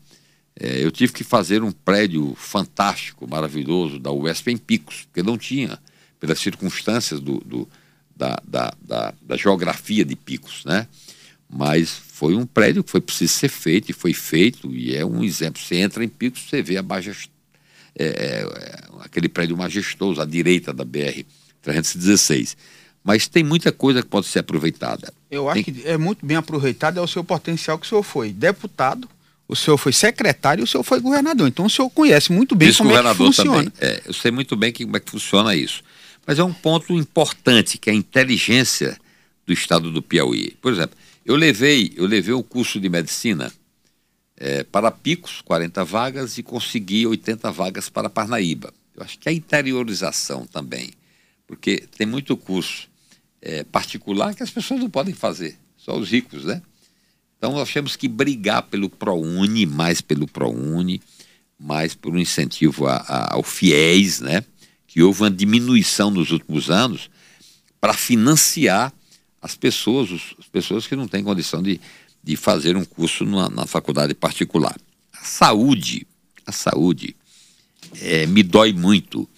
É, 0.58 0.82
eu 0.82 0.90
tive 0.90 1.12
que 1.12 1.22
fazer 1.22 1.62
um 1.62 1.70
prédio 1.70 2.34
fantástico, 2.34 3.28
maravilhoso, 3.28 3.98
da 3.98 4.10
UESP 4.10 4.52
em 4.52 4.56
Picos, 4.56 5.02
porque 5.04 5.22
não 5.22 5.36
tinha, 5.36 5.78
pelas 6.18 6.38
circunstâncias 6.38 7.20
do, 7.20 7.42
do 7.44 7.68
da, 8.16 8.40
da, 8.46 8.72
da, 8.80 9.12
da, 9.20 9.36
geografia 9.36 10.02
de 10.02 10.16
Picos, 10.16 10.64
né? 10.64 10.86
Mas 11.48 11.90
foi 11.90 12.34
um 12.34 12.44
prédio 12.44 12.82
que 12.82 12.90
foi 12.90 13.00
preciso 13.00 13.32
ser 13.32 13.48
feito 13.48 13.90
e 13.90 13.94
foi 13.94 14.12
feito, 14.12 14.74
e 14.74 14.96
é 14.96 15.04
um 15.04 15.22
exemplo. 15.22 15.60
Você 15.62 15.76
entra 15.76 16.04
em 16.04 16.08
Picos, 16.08 16.42
você 16.48 16.62
vê 16.62 16.76
a 16.76 16.82
majest... 16.82 17.30
É, 17.98 18.04
é, 18.04 18.78
aquele 19.00 19.28
prédio 19.28 19.56
majestoso 19.56 20.20
à 20.20 20.26
direita 20.26 20.72
da 20.72 20.84
BR-316. 20.84 22.56
Mas 23.02 23.28
tem 23.28 23.44
muita 23.44 23.70
coisa 23.70 24.02
que 24.02 24.08
pode 24.08 24.26
ser 24.26 24.40
aproveitada. 24.40 25.14
Eu 25.30 25.48
acho 25.48 25.62
tem... 25.62 25.74
que 25.74 25.88
é 25.88 25.96
muito 25.96 26.26
bem 26.26 26.36
aproveitado, 26.36 26.98
é 26.98 27.00
o 27.00 27.06
seu 27.06 27.22
potencial 27.22 27.78
que 27.78 27.86
o 27.86 27.88
senhor 27.88 28.02
foi 28.02 28.32
deputado, 28.32 29.08
o 29.48 29.54
senhor 29.54 29.78
foi 29.78 29.92
secretário 29.92 30.62
e 30.62 30.64
o 30.64 30.66
senhor 30.66 30.82
foi 30.82 31.00
governador. 31.00 31.46
Então 31.46 31.66
o 31.66 31.70
senhor 31.70 31.88
conhece 31.88 32.32
muito 32.32 32.54
bem 32.54 32.72
como 32.74 32.92
é 32.92 33.02
que 33.02 33.14
funciona. 33.14 33.72
É, 33.80 34.02
eu 34.04 34.12
sei 34.12 34.30
muito 34.30 34.56
bem 34.56 34.72
que, 34.72 34.84
como 34.84 34.96
é 34.96 35.00
que 35.00 35.10
funciona 35.10 35.54
isso. 35.54 35.82
Mas 36.26 36.38
é 36.40 36.44
um 36.44 36.52
ponto 36.52 36.92
importante, 36.92 37.78
que 37.78 37.88
é 37.88 37.92
a 37.92 37.96
inteligência 37.96 38.98
do 39.46 39.52
estado 39.52 39.92
do 39.92 40.02
Piauí. 40.02 40.56
Por 40.60 40.72
exemplo, 40.72 40.98
eu 41.26 41.36
levei, 41.36 41.92
eu 41.96 42.06
levei 42.06 42.32
o 42.32 42.42
curso 42.42 42.80
de 42.80 42.88
medicina 42.88 43.52
é, 44.36 44.62
para 44.64 44.90
Picos, 44.90 45.42
40 45.42 45.84
vagas, 45.84 46.38
e 46.38 46.42
consegui 46.42 47.06
80 47.06 47.50
vagas 47.50 47.88
para 47.88 48.08
Parnaíba. 48.08 48.72
Eu 48.94 49.02
acho 49.02 49.18
que 49.18 49.28
a 49.28 49.32
interiorização 49.32 50.46
também, 50.46 50.90
porque 51.46 51.84
tem 51.98 52.06
muito 52.06 52.36
curso 52.36 52.88
é, 53.42 53.64
particular 53.64 54.34
que 54.34 54.42
as 54.42 54.50
pessoas 54.50 54.80
não 54.80 54.88
podem 54.88 55.12
fazer, 55.12 55.58
só 55.76 55.98
os 55.98 56.10
ricos, 56.10 56.44
né? 56.44 56.62
Então 57.36 57.52
nós 57.52 57.70
temos 57.70 57.96
que 57.96 58.08
brigar 58.08 58.62
pelo 58.62 58.88
ProUni, 58.88 59.66
mais 59.66 60.00
pelo 60.00 60.26
ProUni, 60.26 61.02
mais 61.58 61.94
por 61.94 62.14
um 62.14 62.18
incentivo 62.18 62.86
a, 62.86 62.96
a, 62.96 63.34
ao 63.34 63.42
FIES, 63.42 64.20
né? 64.20 64.42
que 64.96 65.02
houve 65.02 65.24
uma 65.24 65.30
diminuição 65.30 66.10
nos 66.10 66.30
últimos 66.30 66.70
anos 66.70 67.10
para 67.78 67.92
financiar 67.92 68.90
as 69.46 69.54
pessoas, 69.54 70.10
as 70.40 70.48
pessoas 70.48 70.88
que 70.88 70.96
não 70.96 71.06
têm 71.06 71.22
condição 71.22 71.62
de, 71.62 71.80
de 72.22 72.34
fazer 72.34 72.76
um 72.76 72.84
curso 72.84 73.24
na, 73.24 73.48
na 73.48 73.64
faculdade 73.64 74.12
particular. 74.12 74.76
A 75.12 75.24
saúde, 75.24 76.04
a 76.44 76.50
saúde 76.50 77.14
é, 78.00 78.26
me 78.26 78.42
dói 78.42 78.72
muito. 78.72 79.28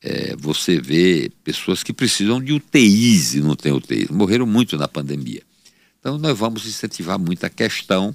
É, 0.00 0.36
você 0.36 0.80
vê 0.80 1.32
pessoas 1.42 1.82
que 1.82 1.92
precisam 1.92 2.40
de 2.40 2.52
UTIs 2.52 3.34
e 3.34 3.40
não 3.40 3.56
tem 3.56 3.72
UTIs. 3.72 4.08
Morreram 4.08 4.46
muito 4.46 4.78
na 4.78 4.86
pandemia. 4.86 5.42
Então 5.98 6.16
nós 6.16 6.38
vamos 6.38 6.64
incentivar 6.64 7.18
muito 7.18 7.44
a 7.44 7.50
questão 7.50 8.14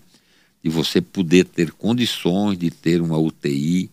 de 0.64 0.70
você 0.70 1.02
poder 1.02 1.44
ter 1.44 1.72
condições 1.74 2.58
de 2.58 2.72
ter 2.72 3.02
uma 3.02 3.18
UTI 3.18 3.92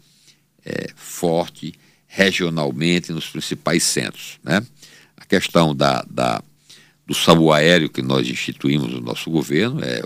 é, 0.65 0.91
forte, 0.95 1.75
regionalmente 2.07 3.11
nos 3.11 3.27
principais 3.27 3.83
centros. 3.83 4.39
Né? 4.45 4.65
A 5.17 5.25
questão 5.25 5.75
da, 5.75 6.07
da, 6.09 6.41
do 7.13 7.15
SAMU 7.15 7.53
aéreo 7.53 7.91
que 7.91 8.01
nós 8.01 8.27
instituímos 8.27 8.91
no 8.91 9.01
nosso 9.03 9.31
governo 9.31 9.85
é 9.85 10.03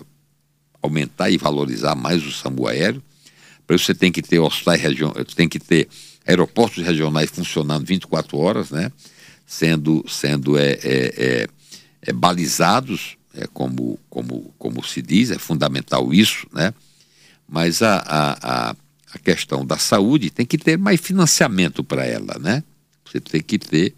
aumentar 0.82 1.30
e 1.30 1.38
valorizar 1.38 1.94
mais 1.94 2.26
o 2.26 2.32
SAMU 2.32 2.66
aéreo. 2.66 3.00
Para 3.64 3.76
isso 3.76 3.84
você 3.84 3.94
tem 3.94 4.10
que 4.10 4.20
ter 4.20 4.40
hospitais 4.40 4.82
tem 5.36 5.48
que 5.48 5.60
ter 5.60 5.88
aeroportos 6.26 6.84
regionais 6.84 7.30
funcionando 7.30 7.86
24 7.86 8.36
horas, 8.36 8.70
né? 8.70 8.90
sendo, 9.46 10.04
sendo 10.08 10.58
é, 10.58 10.72
é, 10.72 10.78
é, 10.82 11.48
é 12.02 12.12
balizados, 12.12 13.16
é, 13.32 13.46
como, 13.52 13.98
como, 14.10 14.52
como 14.58 14.84
se 14.84 15.00
diz, 15.00 15.30
é 15.30 15.38
fundamental 15.38 16.12
isso, 16.12 16.48
né? 16.52 16.74
mas 17.48 17.82
a, 17.82 17.98
a, 17.98 18.70
a 18.70 18.76
a 19.14 19.18
questão 19.18 19.64
da 19.64 19.78
saúde, 19.78 20.30
tem 20.30 20.44
que 20.44 20.58
ter 20.58 20.76
mais 20.76 21.00
financiamento 21.00 21.82
para 21.82 22.04
ela, 22.04 22.38
né? 22.38 22.62
Você 23.04 23.18
tem 23.18 23.40
que 23.40 23.56
ter 23.56 23.94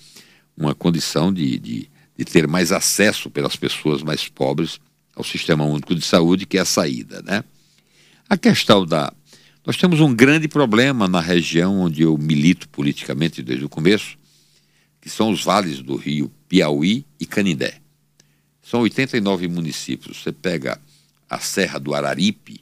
uma 0.56 0.74
condição 0.74 1.32
de, 1.32 1.58
de, 1.58 1.90
de, 2.18 2.24
ter 2.24 2.48
mais 2.48 2.72
acesso 2.72 3.30
pelas 3.30 3.56
pessoas 3.56 4.02
mais 4.02 4.28
pobres 4.28 4.80
ao 5.14 5.22
Sistema 5.22 5.64
Único 5.64 5.94
de 5.94 6.04
Saúde, 6.04 6.46
que 6.46 6.58
é 6.58 6.60
a 6.60 6.64
saída, 6.64 7.22
né? 7.22 7.44
A 8.28 8.36
questão 8.36 8.84
da... 8.84 9.12
Nós 9.64 9.76
temos 9.76 10.00
um 10.00 10.14
grande 10.14 10.48
problema 10.48 11.06
na 11.06 11.20
região 11.20 11.80
onde 11.80 12.02
eu 12.02 12.16
milito 12.18 12.68
politicamente 12.68 13.42
desde 13.42 13.64
o 13.64 13.68
começo, 13.68 14.18
que 15.00 15.08
são 15.08 15.30
os 15.30 15.44
vales 15.44 15.80
do 15.80 15.96
rio 15.96 16.30
Piauí 16.48 17.04
e 17.20 17.26
Canindé. 17.26 17.80
São 18.62 18.80
89 18.80 19.48
municípios. 19.48 20.18
Você 20.18 20.32
pega 20.32 20.80
a 21.28 21.38
Serra 21.38 21.78
do 21.78 21.94
Araripe, 21.94 22.60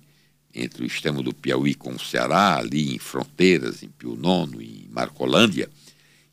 entre 0.54 0.82
o 0.82 0.86
extremo 0.86 1.22
do 1.22 1.34
Piauí 1.34 1.74
com 1.74 1.92
o 1.92 1.98
Ceará, 1.98 2.56
ali 2.56 2.94
em 2.94 2.98
Fronteiras, 2.98 3.82
em 3.82 3.88
Pio 3.88 4.16
Nono, 4.16 4.62
em 4.62 4.88
Marcolândia, 4.90 5.68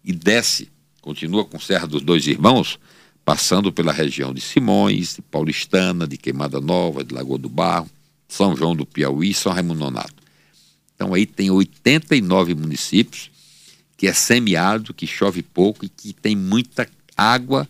e 0.03 0.13
desce, 0.13 0.69
continua 1.01 1.43
com 1.43 1.59
Serra 1.59 1.85
dos 1.85 2.01
Dois 2.01 2.25
Irmãos, 2.25 2.79
passando 3.25 3.71
pela 3.71 3.93
região 3.93 4.33
de 4.33 4.41
Simões, 4.41 5.15
de 5.15 5.21
Paulistana, 5.21 6.07
de 6.07 6.17
Queimada 6.17 6.59
Nova, 6.59 7.03
de 7.03 7.13
Lagoa 7.13 7.37
do 7.37 7.49
Barro, 7.49 7.89
São 8.27 8.55
João 8.55 8.75
do 8.75 8.85
Piauí 8.85 9.31
e 9.31 9.33
São 9.33 9.51
Raimundo 9.51 9.79
Nonato. 9.79 10.23
Então 10.95 11.13
aí 11.13 11.25
tem 11.25 11.49
89 11.49 12.55
municípios, 12.55 13.31
que 13.97 14.07
é 14.07 14.13
semiárido, 14.13 14.93
que 14.93 15.07
chove 15.07 15.41
pouco 15.41 15.85
e 15.85 15.89
que 15.89 16.13
tem 16.13 16.35
muita 16.35 16.87
água 17.15 17.67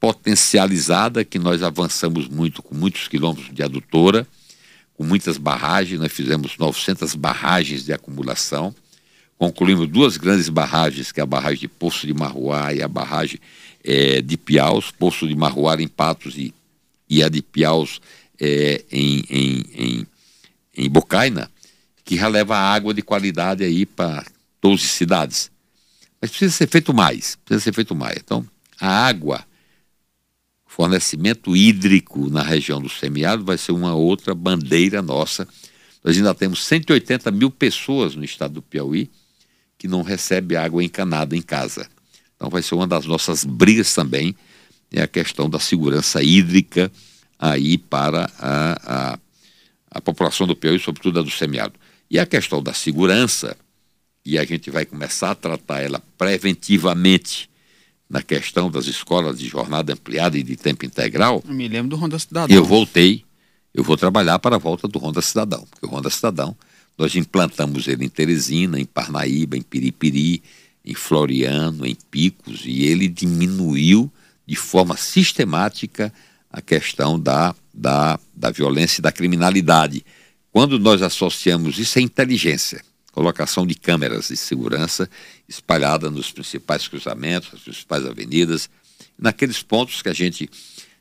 potencializada, 0.00 1.24
que 1.24 1.38
nós 1.38 1.62
avançamos 1.62 2.28
muito 2.28 2.62
com 2.62 2.74
muitos 2.74 3.08
quilômetros 3.08 3.54
de 3.54 3.62
adutora, 3.62 4.26
com 4.94 5.04
muitas 5.04 5.36
barragens, 5.36 5.98
nós 5.98 6.12
fizemos 6.12 6.56
900 6.58 7.14
barragens 7.14 7.84
de 7.84 7.92
acumulação, 7.92 8.74
concluímos 9.38 9.88
duas 9.88 10.16
grandes 10.16 10.48
barragens, 10.48 11.10
que 11.10 11.20
é 11.20 11.22
a 11.22 11.26
barragem 11.26 11.60
de 11.60 11.68
Poço 11.68 12.06
de 12.06 12.14
Marruá 12.14 12.72
e 12.72 12.82
a 12.82 12.88
barragem 12.88 13.40
é, 13.84 14.22
de 14.22 14.36
Piaus, 14.36 14.90
Poço 14.90 15.28
de 15.28 15.36
Marruá 15.36 15.80
em 15.80 15.88
Patos 15.88 16.36
e, 16.38 16.54
e 17.08 17.22
a 17.22 17.28
de 17.28 17.42
Piaus 17.42 18.00
é, 18.40 18.84
em, 18.90 19.22
em, 19.28 19.64
em, 19.74 20.06
em 20.76 20.90
Bocaina, 20.90 21.50
que 22.04 22.16
já 22.16 22.28
leva 22.28 22.56
água 22.56 22.94
de 22.94 23.02
qualidade 23.02 23.62
aí 23.62 23.84
para 23.84 24.24
12 24.62 24.82
cidades. 24.82 25.50
Mas 26.20 26.30
precisa 26.30 26.52
ser 26.52 26.68
feito 26.68 26.94
mais, 26.94 27.36
precisa 27.44 27.64
ser 27.64 27.74
feito 27.74 27.94
mais. 27.94 28.16
Então, 28.16 28.46
a 28.80 28.88
água 28.88 29.44
fornecimento 30.74 31.56
hídrico 31.56 32.28
na 32.28 32.42
região 32.42 32.82
do 32.82 32.88
semiárido 32.88 33.44
vai 33.44 33.56
ser 33.56 33.70
uma 33.70 33.94
outra 33.94 34.34
bandeira 34.34 35.00
nossa. 35.00 35.46
Nós 36.02 36.16
ainda 36.16 36.34
temos 36.34 36.64
180 36.64 37.30
mil 37.30 37.48
pessoas 37.48 38.16
no 38.16 38.24
estado 38.24 38.54
do 38.54 38.62
Piauí 38.62 39.08
que 39.78 39.86
não 39.86 40.02
recebe 40.02 40.56
água 40.56 40.82
encanada 40.82 41.36
em 41.36 41.42
casa. 41.42 41.88
Então 42.44 42.50
vai 42.50 42.60
ser 42.60 42.74
uma 42.74 42.86
das 42.86 43.06
nossas 43.06 43.42
brigas 43.42 43.94
também, 43.94 44.36
é 44.92 45.00
a 45.00 45.08
questão 45.08 45.48
da 45.48 45.58
segurança 45.58 46.22
hídrica 46.22 46.92
aí 47.38 47.78
para 47.78 48.30
a, 48.38 49.14
a, 49.14 49.18
a 49.92 50.00
população 50.02 50.46
do 50.46 50.54
Piauí, 50.54 50.78
sobretudo 50.78 51.20
a 51.20 51.22
do 51.22 51.30
semiárido. 51.30 51.78
E 52.10 52.18
a 52.18 52.26
questão 52.26 52.62
da 52.62 52.74
segurança, 52.74 53.56
e 54.26 54.38
a 54.38 54.44
gente 54.44 54.70
vai 54.70 54.84
começar 54.84 55.30
a 55.30 55.34
tratar 55.34 55.80
ela 55.80 56.02
preventivamente 56.18 57.48
na 58.10 58.20
questão 58.20 58.70
das 58.70 58.88
escolas 58.88 59.38
de 59.38 59.48
jornada 59.48 59.94
ampliada 59.94 60.36
e 60.36 60.42
de 60.42 60.54
tempo 60.54 60.84
integral. 60.84 61.42
Eu 61.48 61.54
me 61.54 61.66
lembro 61.66 61.88
do 61.88 61.96
Ronda 61.96 62.18
Cidadão. 62.18 62.54
Eu 62.54 62.62
voltei, 62.62 63.24
eu 63.72 63.82
vou 63.82 63.96
trabalhar 63.96 64.38
para 64.38 64.56
a 64.56 64.58
volta 64.58 64.86
do 64.86 64.98
Ronda 64.98 65.22
Cidadão, 65.22 65.66
porque 65.70 65.86
o 65.86 65.88
Ronda 65.88 66.10
Cidadão, 66.10 66.54
nós 66.98 67.16
implantamos 67.16 67.88
ele 67.88 68.04
em 68.04 68.08
Teresina, 68.10 68.78
em 68.78 68.84
Parnaíba, 68.84 69.56
em 69.56 69.62
Piripiri, 69.62 70.42
em 70.84 70.94
Floriano, 70.94 71.86
em 71.86 71.96
Picos, 72.10 72.62
e 72.64 72.84
ele 72.84 73.08
diminuiu 73.08 74.12
de 74.46 74.56
forma 74.56 74.96
sistemática 74.96 76.12
a 76.50 76.60
questão 76.60 77.18
da, 77.18 77.54
da, 77.72 78.18
da 78.34 78.50
violência 78.50 79.00
e 79.00 79.02
da 79.02 79.10
criminalidade. 79.10 80.04
Quando 80.52 80.78
nós 80.78 81.02
associamos 81.02 81.78
isso 81.78 81.98
à 81.98 82.02
inteligência, 82.02 82.82
colocação 83.10 83.66
de 83.66 83.74
câmeras 83.74 84.28
de 84.28 84.36
segurança 84.36 85.08
espalhada 85.48 86.10
nos 86.10 86.30
principais 86.30 86.86
cruzamentos, 86.86 87.52
nas 87.52 87.62
principais 87.62 88.04
avenidas, 88.04 88.68
naqueles 89.18 89.62
pontos 89.62 90.02
que 90.02 90.08
a 90.08 90.12
gente 90.12 90.50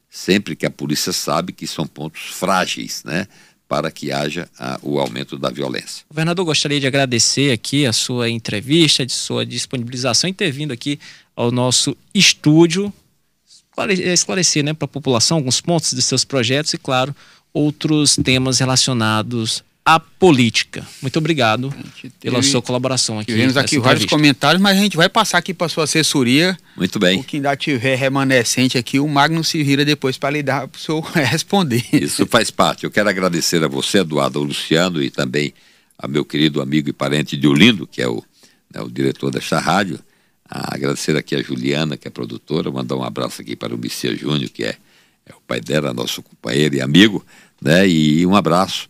sempre 0.09 0.55
que 0.55 0.65
a 0.65 0.69
polícia 0.69 1.11
sabe 1.11 1.51
que 1.51 1.65
são 1.65 1.88
pontos 1.88 2.21
frágeis, 2.25 3.03
né? 3.03 3.27
Para 3.68 3.89
que 3.89 4.11
haja 4.11 4.49
a, 4.59 4.80
o 4.84 4.99
aumento 4.99 5.38
da 5.38 5.49
violência. 5.49 6.05
Governador, 6.09 6.45
gostaria 6.45 6.80
de 6.80 6.88
agradecer 6.88 7.51
aqui 7.51 7.86
a 7.86 7.93
sua 7.93 8.30
entrevista, 8.30 9.05
de 9.05 9.14
sua 9.14 9.45
disponibilização 9.45 10.30
em 10.30 10.34
ter 10.34 10.51
vindo 10.51 10.72
aqui 10.72 10.99
ao 11.36 11.51
nosso 11.51 11.95
estúdio 12.14 12.93
esclarecer 14.14 14.64
né, 14.64 14.74
para 14.74 14.86
a 14.86 14.88
população 14.88 15.38
alguns 15.38 15.59
pontos 15.59 15.93
de 15.93 16.01
seus 16.01 16.24
projetos 16.24 16.74
e, 16.74 16.78
claro, 16.78 17.16
outros 17.53 18.16
temas 18.16 18.59
relacionados 18.59 19.64
a 19.86 19.99
política. 19.99 20.86
Muito 21.01 21.17
obrigado 21.17 21.69
teve, 22.01 22.13
pela 22.21 22.41
sua 22.41 22.61
colaboração 22.61 23.19
aqui. 23.19 23.34
Tivemos 23.34 23.57
aqui 23.57 23.77
vários 23.79 24.05
comentários, 24.05 24.61
mas 24.61 24.77
a 24.77 24.81
gente 24.81 24.95
vai 24.95 25.09
passar 25.09 25.39
aqui 25.39 25.53
para 25.53 25.67
sua 25.67 25.84
assessoria. 25.84 26.57
Muito 26.77 26.97
bem. 26.99 27.19
O 27.19 27.23
que 27.23 27.38
ainda 27.38 27.55
tiver 27.57 27.95
remanescente 27.95 28.77
aqui, 28.77 28.97
o 28.99 29.07
Magno 29.07 29.43
se 29.43 29.61
vira 29.61 29.84
depois 29.84 30.17
para 30.17 30.29
lhe 30.31 30.43
dar 30.43 30.67
para 30.69 30.77
o 30.77 30.81
senhor 30.81 31.01
responder. 31.11 31.84
Isso 31.91 32.25
faz 32.25 32.49
parte. 32.49 32.86
Eu 32.86 32.91
quero 32.91 33.09
agradecer 33.09 33.61
a 33.63 33.67
você, 33.67 33.99
Eduardo, 33.99 34.39
ao 34.39 34.45
Luciano 34.45 35.03
e 35.03 35.09
também 35.09 35.53
a 35.97 36.07
meu 36.07 36.23
querido 36.23 36.61
amigo 36.61 36.89
e 36.89 36.93
parente 36.93 37.36
Diolindo, 37.36 37.86
que 37.86 38.01
é 38.01 38.07
o, 38.07 38.23
né, 38.73 38.81
o 38.81 38.89
diretor 38.89 39.31
desta 39.31 39.59
rádio. 39.59 39.99
A 40.49 40.75
agradecer 40.75 41.17
aqui 41.17 41.36
a 41.36 41.41
Juliana, 41.41 41.97
que 41.97 42.07
é 42.07 42.11
produtora, 42.11 42.71
mandar 42.71 42.95
um 42.95 43.03
abraço 43.03 43.41
aqui 43.41 43.55
para 43.55 43.75
o 43.75 43.77
Messias 43.77 44.17
Júnior, 44.17 44.49
que 44.49 44.63
é, 44.63 44.77
é 45.25 45.34
o 45.34 45.41
pai 45.45 45.59
dela, 45.59 45.93
nosso 45.93 46.21
companheiro 46.21 46.75
e 46.75 46.81
amigo, 46.81 47.25
né? 47.61 47.88
E 47.88 48.25
um 48.25 48.36
abraço 48.36 48.88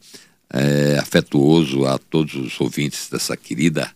é, 0.54 1.00
afetuoso 1.00 1.86
a 1.86 1.98
todos 1.98 2.36
os 2.36 2.62
ouvintes 2.62 3.10
dessa 3.10 3.36
querida 3.36 3.92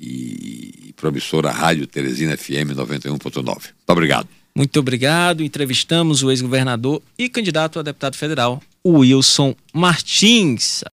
e 0.00 0.94
promissora 0.96 1.50
Rádio 1.50 1.86
Teresina 1.86 2.36
FM 2.36 2.72
91.9. 2.74 3.44
Muito 3.44 3.72
obrigado. 3.88 4.28
Muito 4.54 4.80
obrigado. 4.80 5.42
Entrevistamos 5.42 6.22
o 6.22 6.30
ex-governador 6.30 7.02
e 7.18 7.28
candidato 7.28 7.78
a 7.78 7.82
deputado 7.82 8.16
federal, 8.16 8.62
Wilson 8.86 9.54
Martins. 9.74 10.82